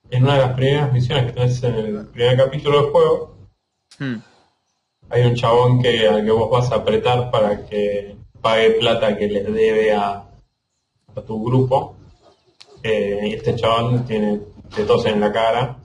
en 0.09 0.23
una 0.23 0.33
de 0.33 0.39
las 0.39 0.53
primeras 0.53 0.91
misiones 0.93 1.25
que 1.27 1.31
tenés 1.31 1.63
en 1.63 1.75
el 1.75 2.05
primer 2.07 2.37
capítulo 2.37 2.81
del 2.81 2.91
juego 2.91 3.33
Hmm. 3.99 4.15
hay 5.11 5.21
un 5.25 5.35
chabón 5.35 5.79
que, 5.81 6.07
al 6.07 6.25
que 6.25 6.31
vos 6.31 6.49
vas 6.49 6.71
a 6.71 6.77
apretar 6.77 7.29
para 7.29 7.63
que 7.67 8.15
pague 8.41 8.71
plata 8.71 9.15
que 9.15 9.27
les 9.27 9.45
debe 9.53 9.93
a, 9.93 10.25
a 11.15 11.21
tu 11.21 11.43
grupo. 11.45 11.95
Eh, 12.81 13.19
y 13.23 13.33
este 13.35 13.55
chabón 13.55 14.03
tiene, 14.05 14.41
te 14.75 14.83
tose 14.85 15.09
en 15.09 15.21
la 15.21 15.31
cara, 15.31 15.77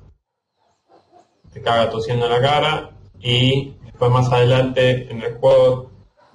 te 1.53 1.61
caga 1.61 1.91
tosiendo 1.91 2.25
en 2.27 2.33
la 2.33 2.41
cara 2.41 2.91
y 3.21 3.75
después 3.85 4.11
más 4.11 4.33
adelante 4.33 5.11
en 5.13 5.23
el 5.23 5.35
juego 5.35 5.91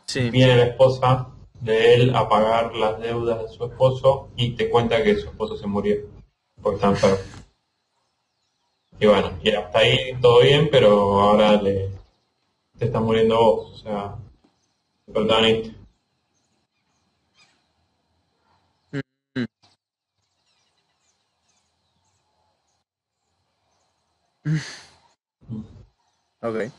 Sí. 0.05 0.30
viene 0.30 0.55
la 0.57 0.66
esposa 0.66 1.30
de 1.64 1.95
él 1.95 2.16
a 2.16 2.28
pagar 2.28 2.76
las 2.76 2.99
deudas 2.99 3.41
de 3.41 3.47
su 3.47 3.66
esposo 3.66 4.30
y 4.36 4.51
te 4.51 4.70
cuenta 4.70 5.01
que 5.01 5.16
su 5.16 5.30
esposo 5.30 5.55
se 5.55 5.66
murió 5.66 5.97
porque 6.61 6.76
está 6.76 6.89
enfermo. 6.89 7.18
Y 8.99 9.05
bueno, 9.07 9.32
y 9.41 9.49
hasta 9.51 9.80
ahí 9.80 10.16
todo 10.22 10.41
bien, 10.41 10.70
pero 10.72 11.20
ahora 11.20 11.61
le 11.61 11.89
te 12.78 12.86
estás 12.86 13.01
muriendo 13.01 13.38
vos, 13.38 13.72
o 13.74 13.78
sea, 13.78 14.16
el 15.07 15.14
protagonista. 15.14 15.74
Ok. 26.41 26.72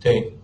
Sí, 0.00 0.38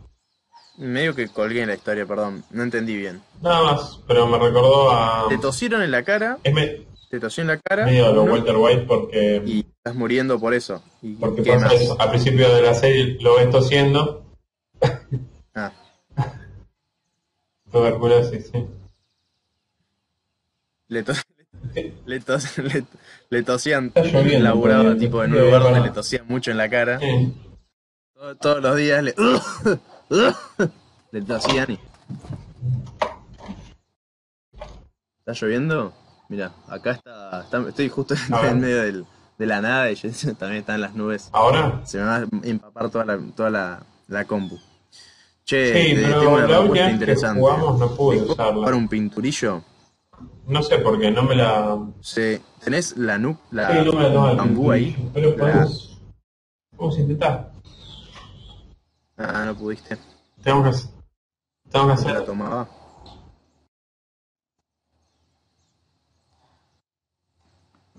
Medio 0.76 1.14
que 1.14 1.28
colgué 1.28 1.62
en 1.62 1.68
la 1.68 1.74
historia, 1.74 2.06
perdón. 2.06 2.44
No 2.50 2.62
entendí 2.62 2.96
bien. 2.96 3.22
Nada 3.42 3.62
más, 3.62 4.00
pero 4.06 4.26
me 4.26 4.38
recordó 4.38 4.90
a... 4.90 5.28
Te 5.28 5.38
tosieron 5.38 5.82
en 5.82 5.90
la 5.90 6.02
cara, 6.04 6.38
Es 6.44 6.54
me- 6.54 6.86
te 7.10 7.20
tosió 7.20 7.42
en 7.42 7.48
la 7.48 7.58
cara. 7.58 7.84
medio 7.84 8.06
a 8.06 8.12
lo 8.12 8.24
Walter 8.24 8.56
White 8.56 8.82
porque, 8.88 9.42
y 9.44 9.60
estás 9.60 9.94
muriendo 9.94 10.40
por 10.40 10.54
eso. 10.54 10.82
¿Y 11.02 11.12
porque 11.14 11.42
pasa 11.42 11.74
eso. 11.74 11.94
Al 12.00 12.08
principio 12.08 12.48
de 12.54 12.62
la 12.62 12.72
serie 12.74 13.18
lo 13.20 13.36
ves 13.36 13.50
tosiendo, 13.50 14.24
Ah, 15.54 15.70
tuberculosis, 17.70 18.48
sí. 18.52 18.66
le, 20.88 21.02
tos- 21.04 21.22
le, 22.06 22.20
tos- 22.20 22.58
le- 22.58 22.84
le 23.30 23.42
tosían, 23.42 23.92
lloviendo, 23.94 24.44
laburaba 24.44 24.82
pero- 24.84 24.96
tipo 24.96 25.22
en 25.22 25.34
un 25.34 25.40
lugar 25.40 25.62
donde 25.62 25.80
le 25.80 25.90
tosían 25.90 26.26
mucho 26.28 26.50
en 26.50 26.56
la 26.56 26.68
cara. 26.70 26.98
Sí. 26.98 27.34
Todo- 28.14 28.36
todos 28.36 28.62
los 28.62 28.76
días 28.76 29.02
le, 29.02 29.14
le 31.10 31.22
tosían 31.22 31.72
y... 31.72 31.78
¿Está 35.32 35.46
lloviendo? 35.46 35.92
Mira, 36.28 36.52
acá 36.68 36.92
está, 36.92 37.40
está- 37.42 37.68
estoy 37.68 37.88
justo 37.88 38.14
en 38.44 38.60
medio 38.60 38.82
del- 38.82 39.06
de 39.38 39.46
la 39.46 39.60
nada 39.62 39.90
y 39.90 39.94
yo- 39.94 40.10
también 40.38 40.60
están 40.60 40.80
las 40.80 40.94
nubes. 40.94 41.30
Ahora, 41.32 41.80
Se 41.84 41.98
me 41.98 42.04
va 42.04 42.16
a 42.16 42.26
empapar 42.42 42.90
toda 42.90 43.04
la, 43.06 43.18
toda 43.34 43.50
la, 43.50 43.82
la 44.08 44.24
compu. 44.26 44.58
Che, 45.44 45.72
Sí, 45.72 45.94
pero 45.96 46.20
tengo 46.20 46.34
una 46.34 46.42
la 46.42 46.58
propuesta 46.58 46.72
vez 46.72 46.86
que 46.86 46.92
interesante. 46.92 47.40
jugamos 47.40 47.78
no 47.80 47.96
pude 47.96 48.16
¿Me 48.16 48.22
puedo 48.22 48.32
usarla. 48.34 48.54
jugar 48.54 48.74
un 48.74 48.88
pinturillo? 48.88 49.62
no 50.46 50.62
sé 50.62 50.78
por 50.78 51.00
qué, 51.00 51.10
no 51.10 51.22
me 51.22 51.34
la... 51.36 51.78
Sí, 52.00 52.38
¿Tenés 52.62 52.96
la 52.96 53.16
nu 53.18 53.36
la 53.52 53.68
Sí, 53.72 53.84
no 53.86 53.92
me 53.92 54.08
la 54.10 54.20
bambú 54.34 54.70
ahí? 54.70 55.10
Pero 55.14 55.30
La- 55.30 55.36
podemos... 55.36 55.98
Vamos 56.76 56.96
a 56.96 57.00
intentar. 57.00 57.52
Ah, 59.16 59.44
no 59.46 59.54
pudiste. 59.56 59.96
Tenemos 60.42 60.64
que 60.64 60.70
hacer... 60.70 60.90
Tenemos 61.70 61.92
que 61.96 62.02
¿Se 62.02 62.08
la 62.08 62.14
hacer... 62.14 62.26
tomaba? 62.26 62.68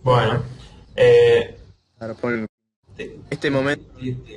Bueno. 0.04 0.44
Eh, 0.96 1.58
Este 3.30 3.50
momento 3.50 3.86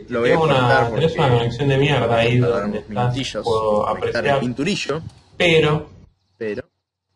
Lo 0.09 0.21
voy 0.21 0.31
a 0.31 0.39
una, 0.39 0.91
tenés 0.91 1.15
una 1.17 1.29
conexión 1.29 1.69
de 1.69 1.77
mierda 1.77 2.17
ahí 2.17 2.39
donde 2.39 2.79
estás, 2.79 3.43
puedo 3.45 3.87
apreciar, 3.87 4.41
pinturillo, 4.41 5.03
pero 5.37 5.91
pero 6.39 6.63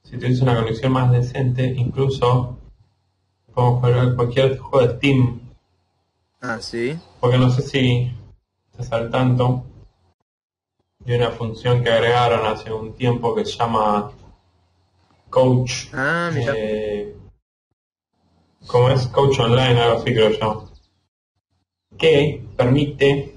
si 0.03 0.18
tienes 0.18 0.40
una 0.42 0.57
conexión 0.57 0.92
más 0.92 1.11
decente, 1.12 1.64
incluso 1.64 2.59
podemos 3.55 3.80
jugar 3.80 4.14
cualquier 4.16 4.59
juego 4.59 4.86
de 4.86 4.96
Steam, 4.96 5.40
ah, 6.42 6.59
sí. 6.61 6.98
porque 7.20 7.38
no 7.38 7.48
sé 7.51 7.62
si 7.62 8.12
estás 8.72 8.92
al 8.92 9.11
tanto 9.11 9.64
de 10.98 11.16
una 11.16 11.30
función 11.30 11.82
que 11.82 11.90
agregaron 11.90 12.44
hace 12.46 12.72
un 12.72 12.94
tiempo 12.94 13.34
que 13.34 13.46
se 13.46 13.57
llama 13.57 14.11
Coach. 15.30 15.86
Ah, 15.94 16.30
mira. 16.34 16.53
Eh, 16.57 17.16
como 18.66 18.90
es 18.90 19.06
Coach 19.08 19.38
Online, 19.40 19.80
algo 19.80 20.00
así 20.00 20.14
creo 20.14 20.30
yo, 20.38 20.70
que 21.98 22.44
permite 22.56 23.34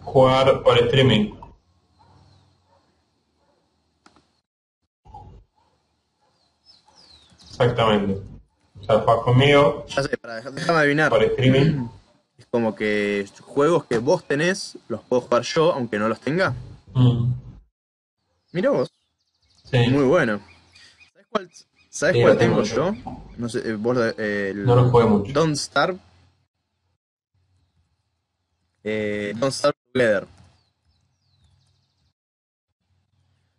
jugar 0.00 0.62
por 0.62 0.78
streaming. 0.78 1.32
Exactamente. 7.48 8.20
O 8.80 8.84
sea, 8.84 8.98
juegas 9.00 9.24
conmigo 9.24 9.86
Ya 9.88 10.02
sé, 10.02 10.16
para, 10.16 10.40
déjame 10.40 10.78
adivinar. 10.78 11.10
por 11.10 11.22
streaming. 11.22 11.88
Es 12.38 12.46
como 12.50 12.74
que 12.74 13.24
juegos 13.42 13.84
que 13.84 13.98
vos 13.98 14.24
tenés, 14.26 14.76
los 14.88 15.00
puedo 15.02 15.22
jugar 15.22 15.42
yo, 15.42 15.72
aunque 15.72 15.96
no 15.98 16.08
los 16.08 16.18
tenga. 16.18 16.54
Mm, 16.92 17.34
Mira 18.52 18.70
vos, 18.70 18.90
sí. 19.62 19.78
muy 19.90 20.02
bueno. 20.04 20.40
¿Sabes 21.12 21.26
cuál, 21.30 21.48
sabes 21.92 22.16
Sí, 22.16 22.22
cuál 22.22 22.38
tengo 22.38 22.62
yo? 22.62 22.94
No 23.36 23.48
sé, 23.48 23.58
eh, 23.68 23.74
vos 23.74 23.98
eh, 24.18 24.48
el 24.50 24.64
No 24.64 24.76
lo 24.76 24.88
jugué 24.90 25.04
mucho. 25.04 25.32
Don't 25.32 25.56
Starve. 25.56 25.98
Eh, 28.82 29.32
Don't 29.36 29.52
Starve 29.52 29.76
Together. 29.92 30.26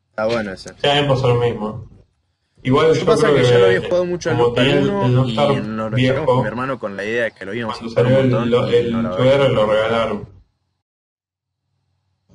Está 0.09 0.25
bueno 0.25 0.51
ese. 0.51 0.73
Sí, 0.81 0.88
a 0.88 1.01
mí 1.01 1.07
pasó 1.07 1.27
lo 1.29 1.36
mismo. 1.36 1.88
Igual 2.63 2.93
yo 2.93 2.99
que 2.99 3.05
pasa 3.05 3.27
creo 3.27 3.38
es 3.38 3.47
que 3.47 3.53
yo 3.53 3.59
lo 3.59 3.65
había 3.65 3.81
jugado 3.81 4.05
mucho 4.05 4.29
al 4.29 4.39
el, 4.57 4.79
el 4.79 5.15
No 5.15 5.27
y 5.27 5.31
Starve 5.31 5.61
nos 5.61 5.91
lo 5.91 5.95
viejo, 5.97 6.25
con 6.25 6.41
mi 6.41 6.47
hermano 6.47 6.79
con 6.79 6.95
la 6.95 7.03
idea 7.03 7.23
de 7.25 7.31
que 7.31 7.45
lo 7.45 7.53
íbamos 7.53 7.81
a 7.81 7.86
usar 7.86 8.05
un 8.05 8.13
el, 8.13 8.31
y 8.31 8.75
el 8.75 8.91
no 8.91 9.01
lo 9.01 9.65
regalaron. 9.67 10.27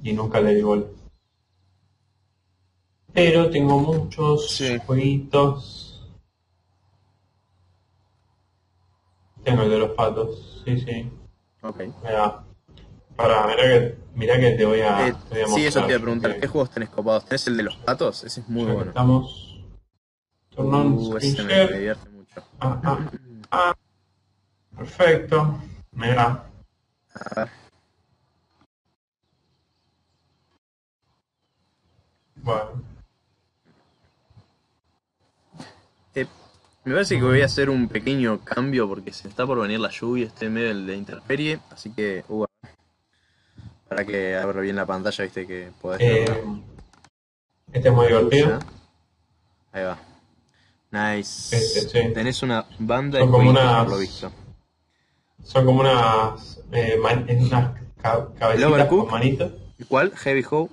Y 0.03 0.13
nunca 0.13 0.41
le 0.41 0.55
di 0.55 0.63
bola. 0.63 0.85
Pero 3.13 3.51
tengo 3.51 3.79
muchos 3.79 4.51
Sí. 4.51 4.79
jueguitos. 4.87 5.78
Tengo 9.49 9.63
el 9.63 9.71
de 9.71 9.79
los 9.79 9.91
patos, 9.93 10.63
sí, 10.63 10.79
sí. 10.79 11.11
Ok. 11.63 11.81
Mira, 12.05 12.45
para, 13.17 13.47
mirá 13.47 13.63
que, 13.63 13.97
mirá 14.15 14.39
que 14.39 14.51
te 14.53 14.65
voy 14.67 14.81
a, 14.83 15.09
Eh, 15.09 15.15
te 15.31 15.35
voy 15.37 15.43
a 15.43 15.47
sí, 15.47 15.65
eso 15.67 15.81
mostrar, 15.81 15.87
te 15.87 15.93
iba 15.93 15.99
a 15.99 16.03
preguntar. 16.03 16.31
porque 16.33 16.41
¿Qué 16.43 16.47
juegos 16.49 16.71
tenés 16.71 16.91
copados? 16.91 17.25
¿Tenés 17.25 17.47
el 17.47 17.57
de 17.57 17.63
los 17.63 17.77
patos? 17.77 18.25
Ese 18.25 18.41
es 18.43 18.49
muy 18.51 18.67
ya 18.67 18.73
bueno. 18.75 18.91
Estamos. 18.91 19.65
Turn 20.51 20.75
on 20.75 20.93
Uh, 20.99 21.17
ese 21.17 21.43
me, 21.45 21.55
me 21.67 21.73
divierte 21.73 22.11
mucho. 22.11 22.43
Ah, 22.61 22.79
ah, 22.85 23.11
ah. 23.53 23.75
Perfecto. 24.77 25.59
Mira. 25.93 26.45
A 27.15 27.35
ver. 27.41 27.49
Bueno. 32.37 32.83
Eh, 36.15 36.27
me 36.85 36.93
parece 36.95 37.17
que 37.17 37.23
voy 37.23 37.43
a 37.43 37.47
hacer 37.47 37.69
un 37.71 37.89
pequeño 37.89 38.41
cambio 38.45 38.89
porque 38.89 39.13
se 39.13 39.29
está 39.29 39.47
por 39.47 39.61
venir 39.61 39.81
la 39.81 39.91
lluvia, 39.91 40.27
estoy 40.27 40.49
en 40.49 40.55
medio 40.55 40.75
de 40.87 40.97
intemperie, 40.97 41.59
así 41.71 41.91
que 41.91 42.25
para 43.89 44.05
que 44.05 44.37
abra 44.37 44.61
bien 44.61 44.77
la 44.77 44.87
pantalla, 44.87 45.25
viste 45.25 45.47
que 45.47 45.71
podés 45.81 46.01
Eh, 46.01 46.25
este 47.73 47.89
es 47.89 47.95
muy 47.95 48.07
divertido. 48.07 48.59
Ahí 49.73 49.85
va. 49.85 49.99
Nice. 50.91 51.55
Este, 51.57 51.81
sí. 52.09 52.13
Tenés 52.15 52.43
una 52.43 52.65
banda 52.79 53.19
Son 53.19 53.29
de 53.29 53.33
como 53.37 53.51
unas- 53.51 53.85
por 53.85 53.93
lo 53.95 53.99
visto. 53.99 54.33
Son 55.45 55.65
como 55.67 55.81
unas, 55.81 56.61
eh, 56.73 56.97
man- 57.03 57.27
unas 57.29 57.73
ca- 58.03 58.29
cabecitas 58.39 58.89
con 58.89 59.07
manitos 59.11 59.53
¿Y 59.79 59.85
¿Cuál? 59.85 60.13
Heavy 60.17 60.45
Hoe. 60.51 60.69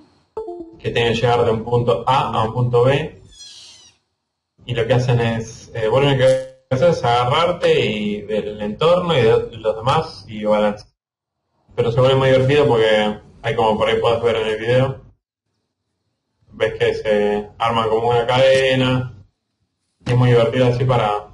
que 0.78 0.90
tienen 0.90 1.12
que 1.14 1.20
llegar 1.20 1.44
de 1.44 1.50
un 1.50 1.64
punto 1.64 2.04
A 2.06 2.32
a 2.32 2.44
un 2.44 2.54
punto 2.54 2.84
B. 2.84 3.22
Y 4.66 4.74
lo 4.74 4.86
que 4.86 4.94
hacen 4.94 5.20
es, 5.20 5.70
eh, 5.74 5.88
vos 5.88 6.02
lo 6.02 6.08
único 6.08 6.24
que 6.24 6.56
haces 6.70 6.98
es 6.98 7.04
agarrarte 7.04 7.80
y 7.80 8.22
del 8.22 8.60
entorno 8.60 9.16
y 9.16 9.22
de 9.22 9.56
los 9.58 9.76
demás 9.76 10.24
y 10.28 10.44
balance. 10.44 10.86
Pero 11.76 11.92
se 11.92 12.00
vuelve 12.00 12.16
muy 12.16 12.28
divertido 12.30 12.66
porque 12.66 13.20
hay 13.42 13.54
como 13.54 13.78
por 13.78 13.88
ahí 13.88 14.00
podés 14.00 14.22
ver 14.22 14.36
en 14.36 14.48
el 14.48 14.58
video. 14.58 15.00
Ves 16.52 16.74
que 16.74 16.94
se 16.94 17.48
arma 17.58 17.88
como 17.88 18.08
una 18.08 18.26
cadena. 18.26 19.12
Y 20.04 20.10
es 20.10 20.16
muy 20.16 20.30
divertido 20.30 20.66
así 20.66 20.84
para, 20.84 21.28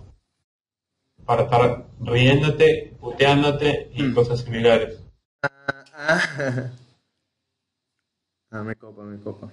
para 1.25 1.45
estar 1.45 1.87
riéndote, 2.01 2.97
puteándote 3.01 3.91
y 3.95 4.03
Mm. 4.03 4.15
cosas 4.15 4.41
similares. 4.41 4.99
Ah, 5.95 6.73
me 8.65 8.77
copa, 8.77 9.03
me 9.03 9.19
copa. 9.23 9.51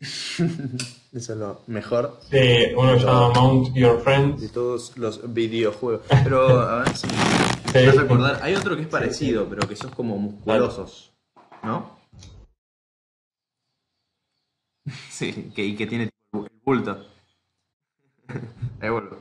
Eso 0.00 1.32
es 1.32 1.38
lo 1.38 1.62
mejor 1.68 2.18
Sí, 2.30 2.74
uno 2.76 2.96
llama 2.96 3.30
Mount 3.30 3.74
Your 3.74 3.96
de 3.96 4.02
Friends. 4.02 4.52
todos 4.52 4.96
los 4.98 5.32
videojuegos. 5.32 6.06
Pero, 6.24 6.60
a 6.60 6.78
ver 6.80 6.96
si 6.96 7.08
Sí. 7.08 7.86
vas 7.86 7.98
a 7.98 8.02
acordar. 8.02 8.40
Hay 8.42 8.54
otro 8.54 8.76
que 8.76 8.82
es 8.82 8.88
parecido, 8.88 9.48
pero 9.48 9.66
que 9.68 9.76
sos 9.76 9.90
como 9.94 10.16
musculosos. 10.18 11.12
¿No? 11.62 11.96
Sí, 15.10 15.50
que, 15.54 15.64
y 15.64 15.74
que 15.74 15.86
tiene 15.86 16.04
el 16.04 16.10
bulto. 16.64 17.06
Ahí 18.80 18.88
vuelvo. 18.90 19.20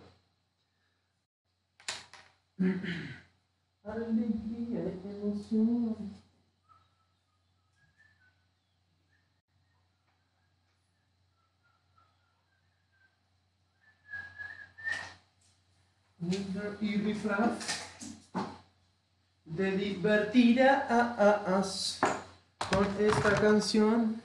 y 16.81 16.97
disfraz 16.97 17.85
de 19.45 19.71
divertir 19.77 20.61
a, 20.61 21.57
as 21.57 21.99
con 22.69 22.87
esta 22.99 23.35
canción. 23.39 24.21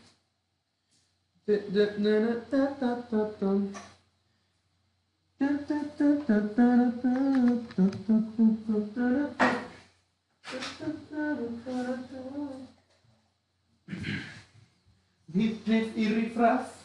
Hip, 15.32 15.66
hip 15.66 15.96
y 15.96 16.79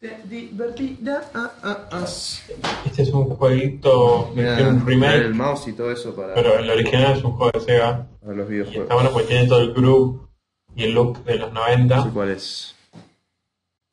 divertida 0.00 1.22
a, 1.34 1.50
a, 1.62 1.98
as. 2.02 2.42
Este 2.86 3.02
es 3.02 3.10
un 3.10 3.24
jueguito 3.36 4.30
tiene 4.34 4.68
un 4.68 4.76
el 4.78 4.86
remake, 4.86 5.30
mouse 5.34 5.68
y 5.68 5.72
todo 5.72 5.90
eso 5.90 6.14
para, 6.14 6.34
pero 6.34 6.58
el 6.58 6.70
original 6.70 7.16
es 7.18 7.24
un 7.24 7.32
juego 7.32 7.50
de 7.58 7.64
Sega. 7.64 8.06
para 8.20 8.34
los 8.34 8.48
Y 8.48 8.52
videojuegos. 8.52 8.82
está 8.82 8.94
bueno 8.94 9.10
porque 9.10 9.26
tiene 9.28 9.48
todo 9.48 9.60
el 9.60 9.72
groove 9.72 10.20
y 10.76 10.84
el 10.84 10.92
look 10.92 11.24
de 11.24 11.34
los 11.36 11.52
No 11.52 11.64
sé 11.64 11.70
90, 11.76 12.10
cuál 12.12 12.30
es. 12.30 12.74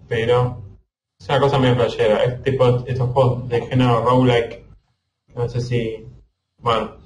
pero 0.07 0.61
es 1.19 1.27
una 1.29 1.39
cosa 1.39 1.57
medio 1.57 1.75
playera. 1.75 2.23
Es 2.23 2.43
tipo 2.43 2.83
estos 2.85 3.09
juegos 3.09 3.49
de 3.49 3.61
género 3.65 4.03
roguelike. 4.05 4.63
No 5.35 5.49
sé 5.49 5.61
si. 5.61 6.05
Bueno. 6.59 6.97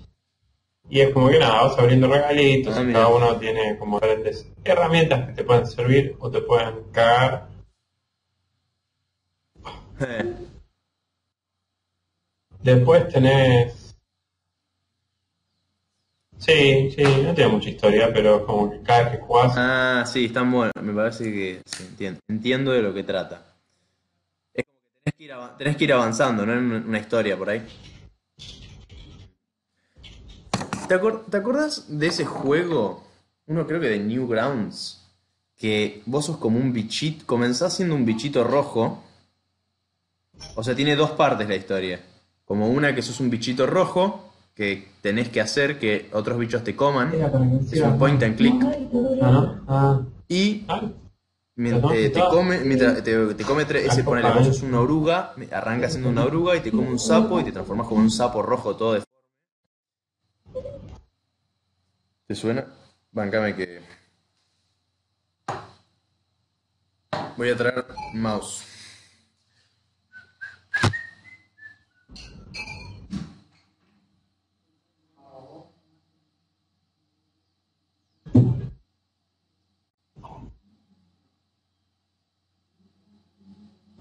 Y 0.91 1.01
es 1.01 1.13
como 1.13 1.29
que 1.29 1.37
nada, 1.37 1.63
vas 1.65 1.77
abriendo 1.77 2.07
regalitos 2.07 2.75
Ah, 2.75 2.81
y 2.83 2.91
cada 2.91 3.09
uno 3.09 3.35
tiene 3.35 3.77
como 3.77 3.99
diferentes 3.99 4.47
herramientas 4.63 5.27
que 5.27 5.33
te 5.33 5.43
pueden 5.43 5.67
servir 5.67 6.15
o 6.19 6.31
te 6.31 6.41
pueden 6.41 6.75
cagar. 6.91 7.47
Después 12.63 13.07
tenés. 13.09 13.95
Sí, 16.37 16.91
sí, 16.91 17.03
no 17.23 17.33
tiene 17.33 17.51
mucha 17.51 17.69
historia, 17.69 18.11
pero 18.13 18.45
como 18.45 18.71
que 18.71 18.81
cada 18.81 19.03
vez 19.09 19.17
que 19.19 19.25
jugás 19.25 19.53
Ah, 19.57 20.03
sí, 20.07 20.25
están 20.25 20.49
buenos. 20.51 20.73
Me 20.81 20.93
parece 20.93 21.25
que 21.25 21.61
entiendo, 21.81 22.19
entiendo 22.29 22.71
de 22.71 22.81
lo 22.81 22.93
que 22.93 23.03
trata. 23.03 23.45
Es 24.53 24.65
como 24.65 24.79
que 24.83 25.11
tenés 25.11 25.15
que 25.17 25.23
ir, 25.25 25.31
ava- 25.33 25.57
tenés 25.57 25.75
que 25.77 25.83
ir 25.83 25.93
avanzando, 25.93 26.45
no 26.45 26.53
en 26.53 26.71
una 26.87 26.99
historia 26.99 27.37
por 27.37 27.49
ahí. 27.49 27.61
¿Te, 30.87 30.95
acor- 30.99 31.25
te 31.29 31.37
acordás 31.37 31.85
de 31.99 32.07
ese 32.07 32.25
juego? 32.25 33.03
Uno 33.47 33.67
creo 33.67 33.79
que 33.79 33.87
de 33.89 33.99
Newgrounds. 33.99 35.05
Que 35.57 36.01
vos 36.05 36.25
sos 36.25 36.37
como 36.37 36.57
un 36.57 36.71
bichito. 36.71 37.25
Comenzás 37.25 37.75
siendo 37.75 37.95
un 37.95 38.05
bichito 38.05 38.43
rojo. 38.45 39.03
O 40.55 40.63
sea, 40.63 40.75
tiene 40.75 40.95
dos 40.95 41.11
partes 41.11 41.47
la 41.47 41.55
historia. 41.55 42.01
Como 42.45 42.67
una 42.69 42.93
que 42.95 43.01
sos 43.01 43.19
un 43.19 43.29
bichito 43.29 43.65
rojo. 43.67 44.25
Que 44.55 44.89
tenés 45.01 45.29
que 45.29 45.39
hacer 45.39 45.79
que 45.79 46.09
otros 46.11 46.37
bichos 46.37 46.63
te 46.65 46.75
coman. 46.75 47.13
Es 47.71 47.81
un 47.81 47.97
point 47.97 48.21
and 48.23 48.35
click. 48.35 48.61
Ah, 49.67 50.01
Y 50.27 50.65
ah, 50.67 50.81
eh, 51.93 52.09
te 52.09 52.19
come, 52.19 52.59
mientras 52.59 53.03
te, 53.03 53.33
te 53.33 53.43
come 53.43 53.65
tres, 53.65 53.91
ese 53.91 54.03
ponele, 54.03 54.31
vos 54.31 54.47
sos 54.47 54.61
una 54.61 54.79
oruga, 54.79 55.33
arranca 55.51 55.89
siendo 55.89 56.09
una 56.09 56.23
oruga 56.23 56.55
y 56.55 56.61
te 56.61 56.71
come 56.71 56.87
un 56.87 56.99
sapo 56.99 57.39
y 57.39 57.43
te 57.43 57.51
transformas 57.51 57.87
como 57.87 57.99
un 57.99 58.09
sapo 58.11 58.41
rojo 58.41 58.77
todo 58.77 58.93
deforme. 58.93 59.09
¿Te 62.27 62.35
suena? 62.35 62.65
Bancame 63.11 63.55
que. 63.55 63.81
Voy 67.35 67.49
a 67.49 67.57
traer 67.57 67.85
mouse. 68.13 68.68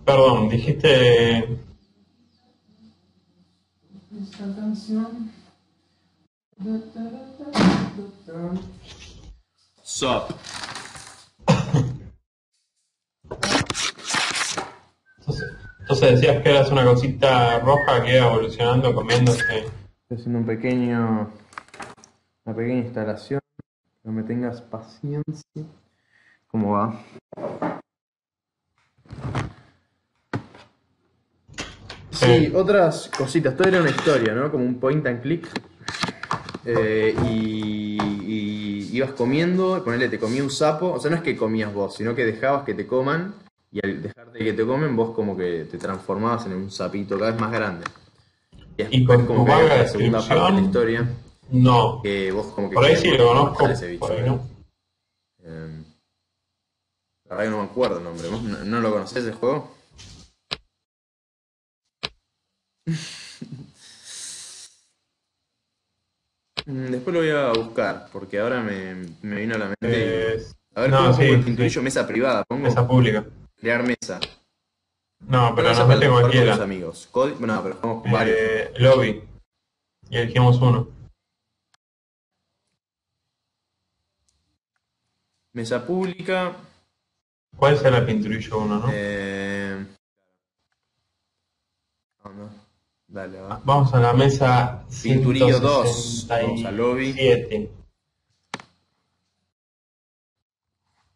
Perdón, 0.09 0.48
dijiste. 0.48 1.36
esta 4.18 4.54
canción. 4.56 5.30
Sup. 9.82 10.30
Entonces, 15.18 15.44
entonces 15.80 16.11
decías 16.12 16.42
que 16.42 16.50
eras 16.52 16.72
una 16.72 16.86
cosita 16.86 17.59
roja 17.59 18.02
que 18.02 18.16
iba 18.16 18.28
evolucionando, 18.28 18.94
comiéndose. 18.94 19.59
Estoy 19.59 20.16
haciendo 20.16 20.38
un 20.38 20.46
pequeño. 20.46 21.30
Una 22.46 22.56
pequeña 22.56 22.78
instalación. 22.78 23.40
No 24.04 24.12
me 24.12 24.22
tengas 24.22 24.62
paciencia. 24.62 25.66
¿Cómo 26.46 26.72
va? 26.72 26.98
Sí, 32.18 32.46
Sí. 32.46 32.52
otras 32.54 33.10
cositas. 33.16 33.56
Todo 33.56 33.68
era 33.68 33.80
una 33.80 33.90
historia, 33.90 34.34
¿no? 34.34 34.50
Como 34.50 34.64
un 34.64 34.78
point 34.80 35.06
and 35.06 35.22
click. 35.22 35.48
Eh, 36.64 37.14
y, 37.30 37.98
y 38.26 38.90
ibas 38.96 39.12
comiendo, 39.12 39.82
ponele, 39.84 40.08
te 40.08 40.18
comía 40.18 40.42
un 40.42 40.50
sapo. 40.50 40.92
O 40.92 41.00
sea, 41.00 41.10
no 41.10 41.16
es 41.18 41.22
que 41.22 41.36
comías 41.36 41.72
vos, 41.72 41.94
sino 41.94 42.14
que 42.14 42.24
dejabas 42.24 42.64
que 42.64 42.74
te 42.74 42.86
coman. 42.86 43.34
Y 43.70 43.84
al 43.84 44.02
dejarte 44.02 44.38
que 44.38 44.52
te 44.52 44.66
comen, 44.66 44.96
vos 44.96 45.14
como 45.14 45.36
que 45.36 45.64
te 45.70 45.78
transformabas 45.78 46.46
en 46.46 46.54
un 46.54 46.70
sapito 46.70 47.18
cada 47.18 47.32
vez 47.32 47.40
más 47.40 47.52
grande. 47.52 47.84
Y 48.90 49.04
con 49.04 49.26
como 49.26 49.44
tu 49.44 49.52
que 49.52 49.68
la 49.68 49.86
segunda 49.88 50.18
parte 50.20 50.34
de 50.54 50.60
la 50.60 50.60
historia. 50.66 51.08
No. 51.50 52.00
Que 52.02 52.30
vos 52.32 52.46
como 52.48 52.68
que 52.70 52.74
Por 52.74 52.84
ahí 52.84 52.96
sí 52.96 53.10
lo 53.16 53.28
conozco, 53.28 53.68
por 53.98 54.12
ahí 54.12 54.18
¿eh? 54.18 54.22
no. 54.26 54.46
Eh, 55.42 55.82
la 57.28 57.36
verdad 57.36 57.44
que 57.44 57.50
no 57.50 57.62
me 57.62 57.64
acuerdo 57.70 57.98
el 57.98 58.04
nombre. 58.04 58.28
¿Vos 58.28 58.42
no, 58.42 58.64
no 58.64 58.80
lo 58.80 58.92
conocés 58.92 59.24
ese 59.24 59.32
juego? 59.32 59.74
Mm, 62.78 62.78
Después 66.66 67.14
lo 67.14 67.20
voy 67.20 67.30
a 67.30 67.53
buscar, 67.53 68.09
porque 68.12 68.39
ahora 68.39 68.61
me, 68.61 68.95
me 69.22 69.36
vino 69.41 69.55
a 69.55 69.59
la 69.59 69.66
mente. 69.68 70.47
A 70.74 70.82
ver, 70.82 70.91
no, 70.91 70.99
¿cómo 70.99 71.12
sí, 71.14 71.20
pongo 71.20 71.32
el 71.32 71.39
sí. 71.39 71.45
pinturillo? 71.47 71.82
Mesa 71.82 72.07
privada, 72.07 72.45
pongo. 72.45 72.62
mesa 72.62 72.86
pública. 72.86 73.24
Crear 73.57 73.82
mesa. 73.82 74.20
No, 75.20 75.55
pero 75.55 75.72
para 75.72 75.86
mete 75.86 76.09
con 76.09 76.20
cualquiera. 76.20 76.53
los 76.53 76.61
amigos. 76.61 77.09
No, 77.14 77.62
pero 77.62 77.74
jugamos 77.76 78.03
con 78.03 78.12
varios. 78.12 78.36
Eh, 78.39 78.72
lobby. 78.78 79.22
Y 80.11 80.16
elegimos 80.16 80.59
uno. 80.59 80.89
Mesa 85.53 85.84
pública. 85.84 86.55
¿Cuál 87.57 87.74
es 87.74 87.82
el 87.82 88.05
pinturillo 88.05 88.59
uno, 88.59 88.78
no? 88.78 88.89
Eh... 88.93 89.86
No, 92.24 92.32
no. 92.32 92.51
Dale, 93.09 93.40
va. 93.40 93.61
Vamos 93.64 93.94
a 93.94 94.00
la 94.00 94.12
mesa 94.12 94.84
Pinturillo 95.02 95.59
dos. 95.61 96.26
Vamos 96.28 96.62
al 96.64 96.76
lobby. 96.76 97.12
167. 97.14 97.70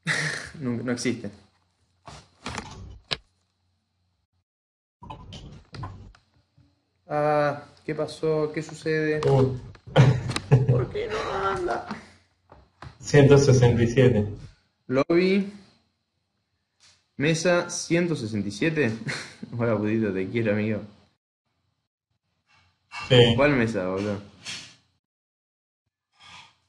No, 0.61 0.71
no 0.71 0.93
existe. 0.93 1.31
Ah, 7.09 7.65
¿qué 7.85 7.95
pasó? 7.95 8.53
¿Qué 8.55 8.63
sucede? 8.63 9.21
Uh, 9.29 9.57
¿Por 10.71 10.89
qué 10.91 11.09
no 11.09 11.47
anda? 11.47 11.89
167. 13.01 14.29
Lobby. 14.87 15.53
Mesa 17.17 17.69
167. 17.69 18.93
Hola, 19.59 19.77
putito, 19.77 20.13
te 20.13 20.29
quiero, 20.29 20.53
amigo. 20.53 20.81
Sí. 23.13 23.35
¿Cuál 23.37 23.53
mesa, 23.53 23.89
boludo? 23.89 24.23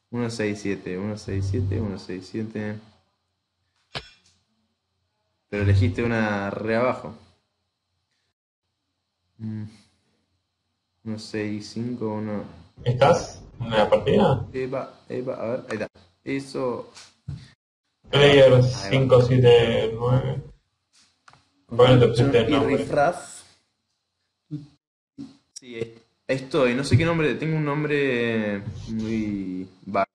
167, 0.09 0.97
167, 0.97 1.67
167. 1.69 2.79
Pero 5.47 5.63
elegiste 5.63 6.03
una 6.03 6.49
re 6.49 6.75
abajo. 6.75 7.15
Mm. 9.37 9.63
165, 11.03 12.13
1. 12.13 12.43
¿Estás 12.83 13.41
en 13.61 13.69
la 13.69 13.89
partida? 13.89 14.45
Eva, 14.51 14.99
Eva, 15.07 15.35
a 15.35 15.45
ver, 15.45 15.65
ahí 15.69 15.73
está. 15.75 15.87
Eso. 16.25 16.91
Player 18.09 18.51
va. 18.51 18.59
579. 18.59 20.41
¿Por 21.67 21.87
qué 21.87 21.93
no 21.93 21.99
te 22.01 22.07
pusiste 22.07 22.37
el 22.37 22.49
Y 22.49 22.51
nombre? 22.51 22.85
Sí, 25.53 25.75
ahí 25.75 26.02
estoy. 26.27 26.75
No 26.75 26.83
sé 26.83 26.97
qué 26.97 27.05
nombre. 27.05 27.35
Tengo 27.35 27.57
un 27.57 27.65
nombre 27.65 28.61
muy 28.87 29.69
vago. 29.85 30.07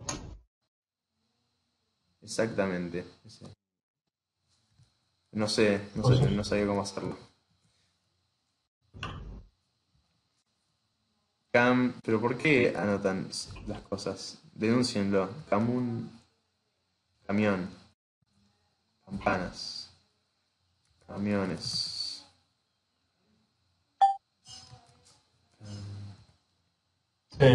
Exactamente. 2.22 3.04
No 5.32 5.48
sé, 5.48 5.80
no 5.94 6.04
sé, 6.04 6.44
sabía 6.44 6.66
cómo 6.66 6.82
hacerlo. 6.82 7.16
Cam, 11.52 11.94
pero 12.02 12.20
¿por 12.20 12.36
qué 12.36 12.74
anotan 12.76 13.28
las 13.66 13.80
cosas? 13.82 14.42
Denúncienlo. 14.54 15.30
Camun, 15.48 16.10
camión, 17.26 17.70
campanas, 19.04 19.90
camiones. 21.06 21.97
Sí. 27.38 27.46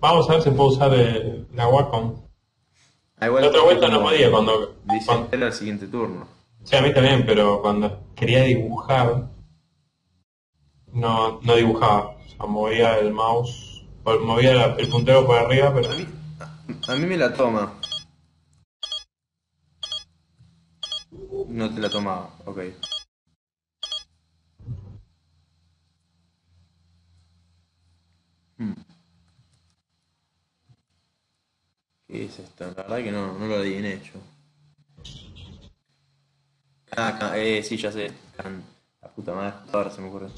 Vamos 0.00 0.28
a 0.30 0.34
ver 0.34 0.42
si 0.42 0.50
puedo 0.50 0.70
usar 0.70 0.94
el- 0.94 1.46
la 1.54 1.68
Wacom. 1.68 2.14
Ah, 3.18 3.26
igual 3.26 3.42
La 3.42 3.48
otra 3.48 3.62
vuelta 3.62 3.88
no 3.88 4.00
podía 4.02 4.30
cuando, 4.30 4.76
Dice 4.84 5.06
cuando- 5.06 5.46
el 5.46 5.52
siguiente 5.52 5.86
turno. 5.88 6.26
Sí, 6.64 6.76
a 6.76 6.82
mí 6.82 6.92
también, 6.94 7.24
pero 7.26 7.60
cuando 7.60 8.02
quería 8.14 8.42
dibujar, 8.42 9.28
no, 10.92 11.40
no 11.42 11.54
dibujaba. 11.56 12.16
O 12.16 12.28
sea, 12.28 12.46
movía 12.46 12.98
el 12.98 13.12
mouse, 13.12 13.84
o 14.04 14.18
movía 14.20 14.54
la- 14.54 14.74
el 14.76 14.88
puntero 14.88 15.26
por 15.26 15.36
arriba, 15.38 15.72
pero 15.74 15.90
A 15.90 15.94
mí, 15.96 16.06
a 16.88 16.94
mí 16.96 17.06
me 17.06 17.16
la 17.16 17.32
toma. 17.34 17.74
No 21.48 21.74
te 21.74 21.80
la 21.80 21.90
tomaba, 21.90 22.30
ok. 22.46 22.58
¿Qué 32.10 32.24
es 32.24 32.38
esto? 32.38 32.64
La 32.66 32.82
verdad 32.82 32.96
que 32.98 33.12
no, 33.12 33.38
no 33.38 33.46
lo 33.46 33.56
adiviné 33.56 34.00
yo. 34.02 34.20
Ah, 36.96 37.32
eh, 37.36 37.62
sí, 37.62 37.76
ya 37.76 37.92
sé. 37.92 38.10
Can- 38.36 38.64
La 39.00 39.08
puta 39.08 39.32
madre, 39.32 39.54
ahora 39.72 39.90
se 39.90 40.00
me 40.02 40.08
ocurre. 40.08 40.28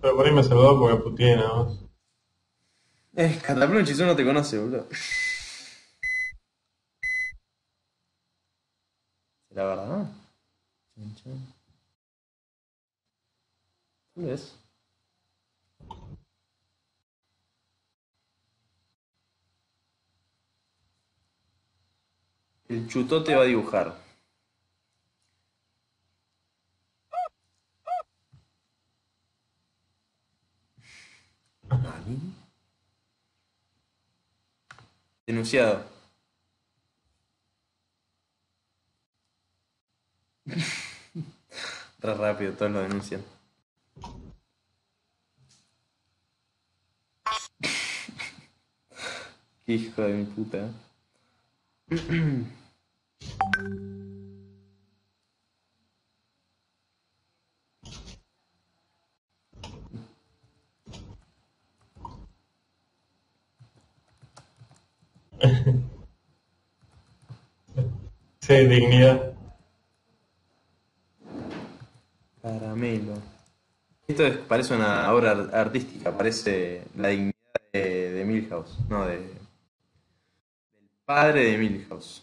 pero 0.00 0.14
por 0.16 0.26
ahí 0.26 0.32
me 0.32 0.42
saludó 0.42 0.78
porque 0.78 0.96
puteé 1.02 1.36
nada 1.36 1.64
más. 1.64 1.78
Eh, 3.16 3.40
Cataplum 3.42 3.84
Chisón 3.84 4.06
no 4.08 4.16
te 4.16 4.24
conoce, 4.24 4.58
boludo. 4.58 4.86
¿Será 9.48 9.64
verdad? 9.66 10.06
Chan, 10.96 11.14
chan. 11.16 11.54
Tal 14.14 14.24
vez. 14.24 14.56
El 22.70 22.86
chutote 22.88 23.34
va 23.34 23.42
a 23.42 23.46
dibujar. 23.46 23.96
¿Nani? 31.68 32.32
Denunciado. 35.26 35.84
Re 42.00 42.14
rápido, 42.14 42.52
todos 42.52 42.70
lo 42.70 42.82
denuncian. 42.82 43.24
Qué 49.66 49.72
hijo 49.74 50.02
de 50.02 50.12
mi 50.12 50.24
puta. 50.24 50.70
Sí, 68.40 68.66
dignidad. 68.66 69.32
Caramelo. 72.42 73.14
Esto 74.08 74.26
es- 74.26 74.36
parece 74.38 74.74
una 74.76 75.12
obra 75.14 75.32
ar- 75.32 75.50
artística, 75.54 76.16
parece 76.16 76.84
la 76.96 77.08
dignidad 77.08 77.34
de, 77.72 78.12
de 78.12 78.24
Milhouse, 78.26 78.78
no, 78.88 79.06
de, 79.06 79.18
del 79.18 79.38
padre 81.04 81.44
de 81.44 81.58
Milhouse. 81.58 82.22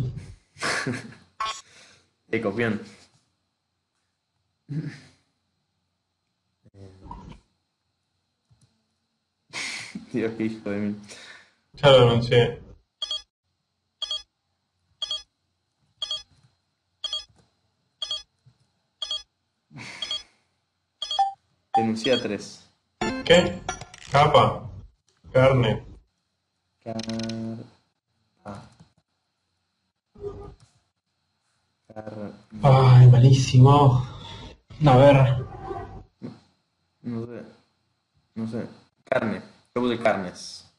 De 2.28 2.40
copión. 2.40 2.80
Dios, 10.12 10.32
qué 10.36 10.44
hijo 10.44 10.70
de 10.70 10.78
mí. 10.78 10.96
Ya 11.74 11.90
lo 11.90 12.10
anuncié. 12.10 12.60
Denuncia 21.76 22.20
3. 22.20 22.68
¿Qué? 23.24 23.62
Capa. 24.10 24.68
Carne. 25.32 25.84
Car... 26.82 26.96
ah. 28.44 28.68
Car... 31.86 31.89
Ay, 32.62 33.06
malísimo. 33.08 34.06
A 34.86 34.96
ver. 34.96 35.44
No 37.02 37.26
sé. 37.26 37.42
No 38.34 38.46
sé. 38.46 38.66
Carne. 39.04 39.42
Yo 39.74 39.82
puse 39.82 39.98
carnes. 39.98 40.70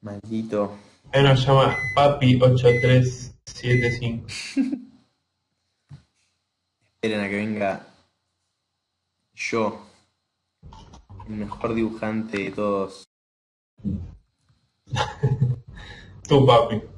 Maldito. 0.00 0.72
Ahí 1.12 1.22
nos 1.22 1.46
llama 1.46 1.76
Papi8375. 1.96 4.24
Esperen 6.94 7.20
a 7.20 7.28
que 7.28 7.36
venga 7.36 7.86
yo. 9.34 9.78
El 11.28 11.34
mejor 11.36 11.74
dibujante 11.74 12.38
de 12.38 12.50
todos. 12.50 13.04
Tu 16.28 16.46
papi. 16.46 16.93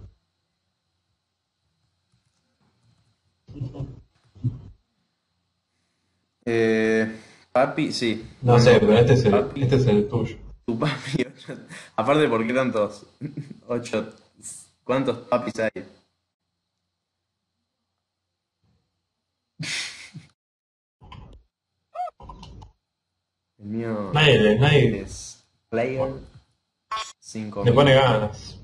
Eh, 6.45 7.17
papi, 7.53 7.93
sí. 7.93 8.25
No 8.43 8.59
sé, 8.59 8.79
pero 8.81 8.93
este 8.99 9.15
es 9.15 9.25
el, 9.25 9.31
Papi. 9.33 9.63
este 9.63 9.77
es 9.77 9.87
el 9.87 10.09
tuyo. 10.09 10.37
Tu 10.65 10.79
papi. 10.79 11.25
ocho- 11.27 11.59
Aparte, 11.97 12.29
¿por 12.29 12.47
qué 12.47 12.53
tantos? 12.53 13.07
Ocho. 13.69 14.13
¿Cuántos 14.85 15.19
papis 15.29 15.55
hay? 15.59 15.71
El 23.59 23.67
mío 23.67 24.11
Nadie, 24.13 24.59
nadie 24.59 25.01
es 25.01 25.45
Player 25.69 26.15
5. 27.21 27.65
le 27.65 27.73
pone 27.73 27.95
ganas. 27.95 28.59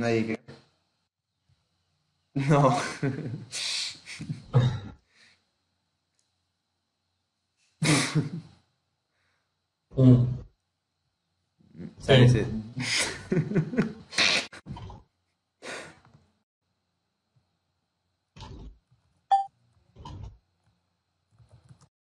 Nadie 0.00 0.26
que. 0.26 0.40
No. 2.34 2.76
Mm. 9.96 10.26
Sí. 11.98 12.12
ese- 12.12 12.46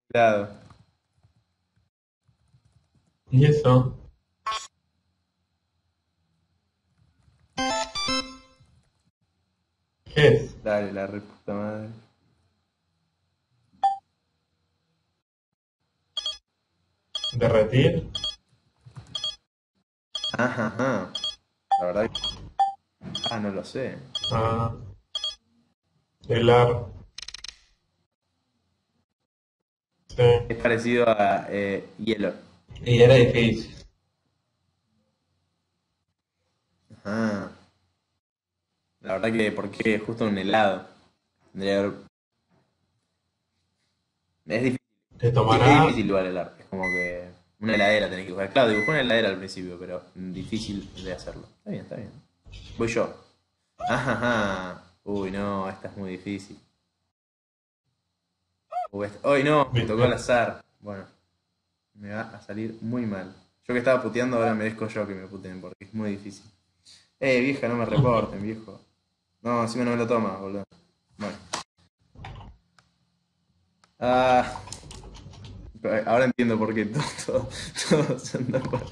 Claro. 0.09 0.49
¿Y 3.31 3.47
eso? 3.47 3.95
Dale, 10.63 10.93
la 10.93 11.07
reputa 11.07 11.55
madre. 11.55 11.89
¿Derretir? 17.33 18.11
Ajá, 20.37 20.67
ajá. 20.67 21.13
La 21.81 21.87
verdad 21.87 22.11
que... 22.11 22.21
Ah, 23.31 23.41
no 23.41 23.51
lo 23.51 23.65
sé. 23.65 23.97
Ah. 24.31 24.75
Helar. 26.29 26.85
Sí. 30.09 30.23
Es 30.51 30.57
parecido 30.59 31.09
a 31.09 31.47
eh, 31.49 31.89
hielo. 31.99 32.35
Y 32.85 33.01
era 33.01 33.15
difícil. 33.15 33.75
Ajá. 37.05 37.40
La 39.01 39.15
verdad 39.15 39.33
que, 39.33 39.53
¿por 39.53 39.71
qué 39.71 39.99
justo 39.99 40.27
un 40.27 40.37
helado? 40.39 40.87
Tendría 41.53 41.73
que 41.73 41.79
haber- 41.79 41.95
Es 44.47 44.63
difícil. 44.63 44.81
Te 45.19 45.29
Es 45.29 45.35
tomará. 45.35 45.83
difícil 45.83 46.07
igual 46.07 46.27
el 46.27 46.39
arte. 46.39 46.63
Es 46.63 46.69
como 46.69 46.83
que 46.85 47.31
una 47.61 47.75
heladera 47.75 48.09
tenés 48.11 48.27
que 48.27 48.33
buscar. 48.33 48.53
Claro, 48.53 48.71
dibujó 48.71 48.91
una 48.91 49.01
heladera 49.01 49.29
al 49.29 49.37
principio, 49.39 49.79
pero 49.79 50.03
difícil 50.15 50.91
de 51.05 51.13
hacerlo. 51.13 51.47
Está 51.59 51.71
bien, 51.71 51.83
está 51.83 51.97
bien. 51.97 52.11
Voy 52.79 52.89
yo. 52.89 53.15
Ajá, 53.89 54.13
ajá. 54.13 54.85
Uy, 55.05 55.31
no, 55.31 55.69
esta 55.69 55.89
es 55.89 55.97
muy 55.97 56.11
difícil. 56.13 56.59
Uy, 58.93 59.07
esta- 59.07 59.31
Uy, 59.31 59.45
no, 59.45 59.71
me 59.73 59.83
tocó 59.83 60.05
al 60.05 60.13
azar. 60.15 60.63
Bueno, 60.81 61.05
me 61.95 62.11
va 62.11 62.23
a 62.23 62.43
salir 62.43 62.77
muy 62.81 63.07
mal. 63.07 63.35
Yo 63.67 63.75
que 63.75 63.79
estaba 63.79 64.03
puteando, 64.03 64.37
ahora 64.37 64.55
merezco 64.55 64.89
yo 64.89 65.07
que 65.07 65.15
me 65.15 65.27
puteen 65.27 65.61
porque 65.61 65.85
es 65.85 65.95
muy 65.95 66.11
difícil. 66.11 66.45
Eh, 67.21 67.41
vieja, 67.41 67.69
no 67.69 67.77
me 67.77 67.85
reporten, 67.85 68.43
viejo. 68.43 68.81
No, 69.43 69.63
encima 69.63 69.85
no 69.85 69.93
me 69.93 69.97
lo 69.97 70.07
toma, 70.07 70.37
boludo. 70.37 70.65
Bueno. 71.19 71.37
Ah. 73.99 74.61
Ahora 76.07 76.27
entiendo 76.27 76.59
por 76.59 76.75
qué 76.75 76.85
todo, 77.27 77.49
todo, 77.89 78.19
se 78.19 78.37
anda 78.39 78.61
por-. 78.61 78.85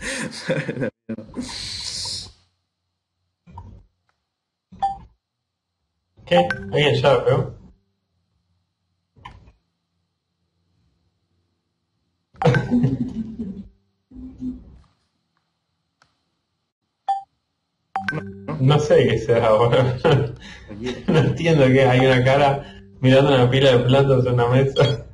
¿Qué? 6.25 6.49
Alguien 6.73 6.95
ya 6.95 7.13
la 7.15 7.55
No 18.61 18.79
sé 18.79 19.07
qué 19.09 19.19
será 19.19 19.49
ahora. 19.49 19.97
No 21.09 21.19
entiendo 21.19 21.65
que 21.67 21.83
hay 21.83 22.01
una 22.07 22.23
cara 22.25 22.81
mirando 23.01 23.35
una 23.35 23.51
pila 23.51 23.73
de 23.73 23.79
platos 23.85 24.27
en 24.27 24.35
una 24.35 24.49
mesa. 24.49 25.07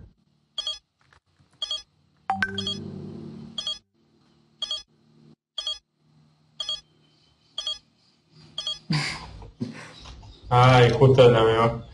Ay, 10.49 10.91
justo 10.91 11.31
la 11.31 11.45
me 11.45 11.53
va. 11.57 11.87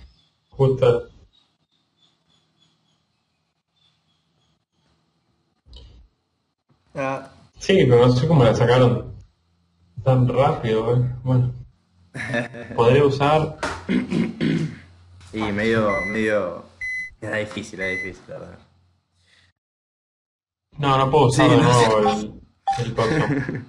Justo. 0.51 1.09
Ah, 6.94 7.30
Sí, 7.59 7.84
pero 7.88 8.07
no 8.07 8.12
sé 8.12 8.26
cómo 8.28 8.44
la 8.44 8.55
sacaron 8.55 9.10
tan 10.05 10.28
rápido. 10.28 10.96
eh. 10.96 11.14
Bueno. 11.22 11.53
Podría 12.74 13.05
usar. 13.05 13.59
y 15.32 15.42
medio, 15.53 15.88
medio. 16.12 16.64
Era 17.20 17.36
difícil, 17.36 17.80
era 17.80 17.90
difícil, 17.90 18.22
la 18.28 18.38
verdad. 18.38 18.59
No, 20.78 20.96
no 20.96 21.11
puedo 21.11 21.26
usar 21.26 21.46
Sí, 21.51 21.57
de 21.57 21.62
no 21.62 21.74
sé. 21.74 21.88
nuevo 21.88 22.11
el, 22.11 22.42
el. 22.78 23.64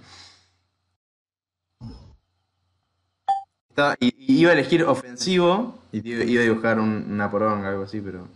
Estaba- 3.70 3.96
y- 4.00 4.14
y 4.18 4.40
iba 4.42 4.52
a 4.52 4.54
elegir 4.54 4.84
ofensivo 4.84 5.80
y 5.92 6.08
iba 6.10 6.24
iba 6.24 6.42
a 6.42 6.46
dibujar 6.46 6.80
un- 6.80 7.06
una 7.12 7.30
poronga, 7.32 7.70
algo 7.70 7.84
así, 7.84 8.02
pero. 8.02 8.28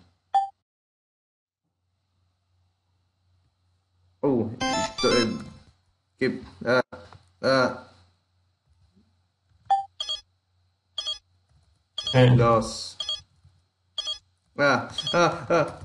Uh, 4.21 4.49
eh, 4.59 5.37
qué. 6.17 6.41
Ah, 6.65 6.81
ah, 7.41 7.84
los. 12.23 12.97
Ah, 14.57 14.87
ah, 15.13 15.45
ah. 15.49 15.79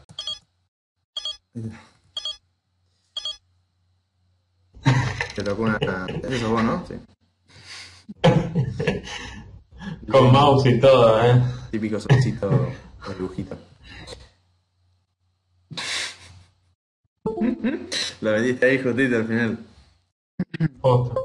Te 5.34 5.42
tocó 5.42 5.62
una. 5.62 5.78
Eso 6.28 6.50
vos, 6.50 6.62
¿no? 6.62 6.86
Sí. 6.86 6.94
Con 10.10 10.32
mouse 10.32 10.66
y 10.66 10.80
todo, 10.80 11.24
¿eh? 11.24 11.42
Típico 11.70 11.98
solcito 11.98 12.48
de 12.48 13.14
dibujito. 13.16 13.58
Lo 18.20 18.32
vendiste 18.32 18.66
ahí 18.66 18.82
justito 18.82 19.16
al 19.16 19.26
final. 19.26 19.58
Posta. 20.80 21.20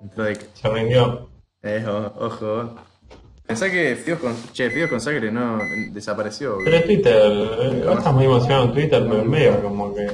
Entró 0.00 0.24
de. 0.24 0.48
Se 0.54 0.68
rindió. 0.68 1.30
Eh, 1.62 1.84
ojo. 1.86 2.91
Pensá 3.46 3.70
que 3.70 3.96
Fios 3.96 4.18
con. 4.18 4.34
Che, 4.52 4.70
Fios 4.70 4.88
con 4.88 5.00
sangre 5.00 5.30
no. 5.30 5.58
desapareció. 5.90 6.58
Pero 6.64 6.82
Twitter, 6.84 7.14
eh, 7.14 7.82
vos 7.84 7.98
estás 7.98 8.14
muy 8.14 8.24
emocionado 8.24 8.64
en 8.66 8.72
Twitter, 8.72 9.02
pero 9.08 9.22
en 9.22 9.30
medio 9.30 9.62
como 9.62 9.94
que... 9.94 10.06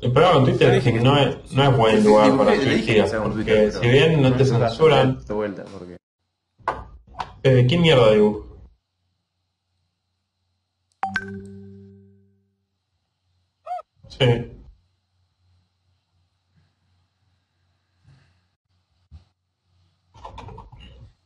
El 0.00 0.10
problema 0.10 0.32
con 0.34 0.44
Twitter 0.46 0.74
es 0.74 0.84
que 0.84 0.92
no 0.94 1.16
es, 1.16 1.52
no 1.52 1.62
es 1.62 1.76
buen 1.76 2.02
lugar 2.04 2.36
para 2.36 2.52
dije 2.52 3.04
con 3.06 3.32
porque 3.32 3.70
si 3.70 3.86
bien 3.86 4.20
no 4.20 4.34
te 4.34 4.44
censuran, 4.44 5.20
vuelta, 5.28 5.64
porque. 5.72 5.96
¿desde 7.42 7.66
qué 7.68 7.78
mierda 7.78 8.10
dibujo? 8.10 8.48
Sí. 14.08 14.61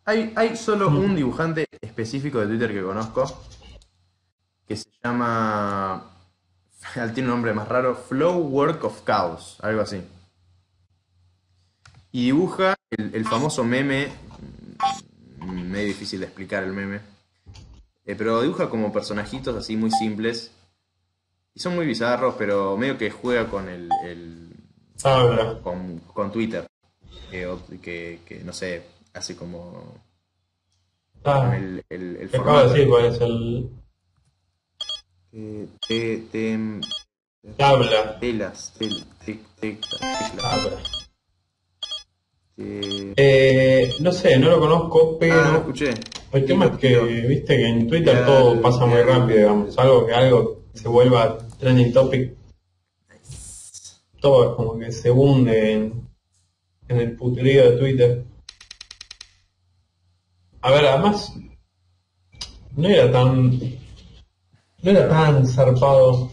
Hay, 0.06 0.32
hay 0.36 0.56
solo 0.56 0.88
un 0.88 1.16
dibujante 1.16 1.66
específico 1.80 2.38
de 2.40 2.46
Twitter 2.46 2.72
que 2.72 2.82
conozco 2.82 3.24
que 4.66 4.76
se 4.76 4.88
llama. 5.02 6.10
Tiene 7.14 7.22
un 7.28 7.34
nombre 7.34 7.52
más 7.52 7.66
raro: 7.68 7.94
Flow 7.96 8.38
Work 8.38 8.84
of 8.84 9.04
Chaos, 9.04 9.58
algo 9.62 9.80
así. 9.82 10.00
Y 12.12 12.26
dibuja 12.26 12.76
el, 12.90 13.14
el 13.14 13.24
famoso 13.24 13.64
meme. 13.64 14.08
mm, 15.40 15.60
Medio 15.70 15.86
difícil 15.88 16.20
de 16.20 16.26
explicar 16.26 16.62
el 16.64 16.72
meme. 16.72 17.00
eh, 18.04 18.14
pero 18.16 18.40
dibuja 18.42 18.70
como 18.70 18.92
personajitos 18.92 19.56
así 19.56 19.76
muy 19.76 19.90
simples. 19.90 20.52
Y 21.54 21.60
son 21.60 21.74
muy 21.74 21.86
bizarros, 21.86 22.34
pero 22.38 22.76
medio 22.76 22.96
que 22.98 23.10
juega 23.10 23.48
con 23.48 23.68
el- 23.68 23.90
el, 24.04 24.52
Habla. 25.02 25.58
con, 25.62 25.98
con 26.12 26.30
Twitter. 26.30 26.66
Que, 27.30 28.42
no 28.44 28.52
sé, 28.52 28.84
hace 29.16 29.36
como 29.36 29.94
Ah, 31.24 31.56
el, 31.56 31.84
el, 31.88 32.16
el 32.16 32.30
te 32.30 32.36
acabo 32.36 32.58
de 32.58 32.64
formato. 32.64 32.74
decir 32.74 32.88
cuál 32.88 33.04
es 33.06 33.20
el... 33.20 33.70
Eh, 35.32 35.66
te, 35.88 36.18
te, 36.32 36.58
Habla. 37.58 38.18
telas, 38.20 38.72
tel, 38.78 39.04
te, 39.24 39.34
te- 39.60 39.72
teclas, 39.80 40.44
Habla. 40.44 40.70
te- 42.56 43.14
Eh, 43.16 43.94
no 44.00 44.12
sé, 44.12 44.38
no 44.38 44.50
lo 44.50 44.60
conozco, 44.60 45.18
pero... 45.18 45.34
Ah, 45.40 45.44
no 45.46 45.52
lo 45.52 45.58
escuché. 45.58 45.94
El 46.32 46.44
tema 46.44 46.66
es 46.66 46.78
que, 46.78 46.98
viste 47.00 47.56
que 47.56 47.66
en 47.68 47.88
Twitter 47.88 48.14
Ya, 48.18 48.26
todo 48.26 48.60
pasa 48.60 48.84
muy 48.86 49.00
rápido, 49.02 49.38
digamos. 49.38 49.78
Algo 49.78 50.06
que 50.06 50.12
algo 50.14 50.62
se 50.74 50.88
vuelva 50.88 51.38
trending 51.58 51.92
topic, 51.92 52.32
todo 54.20 54.50
es 54.50 54.56
como 54.56 54.78
que 54.78 54.90
se 54.92 55.10
hunde 55.10 55.72
en, 55.72 56.08
en 56.88 57.00
el 57.00 57.16
puterío 57.16 57.70
de 57.70 57.76
Twitter. 57.78 58.24
A 60.66 60.70
ver, 60.72 60.84
además, 60.84 61.32
no 62.74 62.88
era 62.88 63.12
tan, 63.12 63.56
no 64.82 64.90
era 64.90 65.08
tan 65.08 65.46
zarpado 65.46 66.32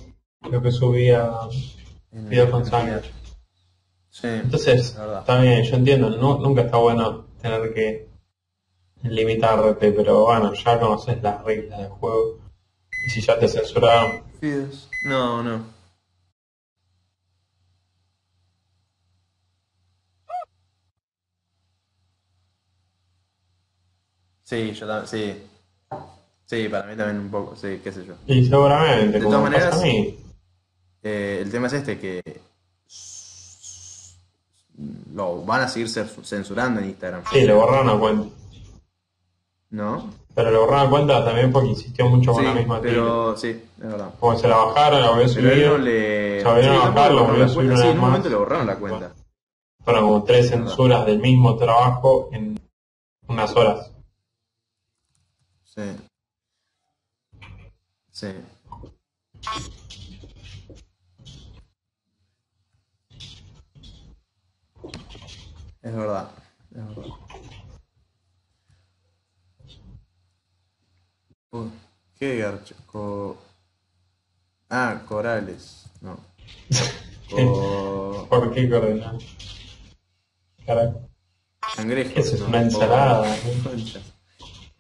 lo 0.50 0.60
que 0.60 0.72
subía 0.72 1.30
con 2.50 2.66
sangre. 2.66 3.12
Sí, 4.10 4.26
Entonces, 4.28 4.98
bien, 5.40 5.64
yo 5.64 5.76
entiendo, 5.76 6.10
no- 6.10 6.40
nunca 6.40 6.62
está 6.64 6.78
bueno 6.78 7.28
tener 7.44 7.76
que 7.76 8.08
limitarte, 9.04 9.92
pero 9.92 10.26
bueno, 10.26 10.52
ya 10.56 10.80
conoces 10.80 11.22
las 11.22 11.44
reglas 11.44 11.78
del 11.82 11.90
juego. 11.90 12.40
Y 13.06 13.12
si 13.12 13.22
ya 13.22 13.38
te 13.38 13.48
censuraron. 13.48 14.24
No, 15.06 15.44
no. 15.44 15.73
Sí, 24.44 24.72
yo 24.74 24.88
también, 24.88 25.08
sí. 25.08 25.44
Sí, 26.46 26.68
para 26.70 26.86
mí 26.86 26.96
también 26.96 27.20
un 27.20 27.32
poco, 27.32 27.56
sí, 27.56 27.80
qué 27.84 27.92
sé 27.92 28.06
yo. 28.06 28.14
y 28.28 28.46
seguramente, 28.46 29.18
De 29.18 29.24
como 29.24 29.38
todas 29.38 29.50
me 29.50 29.56
pasa 29.56 29.70
maneras, 29.70 29.82
a 29.82 29.86
mí, 29.86 30.20
Eh, 31.02 31.40
el 31.42 31.52
tema 31.52 31.68
es 31.68 31.74
este, 31.74 32.00
que 32.00 32.22
lo 35.14 35.42
van 35.44 35.62
a 35.62 35.68
seguir 35.68 35.88
cer- 35.88 36.24
censurando 36.24 36.80
en 36.80 36.88
Instagram, 36.90 37.24
sí, 37.32 37.42
le 37.42 37.54
borraron 37.54 37.88
la 37.88 37.98
cuenta. 37.98 38.28
¿no? 39.72 40.10
Pero 40.36 40.52
le 40.52 40.58
borraron 40.58 40.84
la 40.86 40.90
cuenta 40.90 41.26
también 41.26 41.52
porque 41.52 41.70
insistió 41.70 42.08
mucho 42.10 42.32
con 42.34 42.42
Sí, 42.42 42.48
la 42.48 42.54
misma 42.56 42.80
tira. 42.82 42.94
pero 42.94 43.38
sí, 43.38 43.50
es 43.50 43.64
verdad. 43.80 44.10
Como 44.20 44.38
se 44.38 44.48
la 44.48 44.58
bajaron, 44.58 45.02
la 45.02 45.10
volvió 45.12 45.26
a 45.26 45.34
Pero 45.34 45.52
él 45.52 45.66
no 45.66 45.72
subir, 45.74 45.80
le... 45.84 46.40
Se 46.42 46.48
volvieron 46.48 46.76
a 46.76 46.82
tampoco 46.84 46.96
bajar, 46.96 47.12
le 47.12 47.16
lo 47.16 47.22
borraron 47.22 47.28
volvió 47.28 47.44
a 47.44 47.48
la 47.48 47.54
subir 47.54 47.68
cuenta. 47.70 47.74
una 47.74 47.82
Sí, 47.82 47.88
en 47.88 47.88
vez 47.88 47.96
un 47.96 48.02
más. 48.02 48.10
momento 48.10 48.30
le 48.30 48.36
borraron 48.36 48.68
la 48.68 48.76
cuenta. 48.78 49.12
fueron 49.84 50.04
como 50.04 50.24
tres 50.24 50.50
censuras 50.50 51.06
del 51.06 51.20
mismo 51.20 51.56
trabajo 51.58 52.30
en 52.32 52.60
unas 53.28 53.56
horas. 53.56 53.92
Sí. 55.76 55.82
Sí. 58.12 58.28
Es 65.82 65.96
verdad. 65.96 66.30
Es 66.70 66.88
verdad. 66.88 67.04
Uy, 71.50 71.72
¿Qué 72.20 72.38
garcho? 72.38 72.76
Co... 72.86 73.38
Ah, 74.70 75.02
corales. 75.08 75.86
No. 76.02 76.20
Co... 77.32 78.28
¿Por 78.30 78.54
qué 78.54 78.70
coordenar? 78.70 79.16
Carajo. 80.68 81.10
Cangrejos. 81.76 82.18
Eso 82.18 82.36
es 82.36 82.42
no. 82.42 82.48
una 82.50 82.62
ensalada, 82.62 83.36
conchas. 83.64 84.14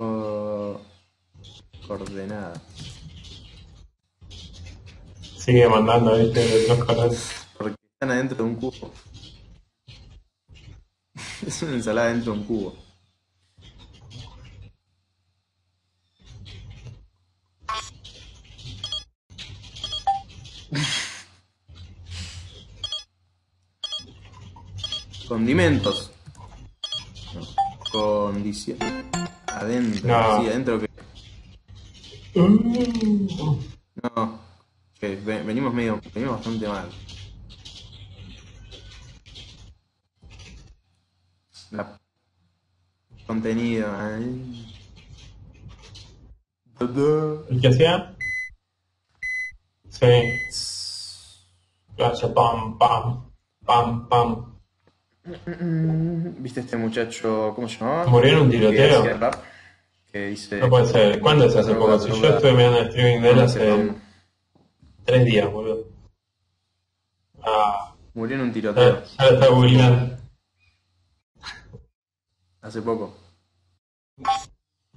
Co- 0.07 0.81
Coordenada. 1.87 2.53
Sigue 5.37 5.67
mandando, 5.67 6.17
viste, 6.17 6.67
los 6.67 6.83
colores. 6.83 7.31
Porque 7.57 7.75
están 7.93 8.11
adentro 8.11 8.37
de 8.37 8.43
un 8.43 8.55
cubo. 8.55 8.91
Es 11.47 11.61
una 11.63 11.73
ensalada 11.73 12.09
dentro 12.09 12.33
de 12.33 12.39
un 12.39 12.45
cubo. 12.45 12.75
Condimentos. 25.27 26.11
No. 27.33 27.41
Condición. 27.91 28.77
Adentro. 29.59 30.07
No. 30.07 30.41
Sí, 30.41 30.47
adentro 30.49 30.79
que. 30.79 30.89
Mm. 32.39 33.59
No. 34.01 34.39
Ve- 35.01 35.43
venimos 35.43 35.73
medio. 35.73 35.99
Venimos 36.13 36.35
bastante 36.37 36.67
mal. 36.67 36.89
La... 41.71 41.99
Contenido. 43.27 43.87
Todo. 46.77 47.47
¿El 47.49 47.61
que 47.61 47.67
hacía? 47.67 48.15
Sí. 49.89 50.05
Gracias, 51.95 52.31
pam, 52.31 52.77
pam, 52.77 53.29
pam, 53.65 54.09
pam. 54.09 54.52
¿Viste 55.25 56.59
este 56.61 56.75
muchacho? 56.77 57.53
¿Cómo 57.55 57.67
se 57.69 57.79
llamaba? 57.79 58.05
¿Murió 58.07 58.33
en 58.33 58.39
un 58.39 58.49
tiroteo? 58.51 59.03
Que 59.03 59.13
rap, 59.13 59.35
Que 60.11 60.27
dice. 60.27 60.59
No 60.59 60.69
puede 60.69 60.87
ser. 60.87 61.19
¿Cuándo 61.21 61.45
es 61.45 61.55
hace 61.55 61.73
poco? 61.73 61.97
Si 61.99 62.09
yo 62.21 62.29
estuve 62.29 62.51
mirando 62.53 62.79
el 62.79 62.87
streaming 62.89 63.21
de 63.21 63.29
él 63.29 63.39
hace 63.39 63.91
tres 65.05 65.25
días, 65.25 65.51
boludo. 65.51 65.87
Ah, 67.41 67.95
Murió 68.13 68.35
en 68.35 68.41
un 68.43 68.51
tiroteo. 68.53 69.03
ya 69.17 69.25
lo 69.25 69.31
está 69.33 69.47
googleando. 69.47 70.17
Hace 72.61 72.81
poco. 72.81 73.17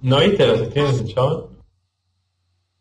¿No 0.03 0.21
viste 0.21 0.47
los 0.47 0.61
streams 0.69 0.99
del 1.05 1.15
chabón? 1.15 1.59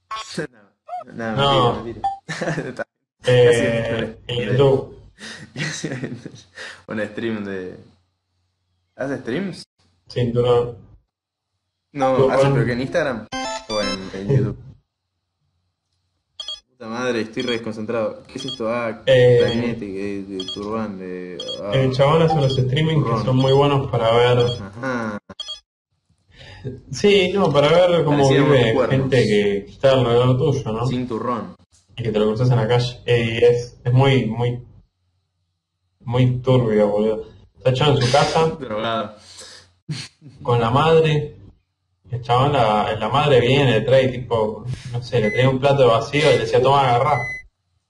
no, 1.13 1.35
No. 1.35 1.83
mentira, 1.83 2.01
mentira. 2.27 2.67
Está- 2.69 2.87
Eh, 3.27 4.19
en 4.27 4.49
YouTube. 4.51 4.94
Un 6.87 6.99
stream 7.07 7.43
de. 7.45 7.77
¿Hace 8.95 9.17
streams? 9.19 9.63
Cinturón. 10.09 10.77
No, 11.93 12.17
Yo, 12.17 12.31
¿hace 12.31 12.49
pero 12.49 12.65
que 12.65 12.73
en 12.73 12.81
Instagram? 12.81 13.27
¿O 13.69 13.81
en, 13.81 14.09
en 14.21 14.37
YouTube? 14.37 14.57
Puta 16.69 16.87
madre, 16.87 17.21
estoy 17.21 17.43
re 17.43 17.51
desconcentrado. 17.53 18.23
¿Qué 18.27 18.37
es 18.37 18.45
esto? 18.45 18.69
Ah, 18.69 19.01
Eh. 19.05 19.37
clarinete, 19.39 19.79
que 19.85 19.93
de, 19.93 20.23
de 20.23 20.45
turbán, 20.53 20.99
de... 20.99 21.37
ah, 21.63 21.71
El 21.73 21.91
chabón 21.93 22.21
hace 22.21 22.33
unos 22.35 22.57
streaming 22.57 23.01
que 23.03 23.23
son 23.23 23.37
muy 23.37 23.53
buenos 23.53 23.89
para 23.89 24.11
ver. 24.13 24.39
Ajá. 24.61 25.17
Sí, 26.91 27.31
no, 27.33 27.51
para 27.53 27.69
ver 27.69 28.03
cómo 28.03 28.17
Parecía 28.27 28.43
vive 28.43 28.87
gente 28.89 29.23
que 29.23 29.57
está 29.69 29.91
alrededor 29.93 30.37
tuyo, 30.37 30.71
¿no? 30.71 30.85
Sin 30.87 31.07
turrón. 31.07 31.55
Y 31.95 32.03
que 32.03 32.11
te 32.11 32.19
lo 32.19 32.25
cruzas 32.27 32.49
en 32.49 32.57
la 32.57 32.67
calle. 32.67 32.99
Eh, 33.05 33.39
y 33.39 33.43
es, 33.45 33.77
es 33.83 33.93
muy, 33.93 34.25
muy, 34.25 34.59
muy 36.05 36.39
turbio, 36.39 36.87
boludo. 36.87 37.25
Está 37.57 37.71
echado 37.71 37.93
en 37.93 38.01
su 38.01 38.11
casa 38.11 38.45
Drogado. 38.59 39.15
con 40.41 40.61
la 40.61 40.69
madre. 40.69 41.35
El 42.11 42.21
chabón, 42.21 42.53
la, 42.53 42.95
la 42.95 43.09
madre 43.09 43.41
viene, 43.41 43.71
le 43.71 43.81
trae 43.81 44.07
tipo, 44.09 44.63
no 44.93 45.03
sé, 45.03 45.19
le 45.19 45.31
trae 45.31 45.47
un 45.47 45.59
plato 45.59 45.81
de 45.81 45.87
vacío 45.87 46.21
y 46.21 46.33
le 46.33 46.39
decía, 46.39 46.61
toma, 46.61 46.81
agarrá. 46.81 47.19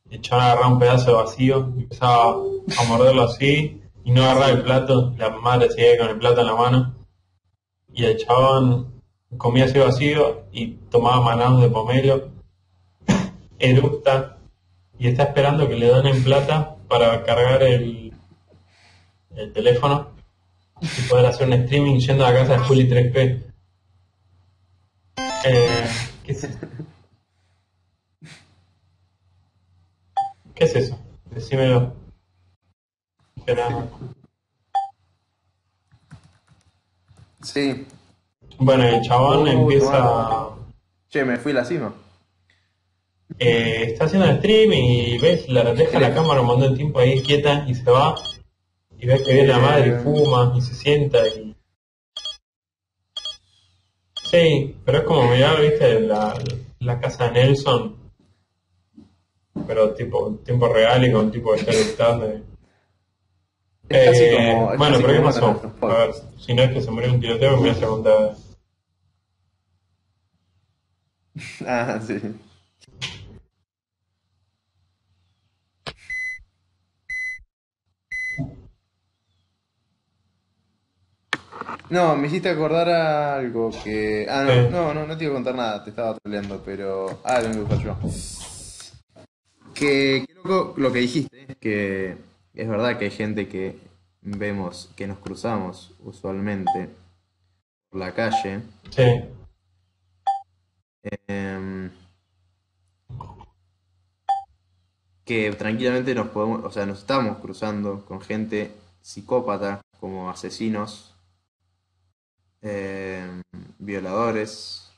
El 0.09 0.22
chabón 0.22 0.45
agarraba 0.45 0.68
un 0.68 0.80
pedazo 0.80 1.11
de 1.11 1.18
vacío 1.18 1.57
empezaba 1.78 2.32
a 2.32 2.84
morderlo 2.88 3.24
así 3.24 3.82
y 4.05 4.11
no 4.11 4.24
agarraba 4.24 4.49
el 4.49 4.63
plato. 4.63 5.13
La 5.18 5.30
madre 5.30 5.70
seguía 5.70 5.97
con 5.97 6.09
el 6.09 6.18
plato 6.18 6.41
en 6.41 6.47
la 6.47 6.55
mano. 6.55 6.95
Y 7.93 8.05
el 8.05 8.18
chabón 8.18 9.01
comía 9.38 9.66
así 9.66 9.80
vacío 9.80 10.45
y 10.53 10.68
tomaba 10.89 11.22
manados 11.22 11.61
de 11.61 11.70
pomelo, 11.70 12.30
eructa 13.59 14.38
y 14.97 15.07
está 15.07 15.24
esperando 15.24 15.68
que 15.68 15.76
le 15.76 15.88
donen 15.88 16.24
plata 16.24 16.78
para 16.88 17.24
cargar 17.24 17.63
el, 17.63 18.05
el 19.36 19.54
teléfono 19.54 20.12
y 20.82 21.02
poder 21.10 21.26
hacer 21.28 21.48
un 21.48 21.54
streaming 21.54 22.00
yendo 22.00 22.26
a 22.26 22.32
la 22.32 22.40
casa 22.40 22.54
de 22.54 22.60
Juli 22.60 22.90
3P. 22.90 23.44
Eh, 25.46 25.88
¿qué, 26.24 26.32
es 26.32 26.44
esto? 26.44 26.68
¿Qué 30.54 30.64
es 30.64 30.76
eso? 30.76 31.00
Decímelo. 31.32 31.94
Espera. 33.38 33.88
Sí. 37.42 37.86
Bueno, 38.58 38.84
el 38.84 39.02
chabón 39.02 39.48
empieza... 39.48 40.50
Che, 41.10 41.24
me 41.24 41.38
fui 41.38 41.54
la 41.54 41.64
cima. 41.64 41.94
eh, 43.38 43.88
está 43.90 44.06
haciendo 44.06 44.28
el 44.28 44.38
streaming 44.38 44.84
y 44.84 45.18
ves, 45.18 45.48
la 45.50 45.74
deja 45.74 46.00
la 46.00 46.14
cámara 46.14 46.42
un 46.42 46.48
montón 46.48 46.72
de 46.72 46.78
tiempo 46.78 47.00
ahí 47.00 47.22
quieta 47.22 47.66
y 47.68 47.76
se 47.76 47.90
va. 47.90 48.16
Y 49.06 49.08
ves 49.08 49.22
que 49.22 49.34
viene 49.34 49.49
la 49.49 49.60
madre 49.60 49.89
y 49.89 50.03
fuma 50.03 50.51
y 50.58 50.62
se 50.62 50.74
sienta 50.74 51.28
y... 51.28 51.56
Sí, 54.32 54.76
pero 54.84 54.97
es 54.97 55.03
como 55.03 55.30
mirar, 55.30 55.62
viste, 55.62 55.99
la, 55.99 56.34
la 56.80 56.99
casa 56.99 57.26
de 57.30 57.34
Nelson. 57.34 57.95
Pero 59.68 59.93
tipo, 59.93 60.28
en 60.28 60.38
tiempo 60.39 60.74
real 60.74 61.06
y 61.06 61.12
con 61.12 61.32
tipo 61.32 61.53
de 61.53 61.62
estar 61.62 62.20
casi 63.88 64.24
Eh, 64.24 64.34
como- 64.36 64.72
es 64.72 64.78
bueno, 64.80 64.97
pero 64.99 65.14
¿qué 65.14 65.20
pasó? 65.20 65.62
A 65.82 65.86
ver, 65.86 66.12
si 66.39 66.56
no 66.56 66.64
es 66.64 66.72
que 66.72 66.82
se 66.82 66.89
murió 66.89 67.14
un 67.14 67.20
tiroteo, 67.20 67.51
me 67.51 67.58
voy 67.58 67.70
a 67.70 67.74
preguntar. 67.76 68.36
Ah, 71.68 71.99
sí. 72.01 72.20
No, 81.90 82.16
me 82.16 82.28
hiciste 82.28 82.50
acordar 82.50 82.90
a 82.90 83.36
algo 83.36 83.72
que... 83.84 84.28
Ah, 84.30 84.44
no, 84.44 84.70
no, 84.70 84.94
no, 84.94 85.08
no 85.08 85.18
te 85.18 85.26
iba 85.26 85.34
a 85.34 85.36
contar 85.36 85.56
nada, 85.56 85.84
te 85.84 85.92
estaba 85.92 86.16
troleando, 86.16 86.62
pero... 86.66 87.20
Ah, 87.24 87.42
lo 87.42 87.52
que 87.52 87.60
buscar 87.60 87.80
yo. 87.80 87.98
Que, 89.74 90.26
qué 90.28 90.34
loco 90.34 90.74
lo 90.78 90.92
que 90.92 91.00
dijiste, 91.00 91.56
que 91.60 92.18
es 92.54 92.68
verdad 92.70 92.98
que 92.98 93.06
hay 93.06 93.12
gente 93.12 93.48
que 93.48 93.78
vemos, 94.22 94.90
que 94.96 95.08
nos 95.08 95.20
cruzamos 95.20 95.94
usualmente 96.04 96.90
por 97.90 98.00
la 98.00 98.14
calle. 98.14 98.62
Sí, 98.90 99.04
Em, 101.28 101.92
que 105.24 105.52
tranquilamente 105.52 106.16
nos 106.16 106.30
podemos, 106.30 106.64
o 106.64 106.72
sea, 106.72 106.86
nos 106.86 107.00
estamos 107.00 107.38
cruzando 107.38 108.06
con 108.06 108.22
gente 108.22 108.72
psicópata, 109.02 109.82
como 110.00 110.30
asesinos, 110.30 111.14
em, 112.68 113.41
violadores. 113.80 114.91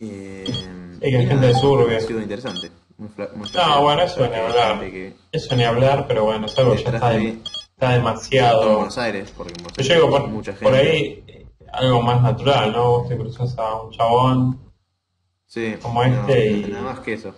em, 0.00 0.94
Sí, 0.94 1.00
que 1.00 1.08
y 1.22 1.26
gente. 1.26 1.46
Ha 1.96 2.00
sido 2.00 2.20
interesante. 2.20 2.70
Muy 2.98 3.08
muy 3.36 3.48
No, 3.54 3.82
bueno, 3.82 4.02
eso 4.02 4.26
ni 4.28 4.34
hablar. 4.34 4.80
que 4.90 5.14
eso 5.32 5.56
ni 5.56 5.64
hablar, 5.64 6.06
pero 6.06 6.24
bueno, 6.24 6.46
es 6.46 6.58
algo 6.58 6.72
que 6.74 6.82
ya 6.82 6.90
está, 6.90 7.10
de 7.10 7.96
en 7.96 7.98
demasiado. 7.98 8.74
Buenos 8.76 8.98
Aires, 8.98 9.32
porque 9.36 9.52
en 9.54 9.62
Buenos 9.62 9.76
Yo 9.78 9.94
llego 9.94 10.10
por, 10.10 10.28
mucha 10.28 10.52
gente. 10.52 10.64
por 10.64 10.74
ahí 10.74 11.24
eh, 11.26 11.46
algo 11.72 12.02
más 12.02 12.20
natural, 12.22 12.72
¿no? 12.72 12.84
Vos 12.98 13.08
te 13.08 13.16
cruzas 13.16 13.56
a 13.58 13.74
un 13.82 13.90
chabón, 13.92 14.60
Sí, 15.46 15.76
como 15.82 16.04
no, 16.04 16.26
este 16.28 16.50
y- 16.50 16.64
nada 16.70 16.82
más 16.82 17.00
que 17.00 17.12
eso. 17.14 17.34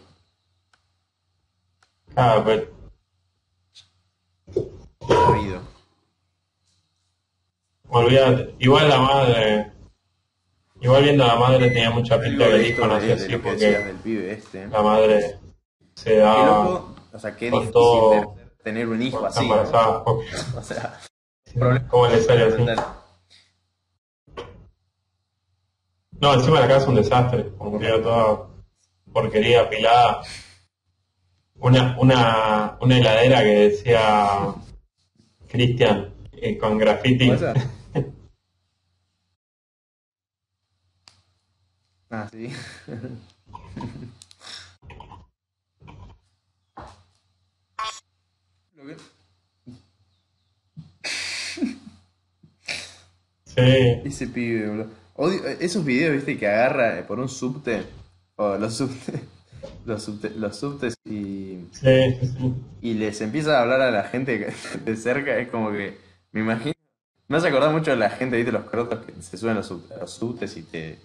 ah, 2.17 2.43
pero. 2.45 2.73
Olvídate. 7.95 8.55
Igual 8.59 8.89
la 8.89 8.99
madre, 8.99 9.73
igual 10.81 11.03
viendo 11.03 11.25
a 11.25 11.29
la 11.29 11.37
madre 11.37 11.69
tenía 11.71 11.91
mucha 11.91 12.21
pinta 12.21 12.49
hijo 12.59 12.87
de, 12.89 12.95
así 13.15 13.29
lo 13.29 13.43
que 13.43 13.51
decías 13.53 13.75
porque 13.75 13.79
del 13.87 13.97
pibe 13.97 14.33
este. 14.33 14.67
la 14.69 14.83
madre 14.83 15.39
se 15.95 16.11
Qué 16.11 16.17
da 16.19 16.47
loco, 16.47 16.95
o 17.13 17.19
sea, 17.19 17.37
qué 17.37 17.51
difícil 17.51 17.73
todo- 17.73 18.37
tener 18.63 18.89
un 18.89 19.01
hijo 19.03 19.25
así. 19.25 19.47
¿no? 19.49 19.55
O 20.57 20.63
sea, 20.63 21.01
¿Cómo 21.89 22.07
le 22.09 22.21
sale 22.23 22.45
así? 22.45 22.65
No, 26.21 26.35
encima 26.35 26.61
la 26.61 26.69
casa 26.69 26.83
es 26.83 26.89
un 26.89 26.95
desastre, 26.97 27.53
como 27.59 27.79
que 27.79 27.87
era 27.87 28.03
toda 28.03 28.49
porquería 29.13 29.63
apilada. 29.63 30.23
Una, 31.57 31.97
una, 32.01 32.77
una 32.81 32.99
heladera 32.99 33.43
que 33.43 33.69
decía 33.69 34.55
Cristian 35.49 36.15
eh, 36.33 36.59
con 36.59 36.79
graffiti. 36.79 37.27
¿Puede 37.29 37.39
ser? 37.39 37.57
Ah, 42.15 42.29
sí. 42.31 42.49
Lo 48.77 48.87
que- 48.87 48.97
Sí, 53.45 53.61
Ese 54.05 54.27
pibe, 54.29 54.69
boludo. 54.69 54.89
Odio- 55.17 55.47
eh, 55.47 55.59
esos 55.61 55.85
videos, 55.85 56.15
viste, 56.17 56.37
que 56.39 56.49
agarra 56.49 56.99
eh, 56.99 57.03
por 57.05 57.21
un 57.21 57.29
subte. 57.29 57.85
O 58.37 58.57
los 58.57 58.75
subtes. 58.77 59.21
Los, 59.87 60.07
subte- 60.07 60.35
los 60.35 60.57
subtes 60.59 60.95
y. 61.07 61.59
sí, 61.73 62.17
sí, 62.21 62.27
sí. 62.39 62.55
y 62.83 62.95
les 62.95 63.21
empieza 63.23 63.59
a 63.59 63.63
hablar 63.63 63.81
a 63.81 63.91
la 63.91 64.05
gente 64.05 64.53
de 64.85 64.97
cerca, 64.97 65.37
es 65.39 65.49
como 65.49 65.71
que 65.73 65.97
me 66.33 66.41
imagino. 66.41 66.75
Me 67.29 67.39
hace 67.39 67.49
acordar 67.49 67.73
mucho 67.73 67.91
de 67.91 67.97
la 67.99 68.11
gente, 68.11 68.37
viste, 68.37 68.53
los 68.53 68.65
crotos 68.65 69.05
que 69.07 69.13
se 69.23 69.37
suben 69.39 69.55
los, 69.57 69.67
sub- 69.67 69.91
a 69.95 70.01
los 70.01 70.11
subtes 70.11 70.55
y 70.59 70.63
te. 70.65 70.99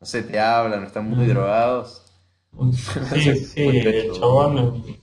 No 0.00 0.06
sé, 0.06 0.22
te 0.22 0.40
hablan, 0.40 0.84
están 0.84 1.08
muy 1.08 1.26
Mm. 1.26 1.28
drogados. 1.28 2.02
Sí, 3.12 3.34
sí, 3.44 3.62
el 3.68 4.12
chabón. 4.12 4.84
Y 4.86 5.00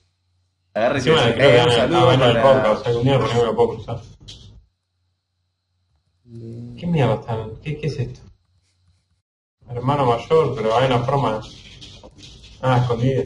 creo 0.73 0.93
que 1.03 1.57
"Eh, 1.57 1.59
un 1.61 1.65
van 1.65 1.69
a- 1.69 1.71
saludo 1.75 2.05
van 2.07 2.21
al 2.21 2.33
para- 2.41 2.43
podcast, 2.63 2.81
o 2.81 2.83
sea, 2.83 2.91
que 2.91 2.97
un 2.99 3.03
día 3.03 3.19
por 3.19 3.29
ahí 3.31 3.37
me 3.37 3.43
lo 3.45 3.55
puedo 3.55 3.69
cruzar. 3.69 4.01
¿Qué 6.79 6.85
mierda 6.87 7.15
están? 7.15 7.55
¿Qué, 7.61 7.77
¿Qué 7.79 7.87
es 7.87 7.97
esto? 7.99 8.19
Hermano 9.69 10.05
mayor, 10.05 10.55
pero 10.55 10.75
hay 10.77 10.85
una 10.87 10.99
forma. 10.99 11.41
Ah, 12.61 12.77
escondida. 12.79 13.23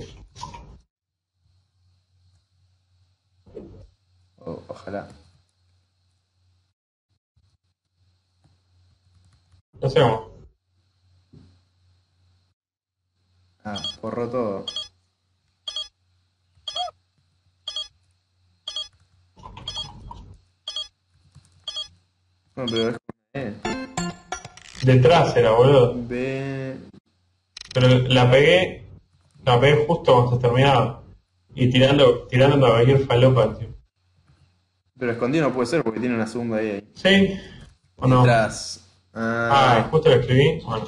O- 4.38 4.64
ojalá. 4.68 5.08
No 9.82 9.90
sé 9.90 10.00
cómo. 10.00 10.32
Ah, 13.64 13.78
borró 14.02 14.30
todo. 14.30 14.66
No, 22.56 22.66
pero 22.66 22.90
es 22.90 22.98
como. 22.98 23.20
Eh, 23.34 23.54
Detrás 24.84 25.36
era, 25.38 25.52
boludo. 25.52 25.96
ve. 26.08 26.76
Pero 27.74 27.88
la 28.10 28.30
pegué. 28.30 28.86
La 29.46 29.60
pegué 29.60 29.86
justo 29.88 30.14
cuando 30.14 30.36
se 30.36 30.42
terminaba. 30.42 31.02
Y 31.56 31.70
tirando, 31.70 32.28
tirando 32.28 32.66
a 32.66 32.72
cualquier 32.72 33.06
falopa, 33.06 33.58
tío. 33.58 33.68
Pero 34.98 35.12
escondido 35.14 35.48
no 35.50 35.54
puede 35.54 35.68
ser 35.68 35.84
porque 35.84 36.00
tiene 36.00 36.16
una 36.16 36.28
segunda 36.28 36.58
ahí. 36.58 36.70
ahí. 36.72 36.92
¿Sí? 36.94 37.40
¿O 37.98 38.08
no? 38.08 38.22
Detrás. 38.22 38.88
Ah, 39.14 39.78
Ah, 39.84 39.88
justo 39.90 40.10
lo 40.10 40.16
escribí. 40.16 40.62
Bueno. 40.64 40.88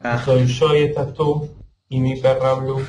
Ah, 0.00 0.22
Soy 0.24 0.46
yo 0.46 0.74
y 0.74 0.84
estás 0.84 1.12
tú. 1.14 1.48
Y 1.88 2.00
mi 2.00 2.20
perra 2.20 2.54
Blue. 2.54 2.84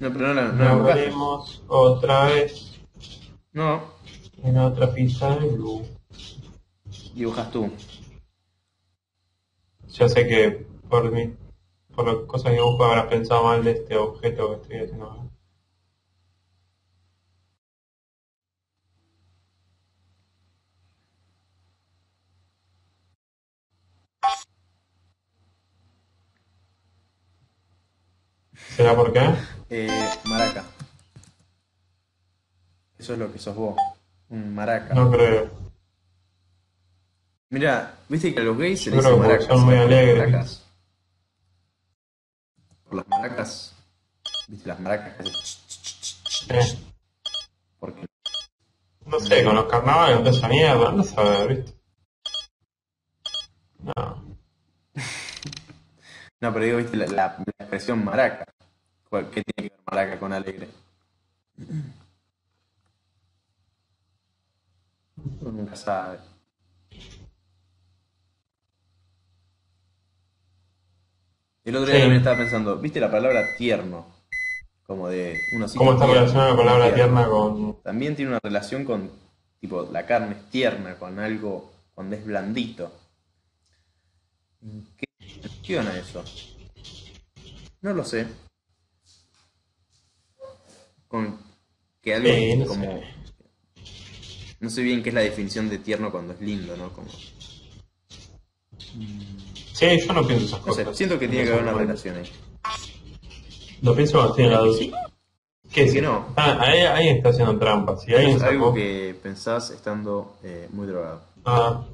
no, 0.00 0.12
pero 0.12 0.28
no 0.28 0.34
la, 0.34 0.42
no 0.52 0.64
la 0.64 0.74
Nos 0.74 0.84
veremos 0.84 1.62
otra 1.68 2.26
vez 2.26 2.78
No, 3.52 3.82
en 4.42 4.56
otra 4.58 4.92
pista 4.92 5.36
de 5.36 5.48
Blue. 5.48 5.82
dibujas 7.14 7.50
tú. 7.50 7.70
Ya 9.88 10.08
sé 10.08 10.26
que 10.26 10.66
por 10.88 11.10
mi, 11.12 11.34
por 11.94 12.06
las 12.06 12.26
cosas 12.26 12.52
que 12.52 12.60
busco 12.60 12.84
habrás 12.84 13.06
pensado 13.06 13.44
mal 13.44 13.62
de 13.64 13.72
este 13.72 13.96
objeto 13.96 14.48
que 14.48 14.62
estoy 14.62 14.76
haciendo 14.78 15.04
ahora. 15.10 15.24
¿Será 28.76 28.94
por 28.94 29.12
qué? 29.12 29.20
Eh, 29.70 30.10
maraca. 30.24 30.64
Eso 32.98 33.12
es 33.12 33.18
lo 33.18 33.32
que 33.32 33.38
sos 33.38 33.54
vos. 33.56 33.76
Un 34.30 34.54
maraca. 34.54 34.94
No 34.94 35.10
creo. 35.10 35.50
Mira, 37.50 37.94
viste 38.08 38.34
que 38.34 38.40
a 38.40 38.44
los 38.44 38.58
gays 38.58 38.82
se 38.82 38.90
les 38.90 39.04
dice 39.04 39.16
maracas. 39.16 39.46
son 39.46 39.64
muy 39.64 39.74
por 39.74 39.84
las 39.84 39.86
alegres. 39.86 40.18
maracas. 40.30 40.64
Por 42.84 42.94
las 42.94 43.08
maracas. 43.08 43.74
Viste 44.48 44.68
las 44.68 44.80
maracas 44.80 45.14
que 45.16 45.22
hacen 45.22 46.56
Eh, 46.56 46.78
Porque 47.78 48.06
no 49.06 49.20
sé, 49.20 49.44
con 49.44 49.54
los 49.54 49.66
carnavales, 49.66 50.18
toda 50.18 50.30
esa 50.30 50.48
mierda, 50.48 50.92
no 50.92 51.04
sabes, 51.04 51.48
¿viste? 51.48 51.74
No. 53.80 54.24
No, 56.40 56.52
pero 56.52 56.64
digo, 56.66 56.76
viste, 56.76 56.96
la, 56.98 57.06
la- 57.06 57.36
la 57.38 57.52
expresión 57.58 58.04
maraca. 58.04 58.44
¿Cuál- 59.14 59.30
¿Qué 59.30 59.44
tiene 59.44 59.68
que 59.70 59.76
ver 59.76 59.84
maraca 59.88 60.18
con 60.18 60.32
alegre? 60.32 60.68
Uno 65.40 65.52
nunca 65.52 65.76
sabe. 65.76 66.18
El 71.62 71.76
otro 71.76 71.86
día 71.86 71.94
Sí. 71.94 72.00
también 72.00 72.18
estaba 72.18 72.38
pensando, 72.38 72.76
¿viste 72.78 72.98
la 72.98 73.08
palabra 73.12 73.54
tierno? 73.56 74.04
Como 74.84 75.08
de 75.08 75.38
unos 75.54 75.74
¿Cómo 75.74 75.92
está 75.92 76.06
relacionada 76.06 76.50
la 76.50 76.56
palabra 76.56 76.92
tierna 76.92 77.28
con...? 77.28 77.80
También 77.84 78.16
tiene 78.16 78.32
una 78.32 78.40
relación 78.42 78.84
con, 78.84 79.12
tipo, 79.60 79.88
la 79.92 80.06
carne 80.06 80.32
es 80.32 80.50
tierna, 80.50 80.96
con 80.96 81.20
algo, 81.20 81.70
cuando 81.94 82.16
es 82.16 82.26
blandito. 82.26 82.92
¿En 84.60 84.84
¿Qué 84.96 85.06
funciona 85.40 85.96
eso? 85.96 86.24
No 87.80 87.92
lo 87.92 88.04
sé. 88.04 88.26
Con 91.14 91.38
que 92.02 92.12
algo 92.12 92.28
Sí, 92.28 92.56
no 92.56 92.66
como... 92.66 92.82
sé. 92.84 93.04
No 94.58 94.68
sé 94.68 94.82
bien 94.82 95.00
qué 95.00 95.10
es 95.10 95.14
la 95.14 95.20
definición 95.20 95.70
de 95.70 95.78
tierno 95.78 96.10
cuando 96.10 96.32
es 96.32 96.40
lindo, 96.40 96.76
¿no? 96.76 96.92
Como, 96.92 97.06
Sí, 99.72 100.00
yo 100.04 100.12
no 100.12 100.26
pienso 100.26 100.46
esas 100.46 100.58
cosas. 100.58 100.96
siento 100.96 101.16
que 101.16 101.28
tiene 101.28 101.44
que 101.44 101.52
haber 101.52 101.62
una 101.62 101.72
relación 101.74 102.16
ahí. 102.16 102.28
Lo 103.82 103.94
pienso 103.94 104.14
cuando 104.14 104.30
estoy 104.32 104.44
en 104.46 104.90
la. 104.90 104.98
¿Qué 105.72 105.84
es? 105.84 105.92
que 105.92 106.02
no? 106.02 106.32
Ah, 106.34 106.58
ahí, 106.60 107.08
está 107.10 107.28
haciendo 107.28 107.60
trampas. 107.60 108.02
Si 108.02 108.12
Es 108.12 108.42
algo 108.42 108.74
que 108.74 109.16
pensás 109.22 109.70
estando 109.70 110.36
eh, 110.42 110.68
muy 110.72 110.88
drogado. 110.88 111.22
Ah, 111.44 111.86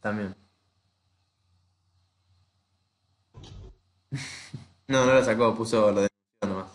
También. 0.00 0.41
No, 4.88 5.06
no 5.06 5.14
la 5.14 5.24
sacó, 5.24 5.54
puso 5.54 5.90
lo 5.90 6.02
de 6.02 6.08
nomás. 6.42 6.70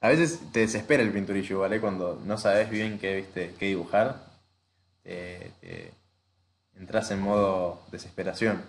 A 0.00 0.08
veces 0.08 0.40
te 0.52 0.60
desespera 0.60 1.02
el 1.02 1.12
pinturillo, 1.12 1.60
¿vale? 1.60 1.80
Cuando 1.80 2.20
no 2.24 2.38
sabes 2.38 2.70
bien 2.70 2.98
qué, 2.98 3.16
viste, 3.16 3.54
qué 3.58 3.66
dibujar, 3.66 4.24
te 5.02 5.92
entras 6.74 7.10
en 7.10 7.20
modo 7.20 7.82
desesperación. 7.92 8.62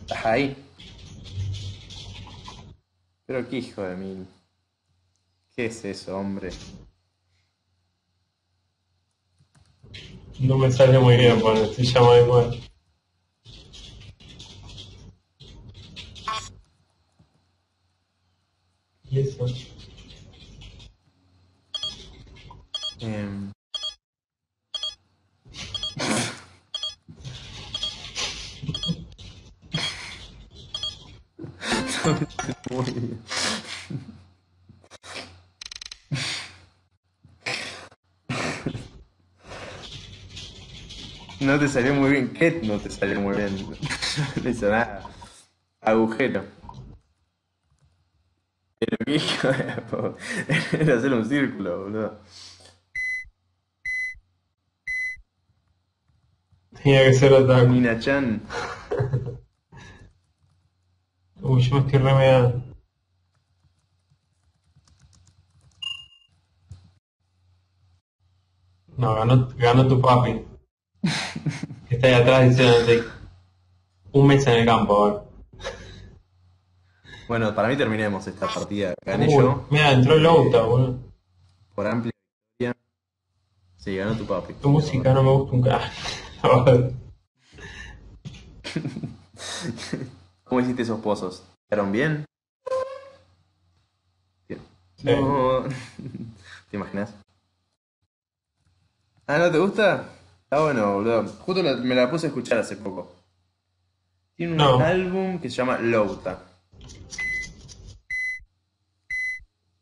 Estás 0.00 0.26
ahí. 0.26 0.56
Pero 3.24 3.48
qué 3.48 3.56
hijo 3.56 3.82
de 3.82 3.96
mil. 3.96 4.26
¿Qué 5.56 5.66
es 5.66 5.84
eso, 5.86 6.18
hombre? 6.18 6.50
No 10.40 10.58
me 10.58 10.70
sale 10.70 10.98
muy 10.98 11.16
bien 11.16 11.40
porque 11.40 11.62
estoy 11.62 11.86
llamado 11.86 12.24
igual. 12.24 12.60
¿Y 19.10 19.20
eso? 19.20 19.46
Em, 23.00 23.52
No 41.44 41.58
te 41.58 41.68
salió 41.68 41.94
muy 41.94 42.10
bien. 42.10 42.32
¿Qué 42.32 42.60
no 42.64 42.78
te 42.78 42.90
salió 42.90 43.20
muy 43.20 43.36
bien? 43.36 43.54
No 44.42 44.50
hizo 44.50 44.68
nada. 44.70 45.02
Agujero. 45.80 46.44
Pero 48.78 48.96
qué 49.04 49.16
hijo 49.16 49.48
Era 50.72 50.96
hacer 50.96 51.12
un 51.12 51.28
círculo, 51.28 51.84
boludo. 51.84 52.20
Tenía 56.82 57.04
que 57.04 57.14
ser 57.14 57.32
otra. 57.32 57.64
Nina 57.64 57.98
Chan. 57.98 58.42
Uy, 61.42 61.62
yo 61.62 61.74
me 61.74 61.80
estoy 61.80 61.98
remedando. 61.98 62.62
No, 68.96 69.14
ganó, 69.14 69.48
ganó 69.56 69.86
tu 69.86 70.00
papi. 70.00 70.42
Que 71.88 71.96
está 71.96 72.06
ahí 72.08 72.14
atrás 72.14 72.48
diciéndote 72.48 73.04
un 74.12 74.26
mes 74.26 74.46
en 74.46 74.54
el 74.54 74.66
campo 74.66 74.94
ahora. 74.96 75.22
Bueno, 77.28 77.54
para 77.54 77.68
mí 77.68 77.76
terminemos 77.76 78.26
esta 78.26 78.46
partida. 78.46 78.94
Gané 79.04 79.26
Uy, 79.26 79.34
yo 79.34 79.66
Mira, 79.70 79.92
entró 79.92 80.16
Louta, 80.16 80.62
boludo. 80.62 80.98
por 81.74 81.86
amplia 81.86 82.12
victoria. 82.58 82.76
Sí, 83.78 83.96
ganó 83.96 84.14
tu 84.16 84.26
papi. 84.26 84.54
Tu 84.54 84.68
música 84.68 85.12
no 85.14 85.22
me 85.22 85.30
gusta 85.30 85.56
un 85.56 85.62
carajo. 85.62 85.90
¿Cómo 90.44 90.60
hiciste 90.60 90.82
esos 90.82 91.00
pozos? 91.00 91.42
¿Quedaron 91.68 91.92
bien? 91.92 92.24
Bien. 94.48 94.60
Sí. 94.96 95.06
No. 95.06 95.64
¿Te 96.70 96.76
imaginas? 96.76 97.14
Ah, 99.26 99.38
¿no 99.38 99.50
te 99.50 99.58
gusta? 99.58 100.08
Está 100.54 100.62
bueno, 100.66 100.94
boludo. 100.94 101.26
Justo 101.40 101.62
la- 101.64 101.74
me 101.78 101.96
la 101.96 102.08
puse 102.08 102.26
a 102.26 102.28
escuchar 102.28 102.58
hace 102.58 102.76
poco. 102.76 103.10
Tiene 104.36 104.52
un 104.52 104.58
No. 104.58 104.78
álbum 104.78 105.40
que 105.40 105.50
se 105.50 105.56
llama 105.56 105.78
Louta. 105.80 106.44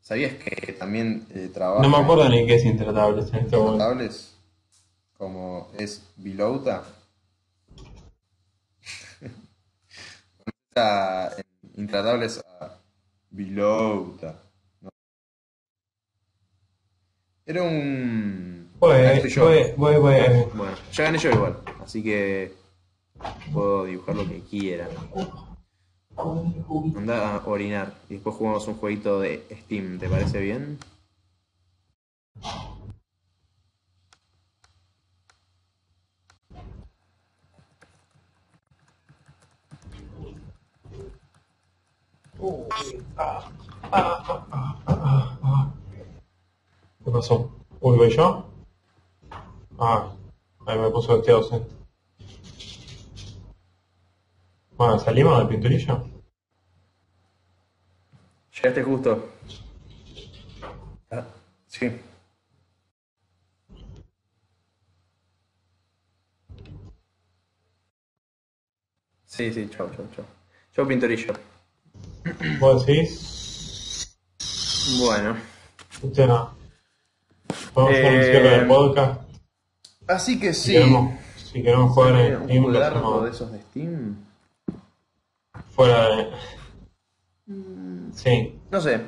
¿Sabías 0.01 0.33
que 0.33 0.73
también 0.73 1.27
eh, 1.29 1.51
trabaja 1.53 1.83
No 1.83 1.89
me 1.89 1.97
acuerdo 1.97 2.27
ni 2.27 2.47
qué 2.47 2.55
es 2.55 2.65
intratable 2.65 3.19
en 3.21 3.23
este 3.27 3.37
momento. 3.55 3.71
Intratables? 3.73 4.35
Como 5.15 5.69
es 5.77 6.01
Bilouta. 6.15 6.83
Conoces 10.39 10.75
a- 10.75 11.29
en 11.37 11.81
Intratables 11.83 12.39
a 12.59 12.79
Bilouta. 13.29 14.41
¿no? 14.81 14.89
Era 17.45 17.61
un. 17.61 18.62
Voy, 18.83 19.29
yo. 19.29 19.45
voy, 19.77 19.95
voy. 19.95 20.13
Bueno, 20.55 20.75
ya 20.91 21.05
gané 21.05 21.17
yo 21.17 21.31
igual, 21.31 21.57
así 21.81 22.03
que 22.03 22.51
puedo 23.53 23.85
dibujar 23.85 24.13
lo 24.13 24.27
que 24.27 24.41
quiera. 24.41 24.89
Anda 26.17 27.37
a 27.37 27.47
orinar 27.47 27.93
y 28.09 28.15
después 28.15 28.35
jugamos 28.35 28.67
un 28.67 28.75
jueguito 28.75 29.21
de 29.21 29.41
Steam, 29.61 29.99
¿te 29.99 30.09
parece 30.09 30.41
bien? 30.41 30.77
¿Qué 47.05 47.11
pasó? 47.11 47.49
Uy, 47.79 47.97
¿voy 47.97 48.09
yo? 48.09 48.52
Ah, 49.79 50.11
ahí 50.65 50.77
me 50.79 50.89
puso 50.89 51.17
este 51.17 51.31
ausente. 51.31 51.69
Bueno, 54.75 54.99
¿salimos 54.99 55.37
del 55.39 55.47
pinturillo? 55.47 56.07
Llegaste 58.55 58.83
justo. 58.83 59.29
Ah, 61.11 61.25
sí. 61.67 61.91
Sí, 69.25 69.51
sí, 69.51 69.67
chau, 69.69 69.89
chau, 69.95 70.05
chau. 70.15 70.25
Chau, 70.75 70.87
Pintorillo. 70.87 71.33
¿Vos 72.59 72.85
decís? 72.85 74.15
Bueno. 74.99 75.35
Usted 76.01 76.27
no. 76.27 76.55
Vamos 77.73 77.91
a 77.91 77.93
hacer 77.93 78.05
un 78.13 78.19
Eh, 78.19 78.23
cierre 78.23 78.49
del 78.49 78.67
podcast. 78.67 79.21
Así 80.07 80.39
que 80.39 80.53
Si 80.53 80.67
sí. 80.67 80.71
queremos, 80.73 81.19
si 81.35 81.63
queremos 81.63 81.91
jugar 81.93 82.15
en 82.15 82.35
un 82.37 82.43
Steam, 82.45 82.63
lo 82.63 82.69
jugardo 82.73 82.97
hacemos 82.97 83.23
de 83.23 83.29
esos 83.31 83.51
de 83.51 83.61
Steam. 83.61 84.25
fuera 85.71 86.07
de... 86.15 86.31
Sí. 88.13 88.59
No 88.71 88.81
sé. 88.81 89.01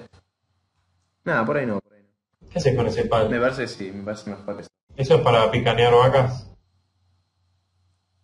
Nada, 1.23 1.45
por 1.45 1.57
ahí 1.57 1.65
no, 1.65 1.79
por 1.79 1.93
ahí 1.93 2.01
no. 2.03 2.49
¿Qué 2.49 2.59
haces 2.59 2.75
con 2.75 2.87
ese 2.87 3.05
palo? 3.05 3.29
Me 3.29 3.39
parece 3.39 3.67
sí, 3.67 3.91
me 3.91 4.03
parece 4.03 4.29
mejor 4.29 4.59
eso. 4.61 4.69
¿Eso 4.95 5.15
es 5.15 5.21
para 5.21 5.49
picanear 5.51 5.93
vacas? 5.93 6.49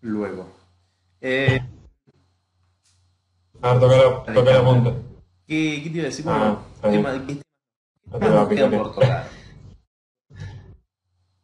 Luego. 0.01 0.47
Eh, 1.21 1.59
A 3.61 3.73
ver, 3.73 3.79
toca 3.81 3.95
la, 3.97 4.33
toca 4.33 4.51
la 4.51 4.63
punta. 4.63 4.93
¿qué, 5.47 5.81
¿Qué 5.83 5.89
te 5.89 5.95
iba 5.97 6.03
a 6.03 6.05
decir? 6.05 6.25
Ah, 6.27 6.59
Bueno, 6.81 6.91
bien. 6.91 7.03
tema- 7.03 7.27
¿qué 7.27 7.41
No 8.11 8.19
te 8.19 8.29
va 8.29 8.41
a 8.41 8.49
picanear. 8.49 9.29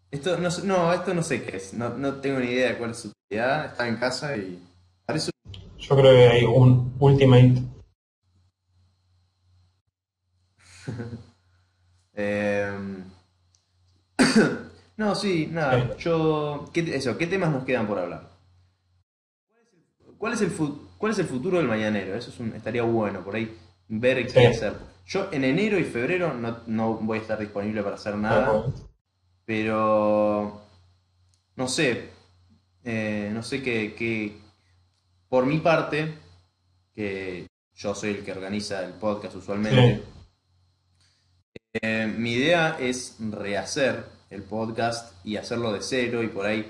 Esto 0.09 0.37
no, 0.37 0.49
no, 0.63 0.93
esto 0.93 1.13
no 1.13 1.21
sé 1.23 1.43
qué 1.43 1.57
es. 1.57 1.73
No, 1.73 1.89
no 1.89 2.15
tengo 2.15 2.39
ni 2.39 2.47
idea 2.47 2.69
de 2.69 2.77
cuál 2.77 2.91
es 2.91 2.97
su 2.97 3.09
utilidad. 3.09 3.65
Estaba 3.67 3.89
en 3.89 3.97
casa 3.97 4.35
y. 4.37 4.63
Parece 5.05 5.31
Yo 5.77 5.95
creo 5.95 6.11
que 6.11 6.27
hay 6.27 6.43
un 6.45 6.95
Ultimate. 6.99 7.61
Eh, 12.19 12.75
no, 14.97 15.13
sí, 15.13 15.47
nada. 15.51 15.95
Yo, 15.97 16.67
¿qué, 16.73 16.95
eso, 16.95 17.15
¿qué 17.15 17.27
temas 17.27 17.51
nos 17.51 17.63
quedan 17.63 17.85
por 17.85 17.99
hablar? 17.99 18.29
¿Cuál 20.17 20.33
es 20.33 20.41
el, 20.41 20.51
cuál 20.97 21.11
es 21.11 21.19
el 21.19 21.27
futuro 21.27 21.59
del 21.59 21.67
mañanero? 21.67 22.15
Eso 22.15 22.31
es 22.31 22.39
un- 22.39 22.53
estaría 22.55 22.81
bueno 22.81 23.19
por 23.23 23.35
ahí 23.35 23.55
ver 23.87 24.25
qué 24.25 24.31
Sí. 24.31 24.45
hacer. 24.47 24.73
Yo 25.05 25.29
en 25.31 25.43
enero 25.43 25.77
y 25.77 25.83
febrero 25.83 26.33
no, 26.33 26.57
no 26.65 26.95
voy 26.95 27.19
a 27.19 27.21
estar 27.21 27.37
disponible 27.37 27.83
para 27.83 27.95
hacer 27.97 28.15
nada, 28.15 28.65
pero 29.47 30.61
no 31.55 31.67
sé, 31.69 32.09
eh, 32.83 33.31
no 33.33 33.41
sé 33.41 33.63
qué, 33.63 33.95
qué- 33.97 34.37
por 35.29 35.45
mi 35.45 35.59
parte, 35.59 36.13
que 36.93 37.47
yo 37.73 37.95
soy 37.95 38.09
el 38.09 38.25
que 38.25 38.33
organiza 38.33 38.83
el 38.83 38.91
podcast 38.93 39.35
usualmente. 39.37 40.03
Eh, 41.81 42.13
mi 42.17 42.33
idea 42.33 42.77
es 42.77 43.15
rehacer 43.19 44.05
el 44.29 44.43
podcast 44.43 45.13
y 45.25 45.37
hacerlo 45.37 45.71
de 45.71 45.81
cero 45.81 46.23
y 46.23 46.27
por 46.27 46.45
ahí 46.45 46.69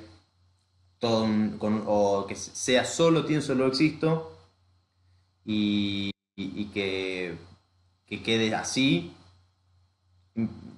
todo 1.00 1.24
un- 1.24 1.58
con- 1.58 1.84
o 1.88 2.28
que 2.28 2.36
sea 2.36 2.86
solo 2.86 3.26
Tien 3.26 3.42
Solo 3.42 3.66
Existo 3.68 4.38
y, 5.46 6.12
y- 6.36 6.62
y 6.62 6.66
que, 6.66 7.38
que 8.06 8.22
quede 8.22 8.54
así 8.54 9.14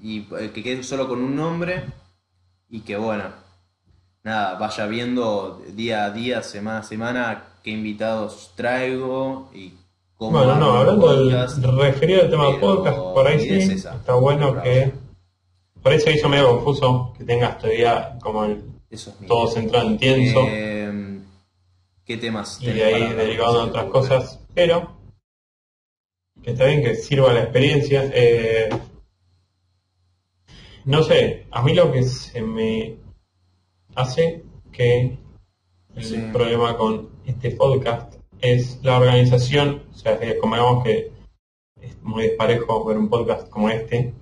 y, 0.01 0.19
y 0.19 0.49
que 0.49 0.63
quede 0.63 0.83
solo 0.83 1.07
con 1.07 1.21
un 1.21 1.35
nombre 1.35 1.83
y 2.69 2.81
que 2.81 2.97
bueno, 2.97 3.25
nada, 4.23 4.57
vaya 4.59 4.85
viendo 4.85 5.61
día 5.73 6.05
a 6.05 6.11
día, 6.11 6.43
semana 6.43 6.79
a 6.79 6.83
semana 6.83 7.43
qué 7.63 7.71
invitados 7.71 8.53
traigo 8.55 9.49
y 9.53 9.73
cómo 10.15 10.37
Bueno, 10.37 10.55
no, 10.55 10.71
hablando 10.73 11.15
del 11.15 11.77
referido 11.77 12.21
al 12.21 12.29
tema 12.29 12.45
pero 12.47 12.59
podcast, 12.59 12.97
por 12.97 13.27
ahí 13.27 13.47
es 13.47 13.67
sí, 13.67 13.73
está 13.73 14.13
bueno 14.15 14.61
que... 14.61 14.91
Por 15.81 15.93
ahí 15.93 15.99
se 16.01 16.11
hizo 16.11 16.27
medio 16.27 16.49
confuso 16.55 17.13
que 17.17 17.23
tengas 17.23 17.57
todavía 17.57 18.17
como 18.21 18.43
el 18.43 18.61
Eso 18.89 19.11
es 19.11 19.21
mi 19.21 19.27
todo 19.27 19.47
centrado 19.47 19.87
en 19.87 19.97
Tienso 19.97 20.45
Eh, 20.49 21.19
¿Qué 22.05 22.17
temas 22.17 22.59
y 22.61 22.65
de 22.65 22.83
ahí 22.83 23.15
te 23.15 23.41
otras 23.41 23.85
cosas, 23.85 24.39
pero 24.53 24.91
que 26.43 26.51
está 26.51 26.65
bien 26.65 26.83
que 26.83 26.95
sirva 26.95 27.31
la 27.31 27.43
experiencia. 27.43 28.09
eh, 28.13 28.69
no 30.89 31.03
sé, 31.03 31.45
a 31.51 31.61
mí 31.61 31.75
lo 31.75 31.91
que 31.91 32.01
se 32.01 32.41
me 32.41 32.97
hace 33.93 34.43
que 34.71 35.17
el 35.95 36.03
Sí. 36.03 36.17
problema 36.33 36.75
con 36.77 37.09
este 37.27 37.51
podcast 37.51 38.15
es 38.41 38.79
la 38.81 38.97
organización, 38.97 39.83
o 39.93 39.95
sea, 39.95 40.19
como 40.41 40.81
que 40.83 41.11
es 41.79 42.01
muy 42.01 42.23
desparejo 42.23 42.83
ver 42.85 42.97
un 42.97 43.07
podcast 43.07 43.49
como 43.49 43.69
este, 43.69 44.15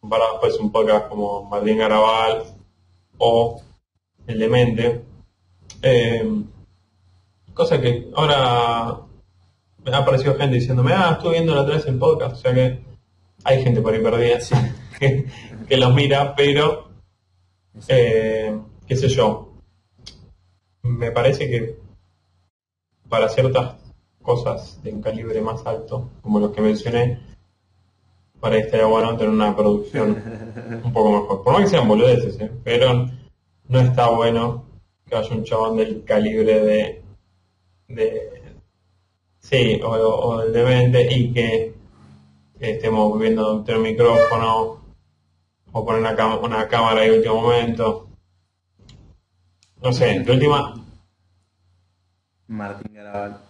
comparado 0.00 0.38
pues 0.40 0.58
un 0.58 0.70
podcast 0.70 1.08
como 1.08 1.44
Martín 1.44 1.78
Garabal 1.78 2.42
o 3.16 3.62
El 4.26 4.38
Demente. 4.38 5.02
Eh, 5.80 6.42
cosa 7.54 7.80
que 7.80 8.10
ahora 8.14 8.98
me 9.82 9.92
ha 9.92 9.96
aparecido 9.98 10.34
gente 10.36 10.56
diciéndome, 10.56 10.92
ah, 10.92 11.12
estuve 11.12 11.32
viendo 11.32 11.54
la 11.54 11.62
otra 11.62 11.76
vez 11.76 11.86
el 11.86 11.98
podcast, 11.98 12.34
o 12.34 12.38
sea 12.38 12.52
que 12.52 12.80
hay 13.44 13.62
gente 13.62 13.80
por 13.80 13.94
ahí 13.94 14.02
perdida 14.02 14.38
que, 14.98 15.24
que 15.70 15.76
los 15.76 15.94
mira, 15.94 16.34
pero 16.34 16.88
eh, 17.86 18.58
qué 18.88 18.96
sé 18.96 19.06
yo, 19.08 19.52
me 20.82 21.12
parece 21.12 21.48
que 21.48 21.76
para 23.08 23.28
ciertas 23.28 23.76
cosas 24.20 24.82
de 24.82 24.92
un 24.92 25.00
calibre 25.00 25.40
más 25.40 25.64
alto, 25.64 26.10
como 26.22 26.40
los 26.40 26.50
que 26.50 26.60
mencioné, 26.60 27.20
para 28.40 28.56
ahí 28.56 28.62
estaría 28.62 28.86
bueno 28.86 29.16
tener 29.16 29.32
una 29.32 29.54
producción 29.54 30.20
un 30.84 30.92
poco 30.92 31.12
mejor. 31.12 31.44
Por 31.44 31.52
más 31.52 31.62
que 31.62 31.68
sean 31.68 31.86
boludeces, 31.86 32.40
¿eh? 32.40 32.50
pero 32.64 33.08
no 33.68 33.80
está 33.80 34.10
bueno 34.10 34.64
que 35.06 35.14
haya 35.14 35.36
un 35.36 35.44
chabón 35.44 35.76
del 35.76 36.02
calibre 36.02 36.64
de, 36.64 37.02
de 37.86 38.42
sí, 39.38 39.80
o, 39.84 39.88
o 39.88 40.42
el 40.42 40.52
demente 40.52 41.06
y 41.16 41.32
que 41.32 41.74
estemos 42.58 43.16
viendo 43.20 43.52
un 43.54 43.82
micrófono 43.82 44.79
o 45.72 45.84
poner 45.84 46.00
una, 46.00 46.68
cámara 46.68 47.00
de 47.02 47.18
último 47.18 47.42
momento. 47.42 48.08
No 49.82 49.92
sé, 49.92 50.20
de 50.20 50.32
última, 50.32 50.74
Martín 52.48 52.92
Garabal. 52.94 53.40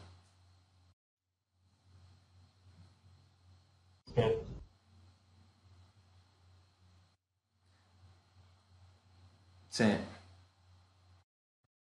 sí. 4.14 4.22
Sí. 9.68 9.84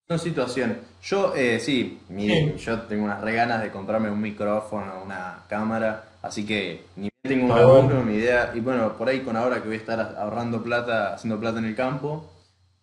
Son 0.07 0.19
situaciones. 0.19 0.77
Yo, 1.01 1.33
eh, 1.35 1.59
sí, 1.59 2.01
mire, 2.09 2.53
Sí. 2.57 2.65
yo 2.65 2.81
tengo 2.83 3.05
unas 3.05 3.21
re 3.21 3.33
ganas 3.33 3.61
de 3.63 3.71
comprarme 3.71 4.11
un 4.11 4.21
micrófono, 4.21 5.01
una 5.03 5.45
cámara, 5.47 6.10
así 6.21 6.45
que 6.45 6.85
ni 6.95 7.09
tengo 7.23 7.45
un 7.45 7.51
Ah, 7.51 7.57
laburo, 7.59 7.81
bueno. 7.83 8.03
mi 8.03 8.15
idea, 8.15 8.51
y 8.55 8.59
bueno, 8.59 8.97
por 8.97 9.07
ahí 9.09 9.21
con 9.21 9.35
ahora 9.37 9.61
que 9.61 9.67
voy 9.67 9.77
a 9.77 9.79
estar 9.79 9.99
ahorrando 10.17 10.61
plata, 10.63 11.13
haciendo 11.13 11.39
plata 11.39 11.59
en 11.59 11.65
el 11.65 11.75
campo, 11.75 12.29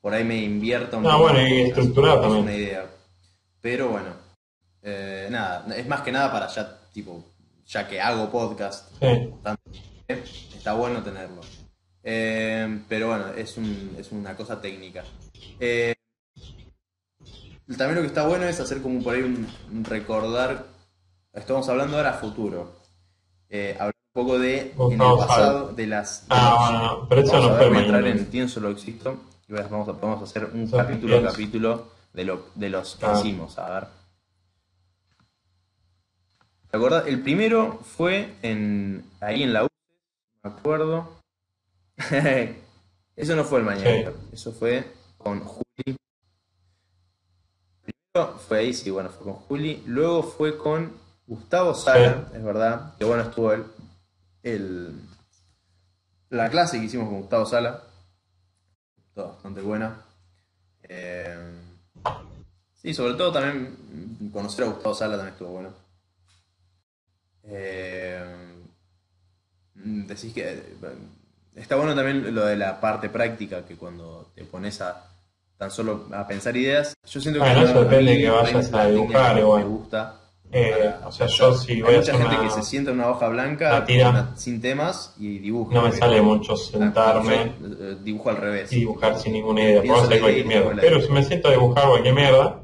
por 0.01 0.15
ahí 0.15 0.25
me 0.25 0.37
invierto 0.37 0.99
un 0.99 1.07
Ah, 1.07 1.11
poco 1.13 1.23
bueno, 1.25 1.41
más, 1.41 1.49
y 1.51 1.61
es- 1.61 1.69
estructurado 1.69 2.17
es 2.17 2.23
también. 2.23 2.43
una 2.45 2.55
idea. 2.55 2.87
Pero 3.61 3.89
bueno, 3.89 4.11
eh, 4.83 5.29
nada, 5.31 5.67
es 5.77 5.87
más 5.89 6.03
que 6.03 6.13
nada 6.13 6.31
para 6.31 6.47
ya, 6.49 6.79
tipo, 6.93 7.25
ya 7.67 7.87
que 7.89 8.01
hago 8.01 8.31
podcast, 8.31 8.91
Sí. 9.01 9.31
está 10.57 10.73
bueno 10.75 11.03
tenerlo. 11.03 11.41
Eh, 12.03 12.81
pero 12.89 13.09
bueno, 13.09 13.29
es, 13.37 13.57
un- 13.57 13.95
es 13.99 14.11
una 14.13 14.35
cosa 14.37 14.61
técnica. 14.61 15.05
Eh, 15.61 15.95
también 17.77 17.97
lo 17.97 18.01
que 18.03 18.07
está 18.07 18.27
bueno 18.27 18.47
es 18.47 18.59
hacer 18.61 18.81
como 18.81 19.03
por 19.03 19.15
ahí 19.15 19.23
un, 19.23 19.47
un 19.73 19.85
recordar, 19.85 20.65
estamos 21.35 21.69
hablando 21.69 21.97
ahora 21.97 22.11
a 22.11 22.15
futuro, 22.15 22.78
Eh, 23.51 23.75
hablar 23.79 23.95
un 24.15 24.23
poco 24.25 24.39
de 24.39 24.73
en 24.73 24.93
el 24.93 24.99
pasado, 24.99 25.73
de 25.73 25.87
las... 25.87 26.27
Ah, 26.29 26.99
no, 27.01 27.09
pero 27.09 27.23
eso 27.23 27.33
vamos 27.33 27.49
no 27.49 27.55
a 27.55 27.59
fue 27.59 27.69
voy 27.69 27.77
a 27.79 27.81
entrar 27.81 28.07
en 28.07 28.31
Tien 28.31 28.49
Solo 28.49 28.71
Existo 28.71 29.17
y 29.49 29.53
vamos 29.53 29.89
a, 29.89 29.93
vamos 29.93 30.21
a 30.21 30.25
hacer 30.25 30.51
un 30.53 30.71
capítulo 30.71 31.19
a 31.19 31.23
capítulo 31.23 31.89
de, 32.13 32.25
lo, 32.25 32.47
de 32.55 32.69
los 32.71 32.97
que 32.97 33.07
Ah. 33.07 33.15
hicimos, 33.19 33.59
a 33.59 33.71
ver. 33.71 33.89
¿Te 36.71 36.77
acordás? 36.77 37.07
El 37.07 37.23
primero 37.23 37.79
fue 37.79 38.35
en 38.43 39.05
ahí 39.21 39.43
en 39.43 39.53
la 39.55 39.65
U, 39.65 39.69
me 40.43 40.51
acuerdo. 40.51 41.09
Eso 43.17 43.35
no 43.35 43.45
fue 43.45 43.59
el 43.61 43.65
mañana, 43.65 44.13
eso 44.33 44.53
fue 44.53 44.85
con 45.17 45.41
Juli. 45.41 45.97
Primero 47.83 48.39
fue 48.47 48.59
ahí, 48.59 48.73
sí, 48.75 48.91
bueno, 48.91 49.09
fue 49.11 49.25
con 49.25 49.35
Juli. 49.35 49.83
Luego 49.87 50.23
fue 50.23 50.57
con 50.57 50.93
Gustavo 51.29 51.75
Sala, 51.75 52.31
es 52.35 52.43
verdad, 52.43 52.95
que 52.97 53.05
bueno 53.05 53.23
estuvo 53.23 53.53
él. 53.53 53.65
El, 54.43 54.99
la 56.31 56.49
clase 56.49 56.79
que 56.79 56.87
hicimos 56.87 57.07
con 57.09 57.21
Gustavo 57.21 57.45
Sala, 57.45 57.83
estuvo 59.09 59.29
bastante 59.29 59.61
buena. 59.61 60.01
Eh, 60.85 61.37
sí, 62.81 62.95
sobre 62.95 63.13
todo 63.15 63.31
también 63.31 64.31
conocer 64.33 64.65
a 64.65 64.69
Gustavo 64.69 64.95
Sala 64.95 65.17
también 65.17 65.35
estuvo 65.35 65.51
bueno. 65.51 65.69
Eh, 67.43 68.25
decís 69.75 70.33
que 70.33 70.63
está 71.57 71.77
bueno 71.77 71.95
también 71.95 72.35
lo 72.35 72.47
de 72.47 72.57
la 72.57 72.81
parte 72.81 73.11
práctica, 73.11 73.67
que 73.67 73.77
cuando 73.77 74.31
te 74.35 74.45
pones 74.45 74.81
a 74.81 75.05
tan 75.59 75.71
solo 75.71 76.07
a 76.13 76.27
pensar 76.27 76.57
ideas, 76.57 76.95
yo 77.05 77.21
siento 77.21 77.41
que 77.41 77.51
Bueno, 77.51 77.65
eso 77.65 77.81
a 77.81 77.83
mí 77.83 77.89
depende 77.91 78.13
de 78.13 78.19
que 78.19 78.31
vayas 78.31 78.73
a 78.73 78.87
dibujar, 78.87 79.35
que 79.35 79.41
igual. 79.41 79.63
Me 79.65 79.69
gusta. 79.69 80.21
Eh, 80.51 80.95
o 81.05 81.13
sea, 81.13 81.27
yo 81.27 81.53
si 81.55 81.83
voy 81.83 81.95
a 81.95 81.99
mucha 81.99 82.13
hacer 82.13 82.23
gente 82.23 82.37
una, 82.41 82.45
que 82.45 82.55
se 82.55 82.63
sienta 82.63 82.91
en 82.91 82.99
una 83.01 83.11
hoja 83.11 83.29
blanca 83.29 83.85
una 83.87 84.35
sin 84.37 84.61
temas 84.63 85.15
y 85.19 85.39
dibuja. 85.41 85.75
no 85.75 85.83
me 85.83 85.89
pero- 85.91 86.01
sale 86.01 86.23
mucho 86.23 86.55
Ah, 86.55 86.57
sentarme 86.57 87.53
yo, 87.61 87.67
eh, 87.67 87.97
dibujo 88.03 88.31
al 88.31 88.37
revés. 88.39 88.73
y 88.73 88.77
dibujar 88.81 89.19
sin 89.19 89.35
ninguna 89.35 89.63
idea, 89.63 89.81
hacer 89.83 90.11
la 90.17 90.21
cualquier 90.21 90.47
mierda. 90.47 90.77
Pero 90.81 91.01
si 91.03 91.13
me 91.13 91.23
siento 91.23 91.49
a 91.49 91.51
dibujar 91.53 91.89
cualquier 91.91 92.15
mierda, 92.15 92.63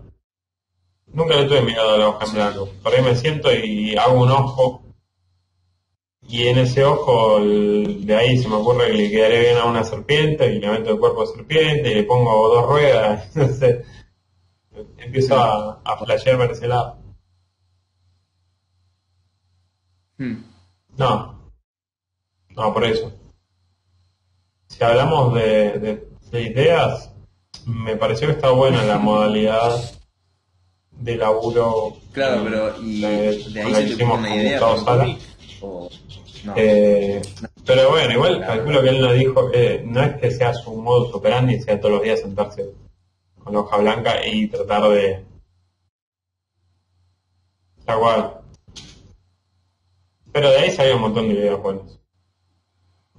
nunca 1.13 1.37
le 1.37 1.45
tuve 1.47 1.61
miedo 1.61 1.91
a 1.95 1.99
la 1.99 2.09
hoja 2.09 2.25
en 2.25 2.31
Sí. 2.31 2.37
blanco. 2.37 2.69
Por 2.83 2.95
ahí 2.95 3.03
me 3.03 3.17
siento 3.17 3.55
y 3.55 3.95
hago 3.97 4.23
un 4.23 4.31
ojo 4.31 4.83
y 6.27 6.49
en 6.49 6.57
ese 6.59 6.85
ojo 6.87 7.37
el- 7.37 8.07
de 8.07 8.17
ahí 8.17 8.39
se 8.39 8.49
me 8.49 8.55
ocurre 8.55 8.87
que 8.87 8.93
le 8.95 9.11
quedaría 9.11 9.41
bien 9.41 9.59
a 9.59 9.67
una 9.67 9.85
serpiente 9.85 10.47
y 10.55 10.59
le 10.59 10.71
meto 10.71 10.91
el 10.93 10.99
cuerpo 10.99 11.21
de 11.27 11.35
serpiente 11.35 11.91
y 11.91 11.95
le 11.97 12.05
pongo 12.05 12.49
dos 12.49 12.67
ruedas, 12.67 13.29
no 13.37 13.47
sé. 13.49 13.85
Empiezo 14.97 15.37
a, 15.39 15.83
a 15.85 15.99
flashear 15.99 16.39
para 16.39 16.53
ese 16.53 16.67
lado. 16.67 16.97
Hmm. 20.19 20.45
No, 20.97 21.51
no, 22.51 22.73
por 22.73 22.85
eso. 22.85 23.13
Si 24.69 24.83
hablamos 24.83 25.35
de, 25.35 25.79
de- 25.79 26.09
de 26.31 26.43
ideas, 26.43 27.11
me 27.67 27.97
pareció 27.97 28.27
que 28.29 28.35
está 28.35 28.51
buena 28.51 28.83
la 28.85 28.99
modalidad 28.99 29.81
de 30.93 31.17
laburo. 31.17 31.97
Claro, 32.13 32.43
pero 32.45 32.83
¿y 32.83 33.01
de- 33.01 33.45
de 33.51 33.63
ahí 33.63 33.89
se 33.89 33.97
te 33.97 34.05
una 34.05 34.13
con 34.15 34.25
idea 34.33 34.59
Sala. 34.61 34.85
cómic? 34.85 35.19
O 35.61 35.91
no. 36.45 36.53
Eh, 36.57 37.23
pero 37.65 37.91
bueno, 37.91 38.13
igual 38.13 38.41
calculo 38.47 38.83
que 38.83 38.89
él 38.91 39.01
nos 39.01 39.15
dijo 39.15 39.51
que 39.51 39.83
no 39.87 40.03
es 40.03 40.17
que 40.21 40.31
sea 40.31 40.53
su 40.53 40.75
modus 40.77 41.15
operandi, 41.15 41.61
sea 41.61 41.81
todos 41.81 41.95
los 41.95 42.03
días 42.03 42.21
sentarse 42.21 42.67
con 43.43 43.53
la 43.55 43.61
hoja 43.61 43.77
blanca 43.79 44.27
y 44.27 44.47
tratar 44.49 44.89
de. 44.91 45.25
Pero 50.35 50.51
de 50.51 50.57
ahí 50.57 50.71
salió 50.73 50.97
un 50.97 51.03
montón 51.03 51.29
de 51.29 51.35
ideas 51.35 51.63
buenas. 51.63 52.01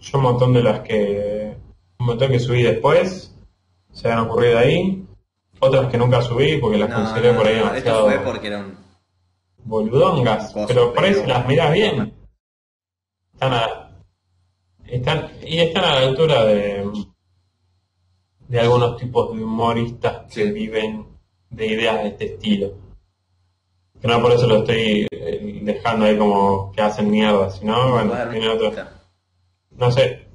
Yo 0.01 0.17
un 0.17 0.23
montón 0.25 0.51
de 0.51 0.61
las 0.61 0.81
que. 0.81 1.55
Un 1.97 2.07
montón 2.07 2.29
que 2.29 2.39
subí 2.41 2.61
después 2.61 3.33
se 3.93 4.11
han 4.11 4.19
ocurrido 4.19 4.59
ahí. 4.59 5.07
Otras 5.61 5.89
que 5.89 5.97
nunca 5.97 6.21
subí 6.21 6.57
porque 6.57 6.77
las 6.77 6.89
No, 6.89 6.95
consideré 6.97 7.31
no, 7.31 7.37
por 7.37 7.47
ahí 7.47 7.55
no, 7.55 7.59
demasiado 7.67 8.09
Esto 8.09 8.21
fue 8.21 8.31
porque 8.33 8.47
era 8.47 8.59
un. 8.59 8.77
boludongas. 9.63 10.53
Pero 10.67 10.93
por 10.93 11.05
ahí 11.05 11.13
si 11.13 11.25
las 11.25 11.47
mirás 11.47 11.71
bien, 11.71 12.13
están 13.31 13.53
a, 13.53 13.91
están, 14.85 15.31
y 15.41 15.59
están 15.59 15.85
a 15.85 15.99
la 16.01 16.07
altura 16.07 16.43
de, 16.43 16.91
de 18.49 18.59
algunos 18.59 18.97
tipos 18.97 19.33
de 19.33 19.41
humoristas 19.41 20.29
que 20.33 20.51
viven 20.51 21.07
de 21.49 21.65
ideas 21.65 22.03
de 22.03 22.09
este 22.09 22.25
estilo. 22.25 22.73
Que 24.05 24.11
no 24.11 24.21
por 24.21 24.31
eso 24.33 24.45
lo 24.45 24.57
estoy 24.57 25.07
eh, 25.09 25.59
dejando 25.63 26.05
ahí 26.05 26.15
como 26.15 26.71
que 26.71 26.79
hacen 26.79 27.09
mierda, 27.09 27.49
sino 27.49 27.89
bueno, 27.91 28.11
Joder, 28.11 28.29
tiene 28.29 28.49
otro. 28.49 28.71
No 29.71 29.91
sé. 29.91 30.27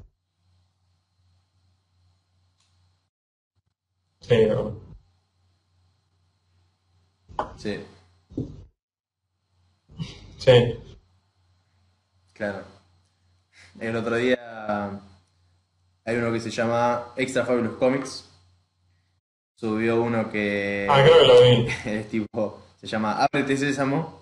Sí, 4.18 4.28
pero- 4.48 4.76
Sí, 7.58 7.78
sí. 10.38 10.74
claro. 12.32 12.64
El 13.78 13.94
otro 13.94 14.16
día 14.16 15.00
hay 16.04 16.16
uno 16.16 16.32
que 16.32 16.40
se 16.40 16.50
llama 16.50 17.12
Extra 17.16 17.46
Fabulous 17.46 17.76
Comics. 17.76 18.28
Subió 19.54 20.02
uno 20.02 20.28
que 20.28 20.88
Ah, 20.90 21.04
creo 21.04 21.20
que 21.20 21.26
lo 21.26 21.42
vi. 21.42 21.68
es 21.90 22.08
tipo, 22.08 22.59
se 22.80 22.86
llama 22.86 23.24
Ábrete 23.24 23.56
Sésamo 23.56 24.20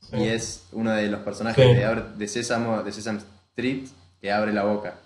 Sí. 0.00 0.16
y 0.16 0.28
es 0.28 0.66
uno 0.72 0.90
de 0.92 1.08
los 1.08 1.20
personajes 1.20 1.64
Sí. 1.64 1.74
de, 1.74 1.84
Abre- 1.86 2.14
de 2.16 2.28
Sésamo, 2.28 2.82
de 2.82 2.92
Sesame 2.92 3.20
Street 3.50 3.88
que 4.20 4.32
abre 4.32 4.52
la 4.52 4.64
boca. 4.64 4.96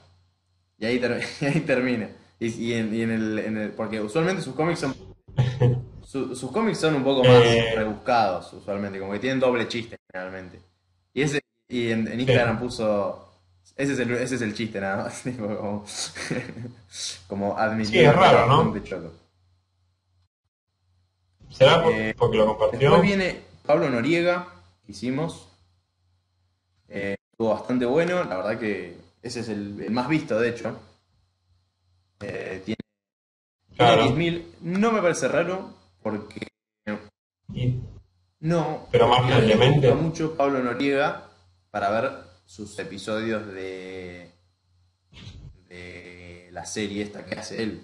Y 0.79 0.87
ahí, 0.87 0.99
ter- 0.99 1.23
y 1.41 1.45
ahí 1.45 1.61
termina. 1.61 2.09
Y, 2.41 2.49
y 2.49 2.73
en, 2.75 2.95
y 2.95 3.03
en 3.03 3.11
el, 3.11 3.39
en 3.39 3.57
el- 3.59 3.71
porque 3.71 4.01
usualmente 4.01 4.43
sus 4.43 4.55
cómics 4.55 4.81
son 4.81 4.95
su- 6.03 6.35
sus 6.35 6.51
cómics 6.51 6.79
son 6.79 6.95
un 6.97 7.05
poco 7.05 7.23
más 7.25 7.43
Eh. 7.45 7.73
rebuscados 7.77 8.53
usualmente, 8.55 8.99
como 8.99 9.13
que 9.13 9.19
tienen 9.19 9.41
doble 9.41 9.69
chiste 9.69 9.97
generalmente. 10.11 10.61
Y 11.13 11.23
ese 11.23 11.41
y 11.69 11.91
en, 11.91 12.07
en 12.09 12.21
Instagram 12.21 12.59
puso 12.59 13.23
ese 13.77 13.93
es 13.95 13.99
el, 13.99 14.11
ese 14.13 14.37
es 14.37 14.43
el 14.43 14.55
chiste 14.55 14.81
nada 14.81 15.05
más, 15.05 15.23
como, 15.39 15.85
como 17.27 17.59
admitir 17.59 17.93
Sí, 17.93 17.99
es 18.01 18.15
raro, 18.15 18.47
¿no? 18.65 18.79
choto. 18.83 19.13
¿Será 21.57 21.83
Eh, 21.91 22.15
porque 22.19 22.37
lo 22.39 22.47
compartió? 22.47 22.79
Después 22.79 23.03
viene 23.03 23.41
Pablo 23.65 23.89
Noriega, 23.91 24.49
que 24.85 24.93
hicimos. 24.93 25.49
Eh, 26.89 27.17
estuvo 27.33 27.51
bastante 27.51 27.85
bueno, 27.87 28.25
la 28.25 28.37
verdad 28.37 28.59
que 28.61 28.97
ese 29.23 29.41
es 29.41 29.49
el, 29.49 29.81
el 29.83 29.91
más 29.91 30.09
visto, 30.09 30.39
de 30.39 30.49
hecho. 30.51 30.79
Eh, 32.21 32.63
tiene, 32.65 32.77
Claro. 33.77 34.03
tiene 34.15 34.41
10.000. 34.41 34.45
No 34.63 34.93
me 34.93 35.03
parece 35.03 35.29
raro, 35.29 35.75
porque 36.03 36.47
Y- 37.53 37.81
no. 38.41 38.87
Pero 38.91 39.09
más 39.09 39.25
me 39.27 39.71
gusta 39.71 39.95
mucho 39.95 40.37
Pablo 40.37 40.63
Noriega 40.63 41.29
para 41.71 41.91
ver 41.91 42.13
sus 42.47 42.79
episodios 42.79 43.47
de, 43.49 44.31
de 45.69 46.49
la 46.53 46.65
serie 46.65 47.03
esta 47.03 47.25
que 47.25 47.35
hace 47.35 47.63
él. 47.63 47.83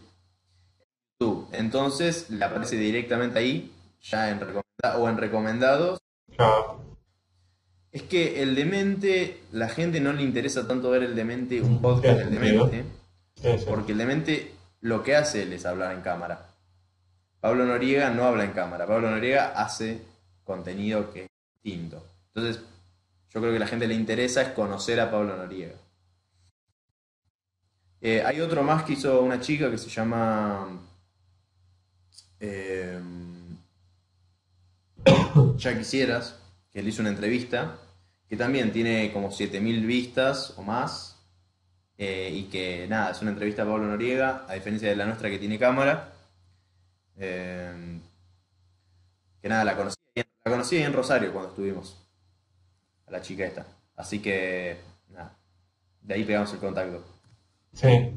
YouTube. 1.22 1.48
Entonces 1.52 2.30
le 2.30 2.44
aparece 2.44 2.76
directamente 2.76 3.38
ahí, 3.38 3.72
ya 4.02 4.30
en 4.30 4.40
recomenda- 4.40 4.98
o 4.98 5.08
en 5.08 5.16
recomendados. 5.18 6.00
claro. 6.36 6.80
Es 7.92 8.02
que 8.04 8.42
el 8.42 8.54
demente, 8.54 9.42
la 9.52 9.68
gente 9.68 10.00
no 10.00 10.14
le 10.14 10.22
interesa 10.22 10.66
tanto 10.66 10.88
ver 10.90 11.02
el 11.02 11.14
demente, 11.14 11.60
un 11.60 11.82
podcast 11.82 12.20
del 12.20 12.30
demente, 12.30 12.84
porque 13.66 13.92
el 13.92 13.98
demente 13.98 14.52
lo 14.80 15.02
que 15.02 15.14
hace 15.14 15.54
es 15.54 15.66
hablar 15.66 15.92
en 15.94 16.00
cámara. 16.00 16.46
Pablo 17.40 17.66
Noriega 17.66 18.08
no 18.08 18.24
habla 18.24 18.44
en 18.44 18.52
cámara, 18.52 18.86
Pablo 18.86 19.10
Noriega 19.10 19.52
hace 19.62 20.00
contenido 20.42 21.12
que 21.12 21.24
es 21.24 21.28
distinto. 21.62 22.02
Entonces, 22.34 22.62
yo 23.28 23.40
creo 23.42 23.52
que 23.52 23.58
la 23.58 23.66
gente 23.66 23.86
le 23.86 23.94
interesa 23.94 24.40
es 24.40 24.48
conocer 24.50 24.98
a 24.98 25.10
Pablo 25.10 25.36
Noriega. 25.36 25.74
Eh, 28.00 28.22
hay 28.24 28.40
otro 28.40 28.62
más 28.62 28.84
que 28.84 28.94
hizo 28.94 29.20
una 29.20 29.38
chica 29.40 29.70
que 29.70 29.76
se 29.78 29.90
llama. 29.90 30.66
Eh, 32.43 33.01
ya 35.56 35.78
quisieras, 35.78 36.39
que 36.73 36.82
le 36.82 36.90
hizo 36.90 37.01
una 37.01 37.10
entrevista, 37.10 37.78
que 38.28 38.36
también 38.36 38.73
tiene 38.73 39.12
como 39.12 39.31
7000 39.31 39.86
vistas 39.86 40.55
o 40.56 40.62
más, 40.62 41.20
eh, 41.97 42.31
y 42.35 42.44
que 42.44 42.86
nada, 42.89 43.12
es 43.12 43.23
una 43.23 43.31
entrevista 43.31 43.62
a 43.62 43.66
Pablo 43.66 43.86
Noriega, 43.86 44.44
a 44.48 44.55
diferencia 44.55 44.89
de 44.89 44.97
la 44.97 45.06
nuestra 45.06 45.31
que 45.31 45.39
tiene 45.39 45.59
cámara. 45.59 46.12
Eh, 47.16 48.01
que 49.40 49.48
nada, 49.48 49.64
la 49.64 49.77
conocí, 49.77 49.97
la 50.16 50.51
conocí 50.51 50.78
en 50.78 50.93
Rosario 50.93 51.32
cuando 51.32 51.51
estuvimos, 51.51 51.97
a 53.06 53.12
la 53.12 53.20
chica 53.20 53.44
esta. 53.44 53.66
Así 53.94 54.20
que, 54.20 54.78
nada, 55.10 55.36
de 56.01 56.14
ahí 56.14 56.24
pegamos 56.24 56.52
el 56.52 56.59
contacto. 56.59 57.05
Sí. 57.73 58.12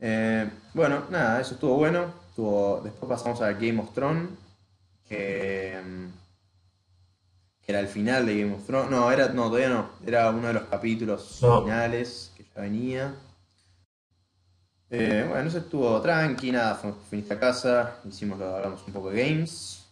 Eh, 0.00 0.50
bueno, 0.74 1.06
nada, 1.08 1.40
eso 1.40 1.54
estuvo 1.54 1.76
bueno. 1.76 2.25
Estuvo, 2.36 2.82
después 2.84 3.08
pasamos 3.08 3.40
a 3.40 3.50
Game 3.54 3.80
of 3.80 3.94
Thrones, 3.94 4.28
que, 5.08 5.80
que 7.64 7.72
era 7.72 7.80
el 7.80 7.88
final 7.88 8.26
de 8.26 8.38
Game 8.42 8.54
of 8.54 8.66
Thrones. 8.66 8.90
No, 8.90 9.10
era, 9.10 9.28
no, 9.28 9.44
todavía 9.46 9.70
no. 9.70 9.88
Era 10.06 10.28
uno 10.28 10.48
de 10.48 10.52
los 10.52 10.64
capítulos 10.64 11.38
No. 11.40 11.62
finales 11.62 12.30
que 12.36 12.44
ya 12.54 12.60
venía. 12.60 13.14
Eh, 14.90 15.24
bueno, 15.30 15.48
eso 15.48 15.56
estuvo 15.56 15.98
tranqui, 16.02 16.52
nada, 16.52 16.74
fuimos 16.74 16.98
finiste 17.08 17.32
a 17.32 17.40
casa, 17.40 18.00
hicimos, 18.06 18.38
hablamos 18.38 18.82
un 18.86 18.92
poco 18.92 19.08
de 19.10 19.22
games. 19.30 19.82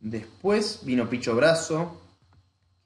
Después 0.00 0.80
vino 0.82 1.10
Picho 1.10 1.36
Brazo, 1.36 1.92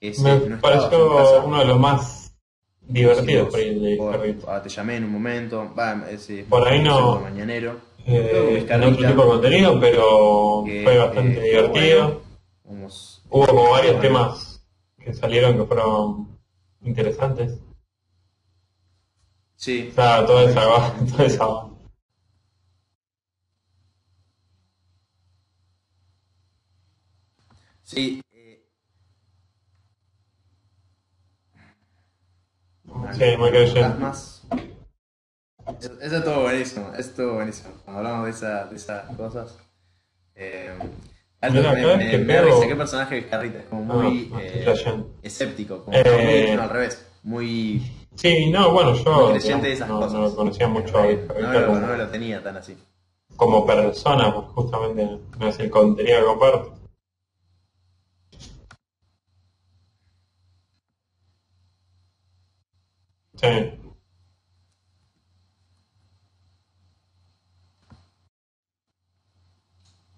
que 0.00 0.12
Me 0.18 0.48
no 0.48 0.60
pareció 0.60 1.44
uno 1.44 1.60
de 1.60 1.64
los 1.66 1.78
más 1.78 2.32
divertidos 2.80 3.50
por 3.50 3.60
ahí 3.60 3.78
de 3.78 3.96
Por- 3.96 4.50
ah, 4.50 4.60
te 4.60 4.68
llamé 4.68 4.96
en 4.96 5.04
un 5.04 5.12
momento. 5.12 5.72
Va, 5.78 6.06
ese, 6.10 6.44
Por 6.48 6.66
ahí 6.66 6.82
no. 6.82 7.20
Mañanero. 7.20 7.91
Eh, 8.06 8.66
otro 8.68 8.96
tipo 8.96 9.22
de 9.22 9.28
contenido, 9.28 9.80
pero 9.80 10.64
que, 10.66 10.82
fue 10.82 10.98
bastante 10.98 11.40
eh, 11.40 11.50
divertido. 11.50 12.04
bueno, 12.04 12.20
fuimos, 12.64 13.22
Hubo 13.30 13.46
como 13.46 13.70
varios 13.70 14.00
temas 14.00 14.64
que 14.98 15.14
salieron 15.14 15.56
que 15.56 15.64
fueron 15.64 16.38
interesantes. 16.82 17.58
Sí. 19.56 19.88
O 19.92 19.94
sea, 19.94 20.26
toda 20.26 20.44
esa, 20.44 20.94
toda 21.06 21.24
esa 21.24 21.72
Sí. 27.84 28.22
eh, 28.32 28.64
Sí, 33.12 33.24
Michael 33.38 33.98
más. 33.98 34.41
Eso, 35.80 35.92
eso 36.00 36.16
estuvo 36.16 36.40
buenísimo, 36.42 36.88
eso 36.92 37.00
estuvo 37.10 37.34
buenísimo. 37.34 37.70
Cuando 37.84 37.98
hablamos 38.00 38.24
de, 38.26 38.30
esa, 38.30 38.64
de 38.66 38.76
esas 38.76 39.16
cosas. 39.16 39.58
Eh, 40.34 40.72
Mira, 41.50 41.72
me, 41.72 41.96
me, 41.96 42.10
que 42.10 42.18
me 42.18 42.42
risa, 42.42 42.68
qué 42.68 42.76
personaje 42.76 43.18
es 43.18 43.26
Carrita, 43.26 43.58
es 43.58 43.64
como 43.66 43.82
muy 43.82 44.30
Ah, 44.32 44.38
eh, 44.40 45.04
escéptico, 45.22 45.84
como 45.84 45.96
Eh, 45.96 46.46
muy- 46.46 46.56
no, 46.56 46.62
al 46.62 46.70
revés, 46.70 47.04
muy, 47.24 47.82
Sí, 48.14 48.50
no, 48.50 48.72
bueno, 48.72 48.94
yo 48.94 49.30
creyente 49.30 49.66
de 49.66 49.72
esas 49.72 49.88
no, 49.88 49.98
cosas. 49.98 50.12
no 50.12 50.20
lo 50.20 50.36
conocía 50.36 50.68
mucho 50.68 50.98
a 50.98 51.02
Carita 51.02 51.34
no, 51.40 51.52
lo, 51.60 51.66
como, 51.66 51.80
no 51.80 51.86
me 51.88 51.96
lo 51.96 52.08
tenía 52.08 52.42
tan 52.42 52.56
así. 52.56 52.76
como 53.36 53.66
persona, 53.66 54.32
pues 54.32 54.46
justamente 54.54 55.18
no 55.38 55.48
es 55.48 55.58
el 55.58 55.70
contenido 55.70 56.20
que 56.20 56.24
comparte. 56.26 56.70
Sí, 63.36 63.72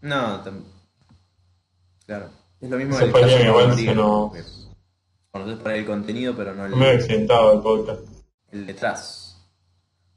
No, 0.04 0.44
tam- 0.44 0.64
claro. 2.04 2.28
Es 2.60 2.68
lo 2.70 2.76
mismo 2.76 2.96
del 2.98 3.10
podría 3.10 3.36
caso 3.38 3.48
igual 3.48 3.74
se 3.74 3.84
que 3.86 4.44
Conoces 5.30 5.58
por 5.58 5.70
ahí 5.72 5.80
el 5.80 5.86
contenido, 5.86 6.36
pero 6.36 6.54
no 6.54 6.66
el, 6.66 6.76
me 6.76 6.90
he 6.92 6.96
accidentado 6.96 7.54
el 7.54 7.60
podcast. 7.60 8.02
el 8.52 8.66
detrás. 8.66 9.42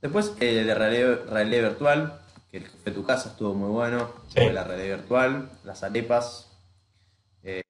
Después 0.02 0.34
el 0.42 0.68
de 0.68 0.76
realidad, 0.76 1.26
realidad 1.30 1.70
virtual, 1.70 2.22
que 2.52 2.58
el 2.58 2.64
que 2.66 2.70
fue 2.78 2.92
tu 2.92 3.04
casa 3.06 3.30
estuvo 3.30 3.54
muy 3.56 3.70
bueno. 3.70 4.12
Sí. 4.28 4.50
La 4.50 4.64
realidad 4.66 4.98
virtual, 4.98 5.50
las 5.64 5.84
arepas. 5.84 6.52
eh. 7.44 7.62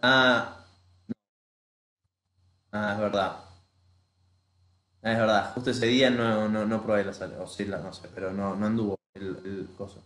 Ah, 0.00 0.64
no. 1.08 1.14
ah, 2.72 2.92
es 2.94 2.98
verdad. 3.00 3.44
Ah, 5.02 5.12
es 5.12 5.18
verdad, 5.18 5.52
justo 5.54 5.70
ese 5.70 5.86
día 5.86 6.10
no, 6.10 6.48
no, 6.48 6.64
no 6.64 6.82
probé 6.82 7.04
las 7.04 7.20
arepas, 7.20 7.50
o 7.50 7.52
sí, 7.52 7.64
la- 7.66 7.78
no 7.78 7.92
sé, 7.92 8.08
pero 8.14 8.32
no, 8.32 8.54
no 8.56 8.66
anduvo 8.66 8.97
el, 9.18 9.36
el 9.44 9.68
coso. 9.76 10.02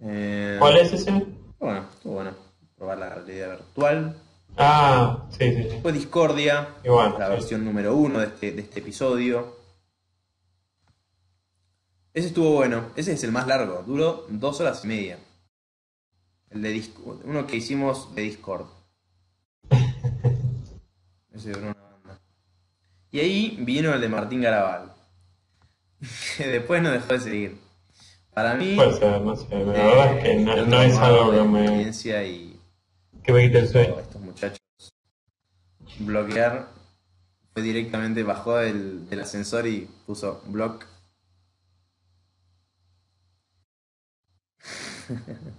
Eh, 0.00 0.56
¿Cuál 0.58 0.78
es 0.78 0.92
ese? 0.92 1.26
Bueno, 1.58 1.86
estuvo 1.92 2.14
bueno 2.14 2.34
probar 2.76 2.98
la 2.98 3.10
realidad 3.10 3.50
virtual. 3.50 4.16
Ah, 4.56 5.26
sí, 5.30 5.54
sí, 5.54 5.68
sí. 5.70 5.78
Fue 5.82 5.92
Discordia, 5.92 6.76
bueno, 6.84 7.18
la 7.18 7.26
sí. 7.26 7.32
versión 7.32 7.64
número 7.64 7.94
uno 7.94 8.20
de 8.20 8.26
este, 8.26 8.52
de 8.52 8.62
este 8.62 8.80
episodio. 8.80 9.56
Ese 12.12 12.28
estuvo 12.28 12.52
bueno, 12.52 12.90
ese 12.96 13.12
es 13.12 13.22
el 13.22 13.32
más 13.32 13.46
largo, 13.46 13.84
duró 13.86 14.26
dos 14.28 14.60
horas 14.60 14.84
y 14.84 14.88
media. 14.88 15.18
El 16.48 16.62
de 16.62 16.70
Discord, 16.70 17.20
uno 17.24 17.46
que 17.46 17.56
hicimos 17.56 18.12
de 18.14 18.22
Discord. 18.22 18.66
Ese 21.32 21.52
duró 21.52 21.66
una 21.66 21.74
banda. 21.74 22.20
Y 23.12 23.20
ahí 23.20 23.56
vino 23.60 23.92
el 23.94 24.00
de 24.00 24.08
Martín 24.08 24.40
Garabal. 24.40 24.92
Que 26.36 26.48
después 26.48 26.82
no 26.82 26.90
dejó 26.90 27.12
de 27.12 27.20
seguir. 27.20 27.69
Para 28.34 28.54
mí. 28.54 28.74
Puede 28.76 28.92
ser, 28.98 29.20
no 29.20 29.36
sé, 29.36 29.48
la 29.50 29.58
eh, 29.58 29.64
verdad 29.64 30.16
es 30.16 30.22
que 30.22 30.34
no, 30.36 30.52
el 30.52 30.72
es 30.72 30.98
algo 30.98 31.32
que 31.32 31.42
me, 31.42 31.60
experiencia 31.62 32.24
y 32.24 32.60
que 33.22 33.32
me 33.32 33.42
quite 33.42 33.58
el 33.58 33.68
sueño. 33.68 33.98
estos 33.98 34.20
muchachos 34.20 34.60
bloquear 36.00 36.68
fue 37.52 37.62
directamente 37.62 38.22
bajó 38.22 38.56
del, 38.56 39.08
del 39.08 39.20
ascensor 39.20 39.66
y 39.66 39.88
puso 40.06 40.42
block 40.46 40.86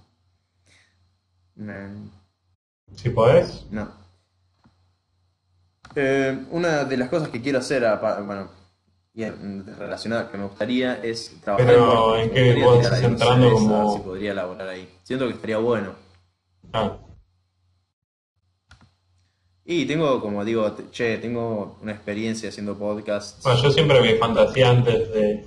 Man, 1.55 2.09
Si 2.95 3.09
podés, 3.09 3.65
no 3.69 3.91
Eh, 5.95 6.45
una 6.51 6.85
de 6.85 6.95
las 6.97 7.09
cosas 7.09 7.27
que 7.29 7.41
quiero 7.41 7.59
hacer 7.59 7.83
bueno 8.25 8.60
y 9.13 9.23
en- 9.23 9.65
relacionada 9.77 10.31
que 10.31 10.37
me 10.37 10.45
gustaría 10.45 10.95
es 11.03 11.39
trabajar 11.43 11.67
Pero. 11.67 12.15
¿en 12.17 12.27
Me 12.29 12.33
qué 12.33 12.63
vos 12.63 12.83
estás 12.83 13.01
entrando 13.03 13.51
como- 13.51 13.93
si 13.93 13.99
podría 14.03 14.31
elaborar 14.31 14.69
ahí 14.69 14.87
siento 15.03 15.27
que 15.27 15.33
estaría 15.33 15.57
bueno 15.57 15.93
ah, 16.73 16.97
Y 19.63 19.85
tengo, 19.85 20.19
como 20.19 20.43
digo, 20.43 20.75
che, 20.91 21.17
tengo 21.19 21.77
una 21.81 21.91
experiencia 21.91 22.49
haciendo 22.49 22.77
podcasts. 22.77 23.43
Bueno, 23.43 23.61
yo 23.61 23.71
siempre 23.71 24.01
mi 24.01 24.17
fantasía 24.17 24.69
antes 24.71 25.13
de, 25.13 25.45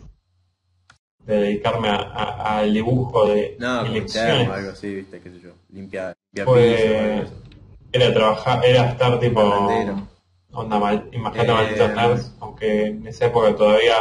de 1.27 1.36
dedicarme 1.36 1.89
a- 1.89 1.97
a- 2.12 2.59
al 2.59 2.73
dibujo 2.73 3.27
de 3.27 3.57
no, 3.59 3.85
elecciones 3.85 4.49
algo 4.49 4.70
así, 4.70 4.95
viste, 4.95 5.20
qué 5.20 5.31
sé 5.31 5.41
yo. 5.41 5.51
Limpiar, 5.70 6.15
limpiar 6.32 6.47
piso, 7.27 7.35
era 7.93 8.15
trabajar, 8.15 8.65
era 8.65 8.91
estar 8.91 9.19
tipo. 9.19 9.41
Onda 10.55 10.78
mal, 10.78 11.09
imagínate 11.12 11.51
Eh, 11.51 11.55
malditos 11.55 11.94
nerds, 11.94 12.32
aunque 12.40 12.86
en 12.86 13.06
esa 13.06 13.26
época 13.26 13.55
todavía 13.56 13.94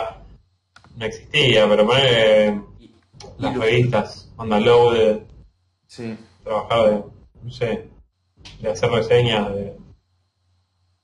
no 0.96 1.06
existía, 1.06 1.68
pero 1.68 1.86
poner 1.88 2.62
las 3.40 3.58
revistas, 3.58 4.32
onda 4.38 4.60
loaded, 4.60 5.20
Sí. 5.88 6.16
trabajar 6.44 6.90
de, 6.90 7.04
no 7.44 7.52
sé, 7.52 7.88
de 8.62 8.70
hacer 8.70 8.90
reseñas 8.92 9.54
de, 9.54 9.78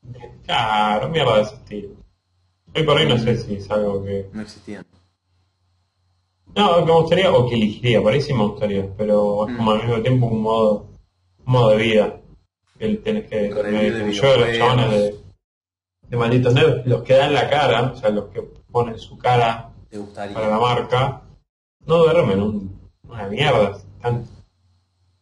de- 0.01 0.31
claro, 0.45 1.09
mierda 1.09 1.35
de 1.38 1.41
ese 1.43 1.55
estilo. 1.55 1.89
Hoy 2.76 2.84
por 2.84 2.97
hoy 2.97 3.07
no 3.07 3.17
sé 3.17 3.38
si 3.38 3.55
es 3.55 3.69
algo 3.71 4.03
que 4.03 4.27
No 4.34 4.41
existían. 4.41 4.85
No, 6.55 6.80
que 6.80 6.85
me 6.85 6.91
gustaría, 6.93 7.31
o 7.31 7.47
que 7.47 7.55
elegiría, 7.55 8.01
por 8.01 8.11
ahí 8.13 8.21
sí 8.21 8.34
me 8.34 8.43
gustaría, 8.43 8.88
pero 8.97 9.47
es 9.47 9.55
como 9.55 9.71
Mm. 9.71 9.76
al 9.80 9.88
mismo 9.88 10.01
tiempo 10.01 10.26
un 10.27 10.41
modo, 10.41 10.85
un 11.45 11.51
modo 11.53 11.69
de 11.71 11.77
vida. 11.77 12.15
Que 12.77 12.88
tenés 12.97 13.27
que. 13.30 13.49
Video 13.49 14.05
de 14.05 14.13
yo, 14.13 14.38
los 14.38 14.57
chabones 14.57 14.89
de, 14.91 15.15
de 16.10 16.18
malditos 16.18 16.53
nerds, 16.53 16.86
los 16.86 17.03
que 17.03 17.14
dan 17.15 17.34
la 17.34 17.49
cara, 17.49 17.91
o 17.94 17.95
sea, 17.95 18.10
los 18.10 18.26
que 18.30 18.41
ponen 18.72 18.98
su 18.98 19.18
cara 19.18 19.72
¿Te 19.90 19.98
gustaría? 19.98 20.34
para 20.36 20.49
la 20.49 20.60
marca, 20.60 21.22
no 21.86 21.98
duermen 21.99 22.41
un- 22.41 22.80
una 23.07 23.27
mierda. 23.27 23.77
Están, 23.95 24.26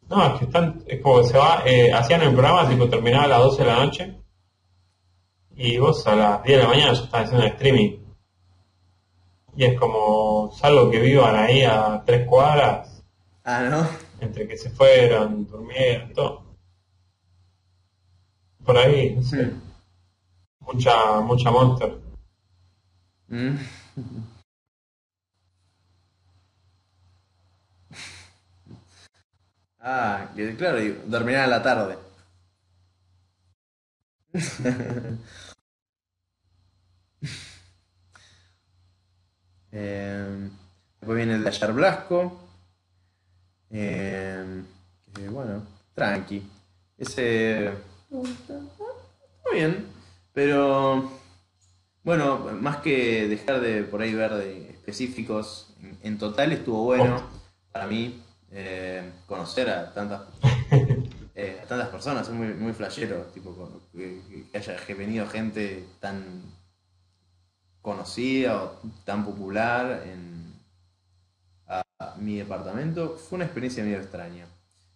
no, 0.09 0.25
es 0.33 0.39
que 0.39 0.45
están, 0.45 0.83
es 0.87 1.01
como 1.01 1.19
que 1.21 1.27
se 1.27 1.37
va, 1.37 1.63
eh, 1.65 1.91
hacían 1.93 2.21
el 2.21 2.31
programa, 2.33 2.67
tipo 2.69 2.89
terminaba 2.89 3.25
a 3.25 3.27
las 3.27 3.39
12 3.43 3.63
de 3.63 3.67
la 3.69 3.85
noche, 3.85 4.17
y 5.55 5.77
vos 5.77 6.05
a 6.07 6.15
las 6.15 6.43
10 6.43 6.57
de 6.57 6.63
la 6.63 6.69
mañana 6.69 6.93
ya 6.93 7.03
estás 7.03 7.25
haciendo 7.25 7.45
streaming. 7.47 7.97
Y 9.55 9.63
es 9.65 9.79
como, 9.79 10.51
salvo 10.53 10.89
que 10.91 10.99
vivan 10.99 11.35
ahí 11.35 11.63
a 11.63 12.03
tres 12.05 12.27
cuadras, 12.27 13.03
Ah, 13.43 13.63
¿no? 13.69 13.87
entre 14.19 14.47
que 14.47 14.55
se 14.57 14.69
fueron, 14.69 15.47
durmieron, 15.47 16.13
todo. 16.13 16.43
Por 18.65 18.77
ahí, 18.77 19.15
no 19.15 19.21
sé. 19.23 19.51
Mucha, 20.67 21.19
mucha 21.21 21.51
monster. 21.51 21.93
Mm. 23.29 23.57
Ah, 29.79 30.31
que- 30.35 30.55
claro, 30.55 30.81
y 30.81 30.89
dormirán 31.07 31.43
a 31.45 31.47
la 31.47 31.63
tarde. 31.63 31.97
Eh, 39.71 40.49
después 40.99 41.17
viene 41.17 41.35
el 41.35 41.43
de 41.43 41.49
Ayar 41.49 41.73
Blasco. 41.73 42.39
Eh, 43.69 44.63
que, 45.13 45.29
bueno, 45.29 45.63
tranqui. 45.93 46.43
Ese. 46.97 47.67
Está 47.67 49.49
bien. 49.51 49.85
Pero. 50.37 51.09
Bueno, 52.03 52.37
más 52.61 52.77
que 52.77 53.27
dejar 53.27 53.59
de 53.59 53.81
por 53.81 54.03
ahí 54.03 54.13
ver 54.13 54.35
de 54.35 54.69
específicos, 54.69 55.73
en, 56.03 56.19
total 56.19 56.51
estuvo 56.51 56.83
bueno 56.83 57.23
para 57.71 57.87
mí 57.87 58.21
eh, 58.51 59.01
conocer 59.25 59.67
a 59.67 59.93
tantas 59.95 60.21
eh, 61.35 61.59
a 61.63 61.65
tantas 61.65 61.89
personas, 61.89 62.27
es 62.27 62.33
muy, 62.35 62.49
muy 62.49 62.71
flashero, 62.73 63.23
tipo 63.33 63.81
que, 63.91 64.21
que 64.51 64.57
haya 64.57 64.77
venido 64.95 65.25
gente 65.25 65.83
tan 65.99 66.43
conocida 67.81 68.63
o 68.63 68.79
tan 69.05 69.25
popular 69.25 70.03
en 70.05 70.53
a, 71.65 71.81
a 71.97 72.15
mi 72.17 72.37
departamento. 72.37 73.17
Fue 73.17 73.37
una 73.37 73.45
experiencia 73.45 73.83
medio 73.83 73.97
extraña. 73.97 74.45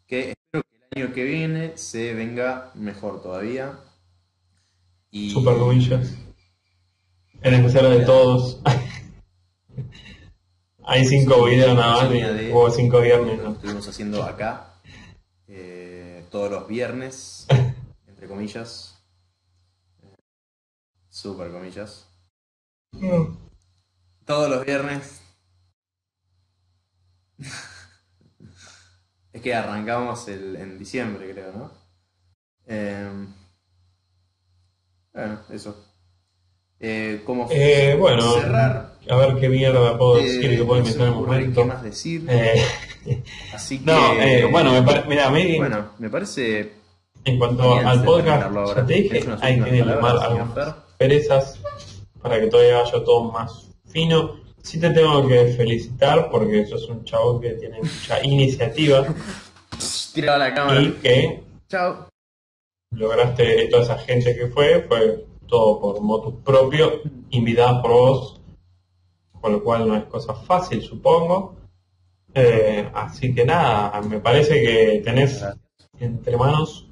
Que 0.06 0.30
espero 0.30 0.64
que 0.64 0.78
el 0.92 1.04
año 1.04 1.14
que 1.16 1.24
viene 1.24 1.78
se 1.78 2.14
venga 2.14 2.70
mejor 2.76 3.24
todavía. 3.24 3.76
Y 5.12 5.30
Super 5.30 5.58
comillas. 5.58 6.14
En 7.42 7.54
especial 7.56 7.90
de 8.00 8.06
todos. 8.06 8.62
Hay 10.84 11.06
cinco 11.06 11.46
videos 11.46 11.76
nada 11.76 12.02
más, 12.04 12.10
de- 12.10 12.52
hubo 12.52 12.70
cinco 12.72 13.00
viernes, 13.02 13.42
¿no? 13.42 13.52
estuvimos 13.52 13.88
haciendo 13.88 14.24
acá. 14.24 14.80
eh, 15.48 16.26
todos 16.32 16.50
los 16.52 16.68
viernes, 16.68 17.46
entre 18.08 18.28
comillas. 18.28 19.02
eh, 20.04 20.16
Super 21.10 21.52
comillas. 21.52 22.08
Todos 24.26 24.50
los 24.50 24.66
viernes. 24.66 25.22
es 29.34 29.42
que 29.42 29.54
arrancamos 29.56 30.28
el, 30.28 30.56
en 30.56 30.78
diciembre, 30.78 31.32
creo, 31.32 31.52
¿no? 31.54 31.72
Em, 32.66 33.34
bueno, 35.14 35.40
eso. 35.52 35.76
Eh, 36.80 37.22
como 37.26 37.48
Eh, 37.52 37.96
bueno, 38.00 38.34
cerrar, 38.34 38.94
a 39.10 39.16
ver 39.16 39.36
qué 39.40 39.50
mierda 39.50 39.98
puedo 39.98 40.18
eh, 40.18 40.24
decir 40.24 40.58
que 40.58 40.64
puedo 40.64 40.80
inventar 40.80 41.08
en 41.08 41.14
ocurre 41.14 41.28
momento. 41.38 41.62
qué 41.62 41.68
más 41.68 41.84
decir. 41.84 42.26
Eh, 42.30 42.64
Así 43.54 43.80
que. 43.80 43.86
no, 43.86 44.14
eh, 44.22 44.48
bueno, 44.52 44.72
me 44.72 44.82
pare- 44.82 45.04
mí, 45.30 45.58
Bueno, 45.58 45.90
me 46.00 46.10
parece. 46.10 46.72
en 47.24 47.38
cuanto 47.38 47.76
al 47.76 48.04
podcast, 48.04 48.52
ya 48.76 48.86
te 48.86 48.94
dije, 48.94 49.10
¿Tenés 49.10 49.26
unas 49.28 49.44
hay 49.44 49.56
que 49.62 49.70
señor 49.70 50.00
algunas 50.24 50.76
perezas 50.98 51.60
para 52.22 52.40
que 52.40 52.48
todavía 52.48 52.78
vaya 52.82 53.04
todo 53.04 53.32
más 53.32 53.68
fino. 53.88 54.40
Sí 54.64 54.80
te 54.80 54.90
tengo 54.92 55.28
que 55.28 55.54
felicitar 55.58 56.30
porque 56.30 56.66
sos 56.68 56.88
un 56.90 57.04
chavo 57.04 57.40
que 57.40 57.50
tiene 57.52 57.78
mucha 57.80 58.24
iniciativa 58.24 59.06
Tiraba 60.14 60.38
la 60.38 60.54
cámara. 60.54 60.82
y 60.82 60.92
que 60.94 61.44
Chao. 61.70 62.08
Lograste 62.92 63.68
toda 63.70 63.84
esa 63.84 63.98
gente 63.98 64.36
que 64.36 64.48
fue, 64.48 64.82
fue 64.84 65.26
todo 65.48 65.80
por 65.80 66.02
motus 66.02 66.36
propio, 66.44 67.02
invitadas 67.32 67.82
por 67.82 67.92
vos, 67.92 68.42
con 69.40 69.54
lo 69.54 69.64
cual 69.64 69.88
no 69.88 69.96
es 69.96 70.06
cosa 70.06 70.34
fácil, 70.34 70.82
supongo. 70.82 71.56
Eh, 72.34 72.90
así 72.94 73.34
que 73.34 73.44
nada, 73.44 74.02
me 74.02 74.20
parece 74.20 74.62
que 74.62 75.02
tenés 75.04 75.44
entre 76.00 76.38
manos 76.38 76.88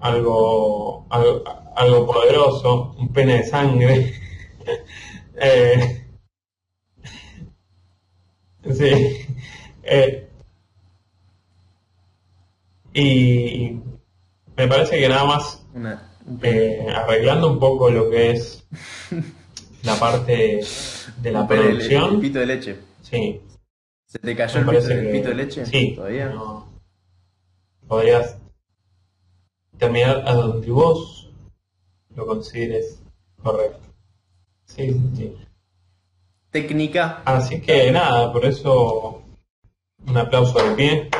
algo, 0.00 1.06
algo, 1.10 1.44
algo 1.76 2.06
poderoso, 2.06 2.94
un 2.98 3.12
pene 3.12 3.38
de 3.38 3.44
sangre. 3.44 4.14
Eh, 5.42 6.04
sí. 8.70 9.26
Eh, 9.82 10.28
y 12.92 13.80
me 14.60 14.68
parece 14.68 14.98
que 14.98 15.08
nada 15.08 15.24
más 15.24 15.62
Una, 15.74 16.10
un 16.26 16.38
eh, 16.42 16.86
arreglando 16.94 17.50
un 17.50 17.58
poco 17.58 17.90
lo 17.90 18.10
que 18.10 18.32
es 18.32 18.62
la 19.82 19.94
parte 19.98 20.60
de 21.22 21.32
la 21.32 21.46
producción, 21.46 22.14
el 22.14 22.20
pito 22.20 22.38
de 22.38 22.46
leche. 22.46 22.76
sí, 23.02 23.40
¿Se 24.06 24.18
te 24.18 24.36
cayó 24.36 24.60
me 24.62 24.76
el 24.76 25.10
pito, 25.12 25.30
el 25.30 25.36
de 25.36 25.44
leche? 25.44 25.64
sí, 25.66 25.94
¿Todavía? 25.94 26.28
no. 26.28 26.66
podrías 27.88 28.36
terminar 29.78 30.24
a 30.26 30.34
donde 30.34 30.70
vos 30.70 31.30
lo 32.14 32.26
consideres 32.26 33.00
correcto. 33.42 33.80
Sí, 34.66 34.90
sí, 34.92 35.10
sí. 35.16 35.36
Técnica. 36.50 37.22
Así 37.24 37.60
que 37.62 37.90
nada, 37.92 38.30
por 38.32 38.44
eso 38.44 39.22
un 40.06 40.16
aplauso 40.18 40.58
de 40.62 40.74
pie. 40.74 41.10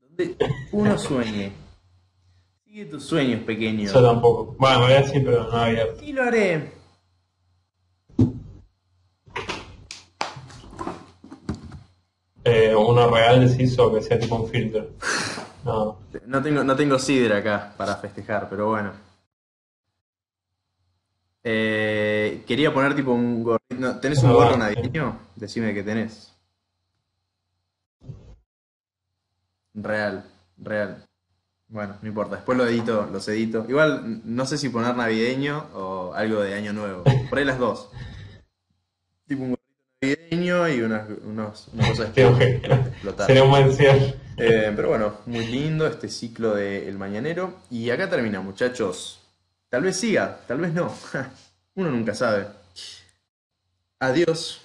Donde 0.00 0.36
uno 0.80 0.98
sueñe. 0.98 1.52
Sigue 2.64 2.84
tus 2.86 3.04
sueños 3.04 3.42
pequeños. 3.42 3.92
Yo 3.92 4.02
tampoco. 4.02 4.54
Bueno, 4.58 4.80
voy 4.80 4.92
a 4.92 5.00
decir, 5.02 5.22
pero 5.24 5.44
no 5.44 5.56
abierto. 5.56 6.04
Y 6.04 6.12
lo 6.12 6.22
haré. 6.22 6.72
Eh, 12.44 12.74
uno 12.74 13.10
real 13.10 13.46
decís 13.46 13.78
o 13.78 13.92
que 13.92 14.02
sea 14.02 14.18
tipo 14.18 14.36
un 14.36 14.48
filtro. 14.48 14.90
No. 15.64 15.98
No 16.26 16.42
tengo, 16.42 16.64
no 16.64 16.74
tengo 16.74 16.98
sidra 16.98 17.38
acá 17.38 17.74
para 17.76 17.96
festejar, 17.96 18.48
pero 18.48 18.68
bueno. 18.68 18.92
Eh, 21.44 22.42
quería 22.46 22.72
poner 22.72 22.94
tipo 22.94 23.12
un 23.12 23.42
gorrito. 23.42 23.74
no, 23.76 24.00
¿Tenés 24.00 24.22
un 24.22 24.30
Ah, 24.30 24.32
gorro 24.32 24.56
navideño? 24.56 25.18
Decime 25.36 25.74
que 25.74 25.82
tenés. 25.82 26.34
Real, 29.74 30.24
real. 30.60 31.04
Bueno, 31.68 31.96
no 32.02 32.08
importa, 32.08 32.36
después 32.36 32.58
lo 32.58 32.66
edito, 32.66 33.08
los 33.12 33.28
edito. 33.28 33.64
Igual 33.68 34.22
no 34.24 34.44
sé 34.44 34.58
si 34.58 34.70
poner 34.70 34.96
navideño 34.96 35.68
o 35.74 36.12
algo 36.14 36.40
de 36.40 36.54
año 36.54 36.72
nuevo. 36.72 37.04
Por 37.28 37.38
ahí 37.38 37.44
las 37.44 37.58
dos. 37.58 37.90
Tipo 39.28 39.44
un 39.44 39.50
gorrito 39.50 39.62
navideño 40.02 40.68
y 40.68 40.80
unas, 40.82 41.08
unos, 41.24 41.68
unas 41.72 41.90
cosas 41.90 42.12
que 42.12 42.26
explotar. 42.26 43.26
sería 43.26 43.44
un 43.44 43.50
buen 43.50 43.72
cierre. 43.72 44.14
Eh, 44.36 44.72
pero 44.74 44.88
bueno, 44.88 45.18
muy 45.26 45.46
lindo 45.46 45.86
este 45.86 46.08
ciclo 46.08 46.56
de 46.56 46.88
El 46.88 46.98
Mañanero. 46.98 47.54
Y 47.70 47.90
acá 47.90 48.10
termina, 48.10 48.40
muchachos. 48.40 49.20
Tal 49.68 49.82
vez 49.82 49.96
siga, 49.96 50.40
tal 50.48 50.58
vez 50.58 50.74
no. 50.74 50.92
Uno 51.76 51.90
nunca 51.90 52.14
sabe. 52.14 52.46
Adiós. 54.00 54.60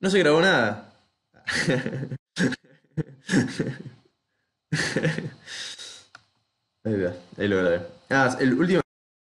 No 0.00 0.08
se 0.08 0.18
grabó 0.18 0.40
nada. 0.40 0.94
Ahí 6.84 7.00
va, 7.00 7.12
ahí 7.38 7.48
lo 7.48 7.56
grabé. 7.56 7.80
Ah, 8.10 8.36
el 8.40 8.54
último 8.54 8.83